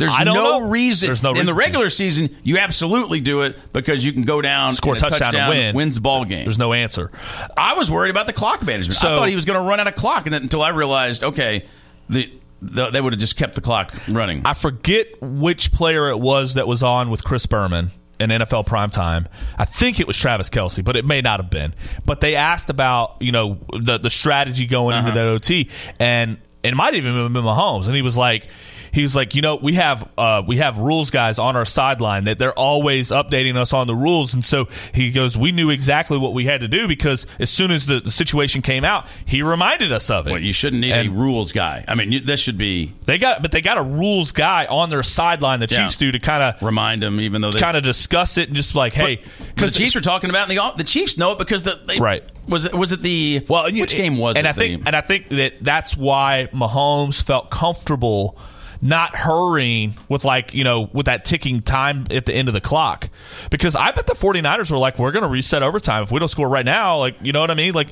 There's 0.00 0.18
no 0.18 0.34
know. 0.34 0.68
reason. 0.68 1.06
There's 1.06 1.22
no 1.22 1.32
in 1.34 1.46
the 1.46 1.54
regular 1.54 1.90
season, 1.90 2.36
you 2.42 2.58
absolutely 2.58 3.20
do 3.20 3.42
it 3.42 3.56
because 3.72 4.04
you 4.04 4.12
can 4.12 4.22
go 4.22 4.40
down, 4.40 4.74
Score 4.74 4.96
a 4.96 4.98
touchdown 4.98 5.34
and 5.34 5.48
win. 5.50 5.76
wins 5.76 5.94
the 5.96 6.00
ball 6.00 6.24
game. 6.24 6.44
There's 6.44 6.58
no 6.58 6.72
answer. 6.72 7.10
I 7.56 7.74
was 7.74 7.90
worried 7.90 8.10
about 8.10 8.26
the 8.26 8.32
clock 8.32 8.62
management. 8.62 8.98
I 9.04 9.16
thought 9.16 9.28
he 9.28 9.34
was 9.34 9.44
going 9.44 9.62
to 9.62 9.68
run 9.68 9.78
out 9.78 9.86
of 9.86 9.94
clock, 9.94 10.26
and 10.26 10.34
then, 10.34 10.42
until 10.42 10.62
I 10.62 10.70
realized, 10.70 11.22
okay, 11.22 11.66
the, 12.08 12.32
the 12.60 12.90
they 12.90 13.00
would 13.00 13.12
have 13.12 13.20
just 13.20 13.36
kept 13.36 13.54
the 13.54 13.60
clock 13.60 13.94
running. 14.08 14.42
I 14.44 14.54
forget 14.54 15.20
which 15.20 15.72
player 15.72 16.08
it 16.08 16.18
was 16.18 16.54
that 16.54 16.66
was 16.66 16.82
on 16.82 17.10
with 17.10 17.22
Chris 17.22 17.46
Berman 17.46 17.90
in 18.20 18.30
NFL 18.30 18.66
primetime. 18.66 19.26
I 19.58 19.64
think 19.64 19.98
it 19.98 20.06
was 20.06 20.16
Travis 20.16 20.50
Kelce, 20.50 20.84
but 20.84 20.94
it 20.94 21.04
may 21.04 21.22
not 21.22 21.40
have 21.40 21.50
been. 21.50 21.74
But 22.04 22.20
they 22.20 22.36
asked 22.36 22.70
about 22.70 23.16
you 23.20 23.32
know 23.32 23.58
the 23.72 23.98
the 23.98 24.10
strategy 24.10 24.66
going 24.66 24.96
into 24.96 25.10
uh-huh. 25.10 25.18
that 25.18 25.26
OT, 25.26 25.70
and 25.98 26.38
it 26.62 26.74
might 26.74 26.94
even 26.94 27.14
have 27.14 27.32
been 27.32 27.44
Mahomes, 27.44 27.86
and 27.86 27.94
he 27.94 28.02
was 28.02 28.16
like. 28.16 28.48
He 28.92 29.02
was 29.02 29.14
like, 29.14 29.34
you 29.34 29.42
know, 29.42 29.56
we 29.56 29.74
have 29.74 30.08
uh, 30.18 30.42
we 30.46 30.56
have 30.58 30.78
rules 30.78 31.10
guys 31.10 31.38
on 31.38 31.56
our 31.56 31.64
sideline 31.64 32.24
that 32.24 32.38
they're 32.38 32.58
always 32.58 33.10
updating 33.10 33.56
us 33.56 33.72
on 33.72 33.86
the 33.86 33.94
rules, 33.94 34.34
and 34.34 34.44
so 34.44 34.68
he 34.92 35.10
goes, 35.12 35.36
we 35.38 35.52
knew 35.52 35.70
exactly 35.70 36.18
what 36.18 36.34
we 36.34 36.44
had 36.46 36.60
to 36.62 36.68
do 36.68 36.88
because 36.88 37.26
as 37.38 37.50
soon 37.50 37.70
as 37.70 37.86
the, 37.86 38.00
the 38.00 38.10
situation 38.10 38.62
came 38.62 38.84
out, 38.84 39.06
he 39.26 39.42
reminded 39.42 39.92
us 39.92 40.10
of 40.10 40.26
it. 40.26 40.32
Well, 40.32 40.40
you 40.40 40.52
shouldn't 40.52 40.80
need 40.80 40.92
And- 40.92 41.08
a 41.08 41.10
rules 41.12 41.52
guy. 41.52 41.84
I 41.86 41.94
mean, 41.94 42.12
you, 42.12 42.20
this 42.20 42.40
should 42.40 42.58
be 42.58 42.92
They 43.06 43.18
got, 43.18 43.42
but 43.42 43.52
they 43.52 43.60
got 43.60 43.78
a 43.78 43.82
rules 43.82 44.32
guy 44.32 44.66
on 44.66 44.90
their 44.90 45.02
sideline. 45.02 45.60
The 45.60 45.66
Yeah. 45.70 45.84
Chiefs 45.86 45.96
do 45.96 46.12
to 46.12 46.18
kind 46.18 46.42
of 46.42 46.62
remind 46.62 47.02
them, 47.02 47.20
even 47.20 47.40
though 47.42 47.50
they 47.50 47.60
kind 47.60 47.76
of 47.76 47.82
discuss 47.82 48.38
it 48.38 48.48
and 48.48 48.56
just 48.56 48.74
like, 48.74 48.92
hey, 48.92 49.20
because 49.54 49.72
the 49.74 49.78
Chiefs 49.80 49.94
were 49.94 50.00
talking 50.00 50.30
about 50.30 50.48
it 50.48 50.52
in 50.52 50.56
the 50.56 50.72
the 50.78 50.84
Chiefs 50.84 51.16
know 51.18 51.32
it 51.32 51.38
because 51.38 51.64
the 51.64 51.80
they, 51.86 51.98
Right. 51.98 52.24
was 52.48 52.64
it 52.66 52.74
was 52.74 52.92
it 52.92 53.00
the 53.02 53.44
well 53.48 53.66
and 53.66 53.78
which 53.78 53.94
game 53.94 54.16
was 54.18 54.36
and 54.36 54.46
it? 54.46 54.50
I 54.50 54.52
think 54.52 54.82
The- 54.82 54.86
and 54.88 54.96
I 54.96 55.00
think 55.00 55.28
that 55.28 55.54
that's 55.60 55.96
why 55.96 56.48
Mahomes 56.52 57.22
felt 57.22 57.50
comfortable 57.50 58.36
not 58.82 59.14
hurrying 59.14 59.94
with 60.08 60.24
like 60.24 60.54
you 60.54 60.64
know 60.64 60.88
with 60.92 61.06
that 61.06 61.24
ticking 61.24 61.62
time 61.62 62.06
at 62.10 62.26
the 62.26 62.34
end 62.34 62.48
of 62.48 62.54
the 62.54 62.60
clock. 62.60 63.08
Because 63.50 63.76
I 63.76 63.90
bet 63.92 64.06
the 64.06 64.14
49ers 64.14 64.70
were 64.70 64.78
like 64.78 64.98
we're 64.98 65.12
going 65.12 65.22
to 65.22 65.28
reset 65.28 65.62
overtime. 65.62 66.02
If 66.02 66.10
we 66.10 66.18
don't 66.18 66.28
score 66.28 66.48
right 66.48 66.64
now 66.64 66.98
like 66.98 67.16
you 67.22 67.32
know 67.32 67.40
what 67.40 67.50
I 67.50 67.54
mean? 67.54 67.74
Like 67.74 67.88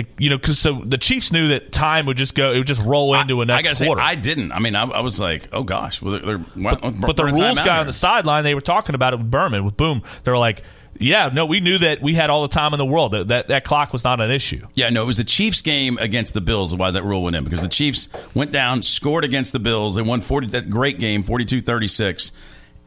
like 0.00 0.20
you 0.20 0.30
know 0.30 0.38
because 0.38 0.58
so 0.58 0.80
the 0.84 0.98
Chiefs 0.98 1.32
knew 1.32 1.48
that 1.48 1.72
time 1.72 2.06
would 2.06 2.16
just 2.16 2.34
go 2.34 2.52
it 2.52 2.58
would 2.58 2.66
just 2.66 2.82
roll 2.82 3.14
into 3.14 3.40
a 3.40 3.42
I 3.42 3.46
next 3.46 3.62
gotta 3.62 3.76
say, 3.76 3.86
quarter 3.86 4.02
I 4.02 4.14
didn't. 4.14 4.52
I 4.52 4.58
mean, 4.58 4.74
I, 4.74 4.84
I 4.84 5.00
was 5.00 5.20
like, 5.20 5.48
oh 5.52 5.62
gosh, 5.62 6.00
well, 6.00 6.12
they're, 6.12 6.38
they're, 6.38 6.38
but 6.38 7.16
the 7.16 7.24
rules 7.24 7.60
guy 7.60 7.78
on 7.78 7.86
the 7.86 7.92
sideline, 7.92 8.44
they 8.44 8.54
were 8.54 8.60
talking 8.60 8.94
about 8.94 9.12
it 9.12 9.18
with 9.18 9.30
Berman, 9.30 9.64
with 9.64 9.76
Boom. 9.76 10.02
They 10.24 10.32
were 10.32 10.38
like, 10.38 10.62
yeah, 10.98 11.30
no, 11.32 11.46
we 11.46 11.60
knew 11.60 11.78
that 11.78 12.02
we 12.02 12.14
had 12.14 12.30
all 12.30 12.42
the 12.42 12.48
time 12.48 12.74
in 12.74 12.78
the 12.78 12.84
world. 12.84 13.12
That 13.12 13.28
that, 13.28 13.48
that 13.48 13.64
clock 13.64 13.92
was 13.92 14.04
not 14.04 14.20
an 14.20 14.30
issue. 14.30 14.66
Yeah, 14.74 14.90
no, 14.90 15.02
it 15.02 15.06
was 15.06 15.18
the 15.18 15.24
Chiefs 15.24 15.62
game 15.62 15.98
against 15.98 16.34
the 16.34 16.40
Bills. 16.40 16.74
Why 16.74 16.90
that 16.90 17.04
rule 17.04 17.22
went 17.22 17.36
in 17.36 17.44
because 17.44 17.62
the 17.62 17.68
Chiefs 17.68 18.08
went 18.34 18.52
down, 18.52 18.82
scored 18.82 19.24
against 19.24 19.52
the 19.52 19.60
Bills. 19.60 19.94
They 19.94 20.02
won 20.02 20.20
forty. 20.20 20.46
That 20.48 20.68
great 20.70 20.98
game, 20.98 21.22
42-36. 21.22 22.32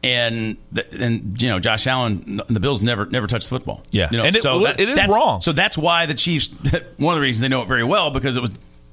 And 0.04 0.56
the, 0.72 1.02
and 1.02 1.40
you 1.40 1.48
know 1.48 1.58
Josh 1.60 1.86
Allen, 1.86 2.40
the 2.48 2.60
Bills 2.60 2.82
never 2.82 3.06
never 3.06 3.26
touched 3.26 3.48
the 3.50 3.56
football. 3.56 3.82
Yeah. 3.90 4.08
you 4.10 4.18
know, 4.18 4.24
And 4.24 4.36
it- 4.36 4.42
so 4.42 4.64
it 4.66 4.80
is 4.80 5.06
wrong. 5.06 5.40
So 5.40 5.52
that's 5.52 5.78
why 5.78 6.06
the 6.06 6.14
Chiefs. 6.14 6.48
One 6.98 7.14
of 7.14 7.18
the 7.18 7.22
reasons 7.22 7.40
they 7.40 7.48
know 7.48 7.62
it 7.62 7.68
very 7.68 7.84
well 7.84 8.10
because 8.10 8.36
it 8.36 8.40
was 8.40 8.50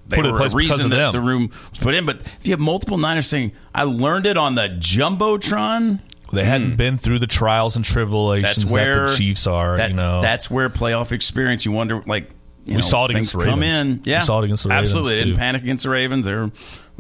they 0.08 0.18
Put 0.18 0.26
in 0.26 0.32
were 0.34 0.42
a 0.42 0.50
reason 0.50 0.90
that 0.90 0.96
them. 0.96 1.12
the 1.14 1.22
room 1.22 1.50
was 1.70 1.80
put 1.80 1.94
in. 1.94 2.06
But 2.06 2.18
if 2.22 2.46
you 2.46 2.52
have 2.52 2.60
multiple 2.60 2.98
Niners 2.98 3.28
saying, 3.28 3.54
"I 3.74 3.84
learned 3.84 4.26
it 4.26 4.36
on 4.36 4.56
the 4.56 4.68
jumbotron," 4.68 6.00
They 6.34 6.46
hadn't 6.46 6.72
hmm. 6.72 6.76
been 6.76 6.98
through 6.98 7.20
the 7.20 7.28
trials 7.28 7.76
and 7.76 7.84
tribulations 7.84 8.62
that's 8.64 8.72
where 8.72 9.06
that 9.06 9.10
the 9.10 9.16
Chiefs 9.18 9.48
are. 9.48 9.78
That, 9.78 9.92
you 9.92 9.96
know, 9.96 10.22
that's 10.22 10.50
where 10.50 10.70
playoff 10.70 11.12
experience. 11.12 11.66
You 11.66 11.72
wonder, 11.72 12.02
like 12.06 12.30
you 12.66 12.76
We 12.76 12.82
know, 12.82 12.82
saw 12.82 13.06
it 13.06 13.12
against 13.12 13.34
the 13.34 13.44
come 13.44 13.60
Ravens. 13.62 13.74
in. 13.74 14.02
We 14.06 14.12
Yeah, 14.12 14.20
saw 14.22 14.42
it 14.42 14.46
against 14.46 14.64
the 14.64 14.70
Ravens, 14.70 14.90
Absolutely, 14.90 15.14
they 15.16 15.24
didn't 15.26 15.38
panic 15.38 15.64
against 15.64 15.84
the 15.84 15.90
Ravens. 15.90 16.26
They're 16.26 16.52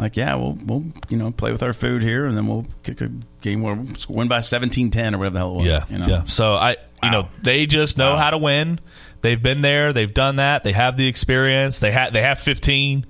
like, 0.02 0.18
yeah, 0.18 0.36
we'll 0.36 0.58
we'll 0.66 0.84
you 1.10 1.18
know 1.18 1.32
play 1.32 1.52
with 1.52 1.64
our 1.64 1.74
food 1.74 2.04
here, 2.04 2.26
and 2.26 2.36
then 2.36 2.47
we'll 2.47 2.66
kick 2.84 3.02
a 3.02 3.12
game 3.41 3.62
where 3.62 3.76
we'll 3.76 3.95
win 4.10 4.28
by 4.28 4.39
17-10 4.39 5.14
or 5.14 5.20
whatever 5.20 5.30
the 5.30 5.39
hell 5.39 5.52
it 5.52 5.56
was. 5.58 5.66
yeah, 5.66 5.86
you 5.89 5.97
know? 5.97 6.08
yeah. 6.08 6.24
So 6.26 6.56
I, 6.56 6.76
you 7.04 7.10
know, 7.10 7.30
they 7.41 7.66
just 7.66 7.97
know 7.97 8.16
how 8.16 8.32
to 8.32 8.38
win. 8.38 8.80
They've 9.22 9.41
been 9.41 9.62
there. 9.62 9.93
They've 9.93 10.14
done 10.14 10.38
that. 10.38 10.64
They 10.64 10.72
have 10.72 10.97
the 10.97 11.08
experience. 11.08 11.80
They 11.80 11.91
have 11.91 12.14
they 12.14 12.22
have 12.22 12.39
15, 12.39 13.06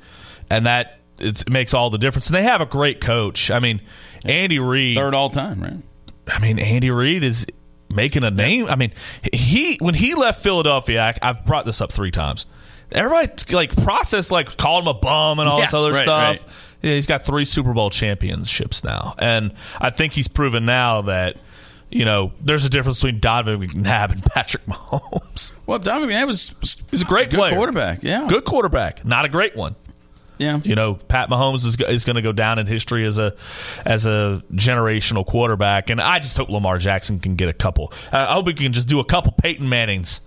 and 0.50 0.66
that 0.66 1.00
it's, 1.20 1.44
it 1.44 1.50
makes 1.50 1.74
all 1.74 1.90
the 1.90 1.98
difference. 1.98 2.28
And 2.28 2.36
they 2.36 2.44
have 2.44 2.62
a 2.62 2.66
great 2.66 3.02
coach. 3.02 3.52
I 3.52 3.60
mean, 3.60 3.82
Andy 4.26 4.60
Reid, 4.60 4.98
third 4.98 5.14
all 5.14 5.30
time, 5.30 5.62
right? 5.62 5.78
I 6.28 6.40
mean, 6.40 6.60
Andy 6.60 6.92
Reid 6.92 7.24
is 7.24 7.48
making 7.90 8.24
a 8.24 8.32
name. 8.32 8.68
I 8.68 8.76
mean, 8.76 8.92
he 9.34 9.78
when 9.78 9.94
he 9.94 10.16
left 10.16 10.44
Philadelphia, 10.44 11.02
I, 11.02 11.30
I've 11.30 11.46
brought 11.46 11.66
this 11.66 11.82
up 11.82 11.92
three 11.92 12.12
times. 12.12 12.46
Everybody 12.92 13.32
like 13.54 13.76
processed 13.84 14.32
like 14.32 14.58
called 14.58 14.84
him 14.84 14.90
a 14.90 14.94
bum 14.94 15.40
and 15.40 15.48
all 15.48 15.62
this 15.62 15.74
other 15.74 15.92
right, 15.92 16.04
stuff. 16.04 16.42
right. 16.42 16.44
Yeah, 16.82 16.94
he's 16.94 17.08
got 17.08 17.24
three 17.24 17.46
Super 17.46 17.74
Bowl 17.74 17.90
championships 17.90 18.84
now, 18.84 19.16
and 19.20 19.54
I 19.80 19.92
think 19.92 20.14
he's 20.14 20.28
proven 20.28 20.66
now 20.66 21.04
that 21.04 21.38
you 21.90 22.06
know 22.06 22.32
there's 22.42 22.66
a 22.66 22.70
difference 22.70 23.00
between 23.00 23.20
Donovan 23.20 23.62
McNabb 23.62 24.12
and 24.12 24.24
Patrick 24.26 24.66
Mahomes. 24.66 25.54
Well, 25.68 25.80
Donovan 25.80 26.10
McNabb 26.10 26.28
was 26.28 26.84
he's 26.90 27.04
a 27.04 27.06
great 27.06 27.30
good 27.30 27.38
player, 27.38 27.56
quarterback. 27.56 28.00
Yeah, 28.02 28.28
good 28.28 28.46
quarterback, 28.46 29.06
not 29.06 29.26
a 29.26 29.30
great 29.30 29.56
one. 29.56 29.76
Yeah, 30.38 30.60
you 30.64 30.74
know, 30.74 30.96
Pat 30.96 31.30
Mahomes 31.30 31.68
is, 31.68 31.80
is 31.80 32.04
going 32.04 32.16
to 32.16 32.24
go 32.24 32.32
down 32.32 32.58
in 32.58 32.66
history 32.66 33.06
as 33.06 33.20
a 33.20 33.36
as 33.86 34.08
a 34.08 34.42
generational 34.54 35.24
quarterback, 35.24 35.92
and 35.92 36.02
I 36.02 36.18
just 36.18 36.36
hope 36.36 36.50
Lamar 36.50 36.80
Jackson 36.80 37.20
can 37.20 37.36
get 37.36 37.48
a 37.48 37.54
couple. 37.54 37.94
Uh, 38.12 38.26
I 38.28 38.34
hope 38.34 38.48
he 38.48 38.54
can 38.56 38.74
just 38.74 38.88
do 38.88 39.00
a 39.00 39.06
couple 39.06 39.34
Peyton 39.34 39.70
Mannings. 39.70 40.22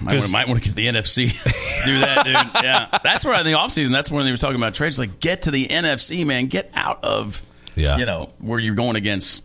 Might, 0.00 0.16
wanna- 0.18 0.28
might 0.28 0.48
want 0.48 0.62
to 0.62 0.68
get 0.68 0.74
the 0.76 0.86
NFC 0.86 1.28
do 1.84 1.98
that, 2.00 2.24
dude. 2.24 2.62
Yeah, 2.64 2.86
that's 3.02 3.24
where 3.24 3.38
in 3.38 3.44
the 3.46 3.52
offseason, 3.52 3.90
that's 3.90 4.10
when 4.10 4.24
they 4.24 4.30
were 4.30 4.36
talking 4.36 4.56
about 4.56 4.74
trades. 4.74 4.98
Like, 4.98 5.20
get 5.20 5.42
to 5.42 5.50
the 5.50 5.66
NFC, 5.66 6.24
man. 6.26 6.46
Get 6.46 6.70
out 6.74 7.02
of, 7.04 7.42
Yeah. 7.74 7.96
you 7.98 8.06
know, 8.06 8.30
where 8.38 8.58
you're 8.58 8.74
going 8.74 8.96
against 8.96 9.44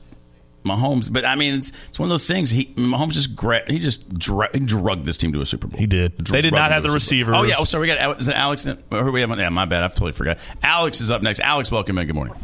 Mahomes. 0.65 1.11
But 1.11 1.23
I 1.25 1.35
mean, 1.35 1.55
it's 1.55 1.71
it's 1.87 1.97
one 1.97 2.07
of 2.07 2.11
those 2.11 2.27
things. 2.27 2.51
He 2.51 2.65
Mahomes 2.75 3.11
just 3.13 3.35
gra- 3.35 3.63
he 3.71 3.79
just 3.79 4.09
dra- 4.17 4.49
he 4.53 4.59
drugged 4.59 5.05
this 5.05 5.17
team 5.17 5.31
to 5.33 5.41
a 5.41 5.45
Super 5.45 5.67
Bowl. 5.67 5.79
He 5.79 5.87
did. 5.87 6.17
They 6.17 6.41
did 6.41 6.53
not 6.53 6.71
have 6.71 6.83
the 6.83 6.89
a 6.93 6.99
Super 6.99 7.31
Bowl. 7.31 7.33
receivers. 7.33 7.35
Oh 7.37 7.43
yeah. 7.43 7.55
Oh, 7.59 7.63
sorry. 7.63 7.83
We 7.89 7.95
got 7.95 8.19
is 8.19 8.27
it 8.27 8.35
Alex. 8.35 8.65
Who 8.65 9.11
we 9.11 9.21
have? 9.21 9.31
on- 9.31 9.39
Yeah, 9.39 9.49
my 9.49 9.65
bad. 9.65 9.83
I 9.83 9.87
totally 9.87 10.11
forgot. 10.11 10.37
Alex 10.61 10.99
is 11.01 11.11
up 11.11 11.21
next. 11.21 11.39
Alex, 11.39 11.71
welcome 11.71 11.97
in. 11.97 12.07
Good 12.07 12.15
morning. 12.15 12.35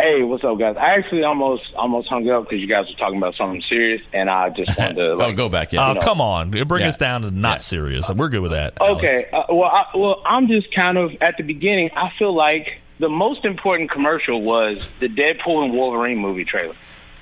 Hey, 0.00 0.22
what's 0.22 0.44
up, 0.44 0.56
guys? 0.60 0.76
I 0.76 0.90
actually 0.96 1.24
almost 1.24 1.74
almost 1.74 2.08
hung 2.08 2.28
up 2.30 2.44
because 2.44 2.60
you 2.60 2.68
guys 2.68 2.86
were 2.86 2.94
talking 2.96 3.18
about 3.18 3.34
something 3.34 3.60
serious, 3.68 4.00
and 4.12 4.30
I 4.30 4.48
just 4.50 4.78
wanted 4.78 4.94
to. 4.94 5.14
Like, 5.16 5.28
oh, 5.28 5.32
go 5.36 5.48
back. 5.48 5.72
In. 5.72 5.80
Oh, 5.80 5.94
know. 5.94 6.00
come 6.00 6.20
on. 6.20 6.50
Bring 6.50 6.82
Yeah. 6.82 6.88
us 6.88 6.96
down 6.96 7.22
to 7.22 7.32
not 7.32 7.62
serious. 7.62 8.08
We're 8.12 8.28
good 8.28 8.42
with 8.42 8.52
that. 8.52 8.80
Okay. 8.80 9.28
Uh, 9.32 9.42
well, 9.48 9.64
I, 9.64 9.86
well, 9.96 10.22
I'm 10.24 10.46
just 10.46 10.72
kind 10.72 10.96
of 10.98 11.10
at 11.20 11.36
the 11.36 11.42
beginning. 11.42 11.90
I 11.96 12.10
feel 12.16 12.32
like 12.32 12.78
the 13.00 13.08
most 13.08 13.44
important 13.44 13.90
commercial 13.90 14.40
was 14.40 14.86
the 15.00 15.08
Deadpool 15.08 15.64
and 15.64 15.74
Wolverine 15.74 16.18
movie 16.18 16.44
trailer. 16.44 16.76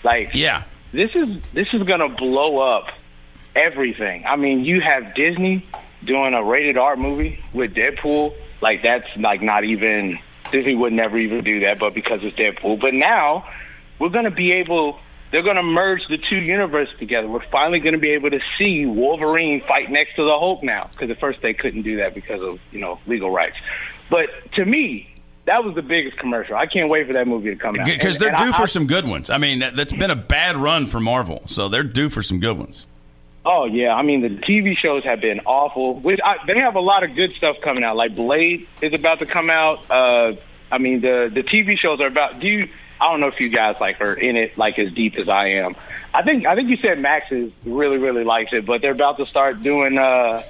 Like, 0.04 0.34
yeah, 0.34 0.64
this 0.92 1.10
is 1.14 1.42
this 1.54 1.68
is 1.72 1.82
gonna 1.84 2.10
blow 2.10 2.58
up 2.58 2.88
everything. 3.54 4.26
I 4.26 4.36
mean, 4.36 4.66
you 4.66 4.82
have 4.82 5.14
Disney 5.14 5.64
doing 6.04 6.34
a 6.34 6.44
rated 6.44 6.76
R 6.76 6.96
movie 6.96 7.42
with 7.54 7.74
Deadpool. 7.74 8.34
Like, 8.60 8.82
that's 8.82 9.06
like 9.16 9.40
not 9.40 9.64
even 9.64 10.18
Disney 10.50 10.74
would 10.74 10.92
never 10.92 11.18
even 11.18 11.42
do 11.44 11.60
that, 11.60 11.78
but 11.78 11.94
because 11.94 12.20
it's 12.22 12.36
Deadpool. 12.36 12.80
But 12.80 12.94
now 12.94 13.48
we're 13.98 14.10
gonna 14.10 14.30
be 14.30 14.52
able. 14.52 14.98
They're 15.32 15.42
going 15.42 15.56
to 15.56 15.62
merge 15.64 16.02
the 16.08 16.18
two 16.18 16.36
universes 16.36 16.96
together. 17.00 17.26
We're 17.26 17.44
finally 17.50 17.80
going 17.80 17.94
to 17.94 17.98
be 18.00 18.10
able 18.12 18.30
to 18.30 18.38
see 18.56 18.86
Wolverine 18.86 19.60
fight 19.66 19.90
next 19.90 20.14
to 20.14 20.22
the 20.22 20.30
Hulk 20.30 20.62
now, 20.62 20.88
because 20.92 21.10
at 21.10 21.18
first 21.18 21.42
they 21.42 21.52
couldn't 21.52 21.82
do 21.82 21.96
that 21.96 22.14
because 22.14 22.40
of 22.40 22.60
you 22.70 22.78
know 22.78 23.00
legal 23.08 23.30
rights. 23.32 23.56
But 24.08 24.28
to 24.52 24.64
me, 24.64 25.12
that 25.46 25.64
was 25.64 25.74
the 25.74 25.82
biggest 25.82 26.16
commercial. 26.16 26.54
I 26.54 26.66
can't 26.66 26.88
wait 26.88 27.08
for 27.08 27.12
that 27.14 27.26
movie 27.26 27.50
to 27.50 27.56
come 27.56 27.78
out 27.78 27.86
Because 27.86 28.20
they're 28.20 28.28
and 28.28 28.38
due 28.38 28.52
I- 28.52 28.56
for 28.56 28.68
some 28.68 28.86
good 28.86 29.06
ones. 29.08 29.28
I 29.28 29.38
mean, 29.38 29.58
that, 29.58 29.74
that's 29.74 29.92
been 29.92 30.12
a 30.12 30.16
bad 30.16 30.56
run 30.56 30.86
for 30.86 31.00
Marvel, 31.00 31.42
so 31.46 31.68
they're 31.68 31.82
due 31.82 32.08
for 32.08 32.22
some 32.22 32.38
good 32.38 32.56
ones. 32.56 32.86
Oh 33.48 33.64
yeah, 33.66 33.94
I 33.94 34.02
mean 34.02 34.22
the 34.22 34.28
TV 34.28 34.76
shows 34.76 35.04
have 35.04 35.20
been 35.20 35.40
awful. 35.46 36.00
Which 36.00 36.18
I, 36.22 36.38
they 36.48 36.58
have 36.58 36.74
a 36.74 36.80
lot 36.80 37.04
of 37.04 37.14
good 37.14 37.32
stuff 37.36 37.56
coming 37.62 37.84
out. 37.84 37.94
Like 37.96 38.16
Blade 38.16 38.66
is 38.82 38.92
about 38.92 39.20
to 39.20 39.26
come 39.26 39.50
out. 39.50 39.88
Uh, 39.88 40.32
I 40.70 40.78
mean 40.78 41.00
the 41.00 41.30
the 41.32 41.44
TV 41.44 41.78
shows 41.78 42.00
are 42.00 42.08
about. 42.08 42.40
Do 42.40 42.48
you? 42.48 42.68
I 43.00 43.10
don't 43.10 43.20
know 43.20 43.28
if 43.28 43.38
you 43.38 43.48
guys 43.48 43.76
like 43.80 44.00
are 44.00 44.14
in 44.14 44.36
it 44.36 44.58
like 44.58 44.80
as 44.80 44.92
deep 44.92 45.16
as 45.16 45.28
I 45.28 45.48
am. 45.60 45.76
I 46.12 46.22
think 46.24 46.44
I 46.44 46.56
think 46.56 46.70
you 46.70 46.76
said 46.78 46.98
Max 46.98 47.30
is 47.30 47.52
really 47.64 47.98
really 47.98 48.24
likes 48.24 48.52
it, 48.52 48.66
but 48.66 48.80
they're 48.82 48.90
about 48.90 49.18
to 49.18 49.26
start 49.26 49.62
doing 49.62 49.96
uh, 49.96 50.42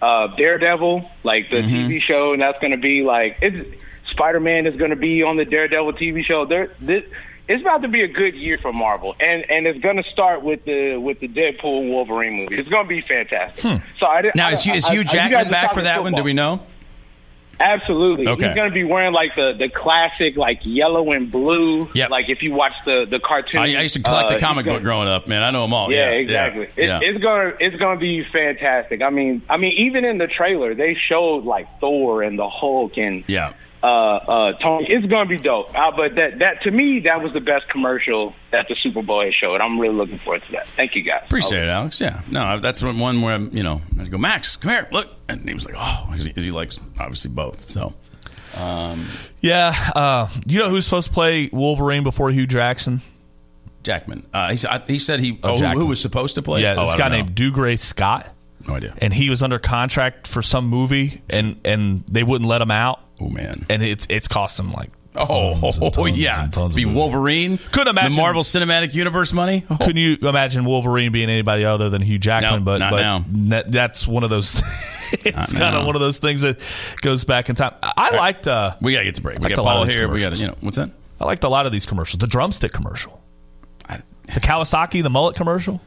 uh, 0.00 0.28
Daredevil, 0.36 1.10
like 1.22 1.50
the 1.50 1.58
TV 1.58 2.00
show, 2.00 2.32
and 2.32 2.40
that's 2.40 2.58
going 2.60 2.72
to 2.72 2.78
be 2.78 3.02
like 3.02 3.36
it's 3.42 3.68
Spider 4.12 4.40
Man 4.40 4.66
is 4.66 4.76
going 4.76 4.90
to 4.90 4.96
be 4.96 5.22
on 5.22 5.36
the 5.36 5.44
Daredevil 5.44 5.92
TV 5.94 6.24
show. 6.24 6.46
There, 6.46 6.72
this, 6.80 7.04
it's 7.50 7.60
about 7.62 7.82
to 7.82 7.88
be 7.88 8.02
a 8.02 8.08
good 8.08 8.34
year 8.34 8.58
for 8.62 8.72
Marvel, 8.72 9.14
and 9.20 9.44
and 9.50 9.66
it's 9.66 9.80
going 9.80 9.96
to 9.96 10.04
start 10.10 10.42
with 10.42 10.64
the 10.64 10.96
with 10.96 11.20
the 11.20 11.28
Deadpool 11.28 11.90
Wolverine 11.90 12.34
movie. 12.34 12.56
It's 12.56 12.68
going 12.68 12.84
to 12.84 12.88
be 12.88 13.00
fantastic. 13.02 13.82
So 13.98 14.06
I 14.06 14.22
didn't- 14.22 14.36
Now, 14.36 14.48
I- 14.48 14.52
is 14.52 14.62
Hugh, 14.62 14.72
is 14.74 14.86
Hugh 14.88 14.98
you 15.00 15.04
Jackman 15.04 15.50
back 15.50 15.74
for 15.74 15.82
that 15.82 16.02
one? 16.02 16.12
Do 16.12 16.22
we 16.22 16.32
know? 16.32 16.60
Absolutely. 17.62 18.26
Okay. 18.26 18.46
He's 18.46 18.54
going 18.54 18.70
to 18.70 18.74
be 18.74 18.84
wearing 18.84 19.12
like 19.12 19.34
the 19.36 19.52
the 19.58 19.68
classic 19.68 20.34
like 20.38 20.60
yellow 20.62 21.12
and 21.12 21.30
blue. 21.30 21.90
Yep. 21.94 22.08
Like 22.08 22.30
if 22.30 22.42
you 22.42 22.54
watch 22.54 22.72
the 22.86 23.04
the 23.10 23.20
cartoon. 23.20 23.60
I, 23.60 23.64
I 23.76 23.82
used 23.82 23.92
to 23.94 24.02
collect 24.02 24.28
uh, 24.28 24.34
the 24.34 24.38
comic 24.40 24.64
gonna- 24.64 24.78
book 24.78 24.84
growing 24.84 25.08
up, 25.08 25.28
man. 25.28 25.42
I 25.42 25.50
know 25.50 25.62
them 25.62 25.74
all. 25.74 25.92
yeah, 25.92 26.06
Yeah, 26.06 26.16
exactly. 26.16 26.62
Yeah, 26.78 26.84
It, 26.84 26.86
yeah. 26.86 27.00
It's 27.02 27.22
gonna 27.22 27.52
it's 27.60 27.76
gonna 27.76 28.00
be 28.00 28.24
fantastic. 28.32 29.02
I 29.02 29.10
mean, 29.10 29.42
I 29.50 29.58
mean, 29.58 29.72
even 29.76 30.06
in 30.06 30.16
the 30.16 30.26
trailer, 30.26 30.74
they 30.74 30.94
showed 31.08 31.44
like 31.44 31.66
Thor 31.80 32.22
and 32.22 32.38
the 32.38 32.48
Hulk 32.48 32.96
and 32.96 33.24
Yeah. 33.26 33.52
Uh, 33.82 33.86
uh, 33.86 34.52
Tony. 34.58 34.86
It's 34.88 35.06
gonna 35.06 35.28
be 35.28 35.38
dope. 35.38 35.76
Uh, 35.76 35.90
but 35.96 36.14
that 36.16 36.38
that 36.40 36.62
to 36.62 36.70
me 36.70 37.00
that 37.00 37.22
was 37.22 37.32
the 37.32 37.40
best 37.40 37.68
commercial 37.68 38.34
that 38.52 38.66
the 38.68 38.76
Super 38.82 39.02
Bowl 39.02 39.24
has 39.24 39.34
showed. 39.34 39.60
I'm 39.60 39.78
really 39.78 39.94
looking 39.94 40.18
forward 40.18 40.42
to 40.46 40.52
that. 40.52 40.68
Thank 40.70 40.94
you 40.94 41.02
guys. 41.02 41.22
Appreciate 41.24 41.62
it, 41.62 41.68
Alex. 41.68 42.00
Yeah, 42.00 42.20
no, 42.30 42.58
that's 42.60 42.82
one 42.82 42.98
one 42.98 43.22
where 43.22 43.38
you 43.38 43.62
know 43.62 43.80
I 43.98 44.04
go, 44.04 44.18
Max, 44.18 44.56
come 44.56 44.70
here, 44.70 44.88
look, 44.92 45.08
and 45.28 45.46
he 45.48 45.54
was 45.54 45.64
like, 45.66 45.76
oh, 45.78 46.06
'cause 46.10 46.24
he, 46.24 46.32
'cause 46.32 46.44
he 46.44 46.50
likes 46.50 46.78
obviously 46.98 47.30
both. 47.30 47.64
So, 47.66 47.94
um, 48.58 49.06
Yeah, 49.40 49.74
uh, 49.96 50.28
you 50.46 50.58
know 50.58 50.68
who's 50.68 50.84
supposed 50.84 51.08
to 51.08 51.14
play 51.14 51.48
Wolverine 51.52 52.02
before 52.02 52.30
Hugh 52.30 52.46
Jackson? 52.46 53.00
Jackman, 53.82 54.26
uh, 54.34 54.50
he, 54.50 54.56
said- 54.58 54.70
I- 54.70 54.82
he 54.86 54.98
said 54.98 55.20
he. 55.20 55.38
Oh, 55.42 55.54
Oh, 55.54 55.56
who, 55.56 55.78
who 55.80 55.86
was 55.86 56.00
supposed 56.02 56.34
to 56.34 56.42
play? 56.42 56.60
Yeah, 56.62 56.74
oh, 56.76 56.84
this 56.84 56.94
I 56.94 56.98
guy 56.98 57.08
don't 57.08 57.18
know. 57.18 57.24
named 57.24 57.34
Dougray 57.34 57.78
Scott. 57.78 58.28
No 58.68 58.74
idea. 58.74 58.92
And 58.98 59.14
he 59.14 59.30
was 59.30 59.42
under 59.42 59.58
contract 59.58 60.28
for 60.28 60.42
some 60.42 60.66
movie, 60.66 61.22
and 61.30 61.56
and 61.64 62.04
they 62.06 62.22
wouldn't 62.22 62.46
let 62.48 62.60
him 62.60 62.70
out. 62.70 63.00
Oh 63.20 63.28
man! 63.28 63.66
And 63.68 63.82
it's 63.82 64.06
it's 64.08 64.28
cost 64.28 64.58
him 64.58 64.72
like 64.72 64.90
Oh, 65.16 65.90
tons 65.90 66.16
yeah, 66.16 66.44
tons 66.44 66.76
be. 66.76 66.84
Wolverine. 66.84 67.58
Couldn't 67.72 67.88
imagine 67.88 68.12
the 68.12 68.16
Marvel 68.16 68.42
Cinematic 68.42 68.94
Universe 68.94 69.32
money. 69.32 69.64
Oh. 69.68 69.76
Couldn't 69.80 69.96
you 69.96 70.16
imagine 70.22 70.64
Wolverine 70.64 71.10
being 71.10 71.28
anybody 71.28 71.64
other 71.64 71.90
than 71.90 72.00
Hugh 72.00 72.18
Jackman? 72.18 72.60
No, 72.60 72.78
but 72.78 72.78
but 72.90 73.22
ne- 73.28 73.64
that's 73.66 74.06
one 74.06 74.22
of 74.22 74.30
those. 74.30 74.60
it's 75.12 75.52
kind 75.52 75.74
of 75.74 75.84
one 75.84 75.96
of 75.96 76.00
those 76.00 76.18
things 76.18 76.42
that 76.42 76.60
goes 77.00 77.24
back 77.24 77.48
in 77.48 77.56
time. 77.56 77.74
I, 77.82 77.92
I 77.96 78.16
liked. 78.16 78.46
Uh, 78.46 78.76
We 78.80 78.92
gotta 78.92 79.04
get 79.04 79.16
to 79.16 79.22
break. 79.22 79.40
We 79.40 79.48
got 79.48 79.58
Paul 79.64 79.84
here. 79.84 80.08
We 80.08 80.20
got 80.20 80.38
you 80.38 80.46
know 80.46 80.56
what's 80.60 80.76
that? 80.76 80.90
I 81.20 81.24
liked 81.24 81.42
a 81.42 81.48
lot 81.48 81.66
of 81.66 81.72
these 81.72 81.86
commercials. 81.86 82.20
The 82.20 82.28
drumstick 82.28 82.72
commercial, 82.72 83.20
the 83.88 84.40
Kawasaki, 84.40 85.02
the 85.02 85.10
mullet 85.10 85.34
commercial. 85.34 85.80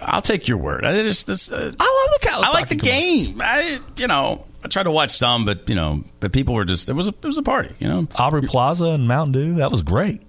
I'll 0.00 0.22
take 0.22 0.48
your 0.48 0.58
word. 0.58 0.84
I 0.84 1.02
just 1.02 1.26
this. 1.28 1.52
Uh, 1.52 1.72
I 1.78 2.08
love 2.10 2.20
the 2.20 2.26
Kawasaki. 2.28 2.44
I 2.44 2.52
like 2.52 2.68
the 2.68 2.74
game. 2.76 3.40
I 3.40 3.78
you 3.96 4.08
know 4.08 4.44
I 4.64 4.68
tried 4.68 4.84
to 4.84 4.90
watch 4.90 5.10
some, 5.10 5.44
but 5.44 5.68
you 5.68 5.74
know, 5.74 6.02
but 6.20 6.32
people 6.32 6.54
were 6.54 6.64
just 6.64 6.88
it 6.88 6.94
was 6.94 7.06
a 7.06 7.10
it 7.10 7.24
was 7.24 7.36
a 7.36 7.42
party. 7.42 7.74
You 7.78 7.88
know, 7.88 8.08
Aubrey 8.16 8.42
Plaza 8.42 8.86
and 8.86 9.06
Mountain 9.06 9.32
Dew. 9.32 9.54
That 9.56 9.70
was 9.70 9.82
great. 9.82 10.22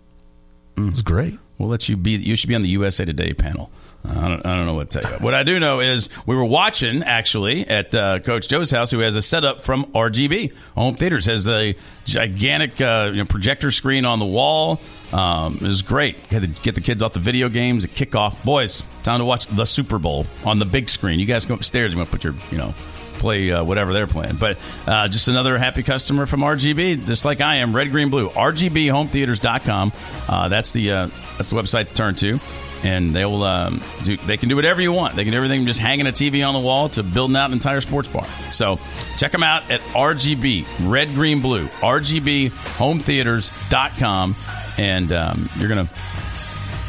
It 0.78 0.82
was 0.82 1.02
great. 1.02 1.40
We'll 1.58 1.70
let 1.70 1.88
you 1.88 1.96
be. 1.96 2.12
You 2.12 2.36
should 2.36 2.50
be 2.50 2.56
on 2.56 2.62
the 2.62 2.70
USA 2.70 3.06
Today 3.06 3.34
panel. 3.34 3.72
Uh, 4.06 4.10
I 4.10 4.28
don't, 4.28 4.46
I 4.46 4.56
don't 4.58 4.66
know 4.66 4.74
what 4.74 4.90
to 4.92 5.00
tell 5.00 5.12
you. 5.12 5.18
what 5.20 5.34
I 5.34 5.44
do 5.44 5.58
know 5.58 5.80
is 5.80 6.10
we 6.26 6.36
were 6.36 6.44
watching 6.44 7.02
actually 7.02 7.66
at 7.66 7.96
uh, 7.96 8.20
Coach 8.20 8.50
Joe's 8.50 8.72
house, 8.72 8.92
who 8.92 9.00
has 9.00 9.16
a 9.16 9.22
setup 9.22 9.62
from 9.62 9.86
RGB 9.94 10.54
Home 10.76 10.96
Theaters. 10.96 11.28
Has 11.28 11.48
a 11.48 11.76
gigantic 12.04 12.82
uh, 12.82 13.12
you 13.14 13.20
know, 13.20 13.26
projector 13.26 13.72
screen 13.72 14.04
on 14.04 14.20
the 14.20 14.26
wall. 14.26 14.82
Um, 15.14 15.56
it 15.56 15.62
was 15.62 15.82
great. 15.82 16.18
Had 16.28 16.42
to 16.42 16.48
get 16.48 16.76
the 16.76 16.82
kids 16.82 17.02
off 17.02 17.14
the 17.14 17.20
video 17.20 17.48
games. 17.48 17.86
At 17.86 17.92
kickoff, 17.92 18.44
boys, 18.44 18.84
time 19.04 19.20
to 19.20 19.26
watch 19.26 19.48
the 19.48 19.66
Super 19.66 19.98
Bowl 19.98 20.26
on 20.44 20.60
the 20.60 20.66
big 20.66 20.90
screen. 20.90 21.22
You 21.22 21.26
guys 21.26 21.46
go 21.46 21.54
upstairs. 21.54 21.94
You 21.94 21.98
want 21.98 22.10
to 22.10 22.18
put 22.18 22.24
your 22.26 22.36
you 22.52 22.58
know 22.58 22.76
play 23.16 23.52
uh, 23.52 23.64
whatever 23.64 23.94
they're 23.94 24.08
playing. 24.08 24.36
But 24.36 24.58
uh, 24.88 25.08
just 25.08 25.28
another 25.28 25.58
happy 25.58 25.84
customer 25.84 26.26
from 26.26 26.42
RGB, 26.42 27.06
just 27.06 27.26
like 27.26 27.42
I 27.42 27.56
am. 27.58 27.76
Red, 27.76 27.92
green, 27.92 28.10
blue. 28.10 28.30
RGBHometheaters.com. 28.30 29.92
Uh, 30.28 30.50
that's 30.50 30.72
the 30.72 30.92
uh, 30.92 31.08
that's 31.38 31.50
the 31.50 31.56
website 31.56 31.88
to 31.88 31.94
turn 31.94 32.16
to. 32.16 32.40
And 32.84 33.16
they 33.16 33.26
will 33.26 33.44
um, 33.44 33.82
do. 34.04 34.16
They 34.18 34.38
can 34.38 34.48
do 34.48 34.56
whatever 34.56 34.80
you 34.80 34.92
want. 34.92 35.16
They 35.16 35.24
can 35.24 35.32
do 35.32 35.38
everything 35.38 35.62
from 35.62 35.66
just 35.68 35.80
hanging 35.80 36.06
a 36.06 36.12
TV 36.12 36.48
on 36.48 36.54
the 36.54 36.60
wall 36.60 36.90
to 36.90 37.04
building 37.04 37.36
out 37.36 37.48
an 37.48 37.54
entire 37.54 37.82
sports 37.82 38.08
bar. 38.08 38.26
So 38.52 38.80
check 39.18 39.32
them 39.32 39.42
out 39.42 39.72
at 39.72 39.80
RGB 39.82 40.66
Red, 40.82 41.16
Green, 41.16 41.42
Blue 41.42 41.68
rgb 41.68 42.50
home 42.52 43.00
RGBHometheaters.com, 43.00 44.36
and 44.78 45.12
um, 45.12 45.50
you're 45.58 45.70
gonna 45.70 45.90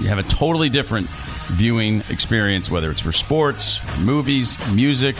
you 0.00 0.08
have 0.08 0.18
a 0.18 0.22
totally 0.22 0.68
different 0.68 1.08
viewing 1.48 2.02
experience, 2.10 2.70
whether 2.70 2.90
it's 2.90 3.00
for 3.00 3.12
sports, 3.12 3.80
movies, 3.98 4.56
music. 4.72 5.16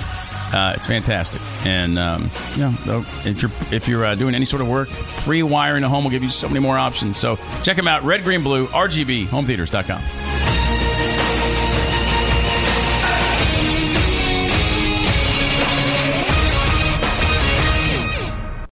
Uh, 0.53 0.75
it's 0.77 0.87
fantastic, 0.87 1.43
and 1.65 1.99
um, 1.99 2.31
you 2.55 2.61
know, 2.61 3.05
if 3.25 3.43
you're 3.43 3.51
if 3.73 3.89
you're 3.89 4.05
uh, 4.05 4.15
doing 4.15 4.35
any 4.35 4.45
sort 4.45 4.63
of 4.63 4.69
work, 4.69 4.89
free 4.89 5.43
wiring 5.43 5.85
a 5.85 5.89
home 5.89 6.05
will 6.05 6.11
give 6.11 6.23
you 6.23 6.31
so 6.31 6.49
many 6.49 6.61
more 6.61 6.79
options. 6.79 7.19
So 7.19 7.37
check 7.63 7.77
them 7.77 7.89
out: 7.89 8.03
red, 8.05 8.23
green, 8.25 8.43
blue, 8.43 8.67
RGB, 8.69 9.27
hometheaters.com. 9.27 10.56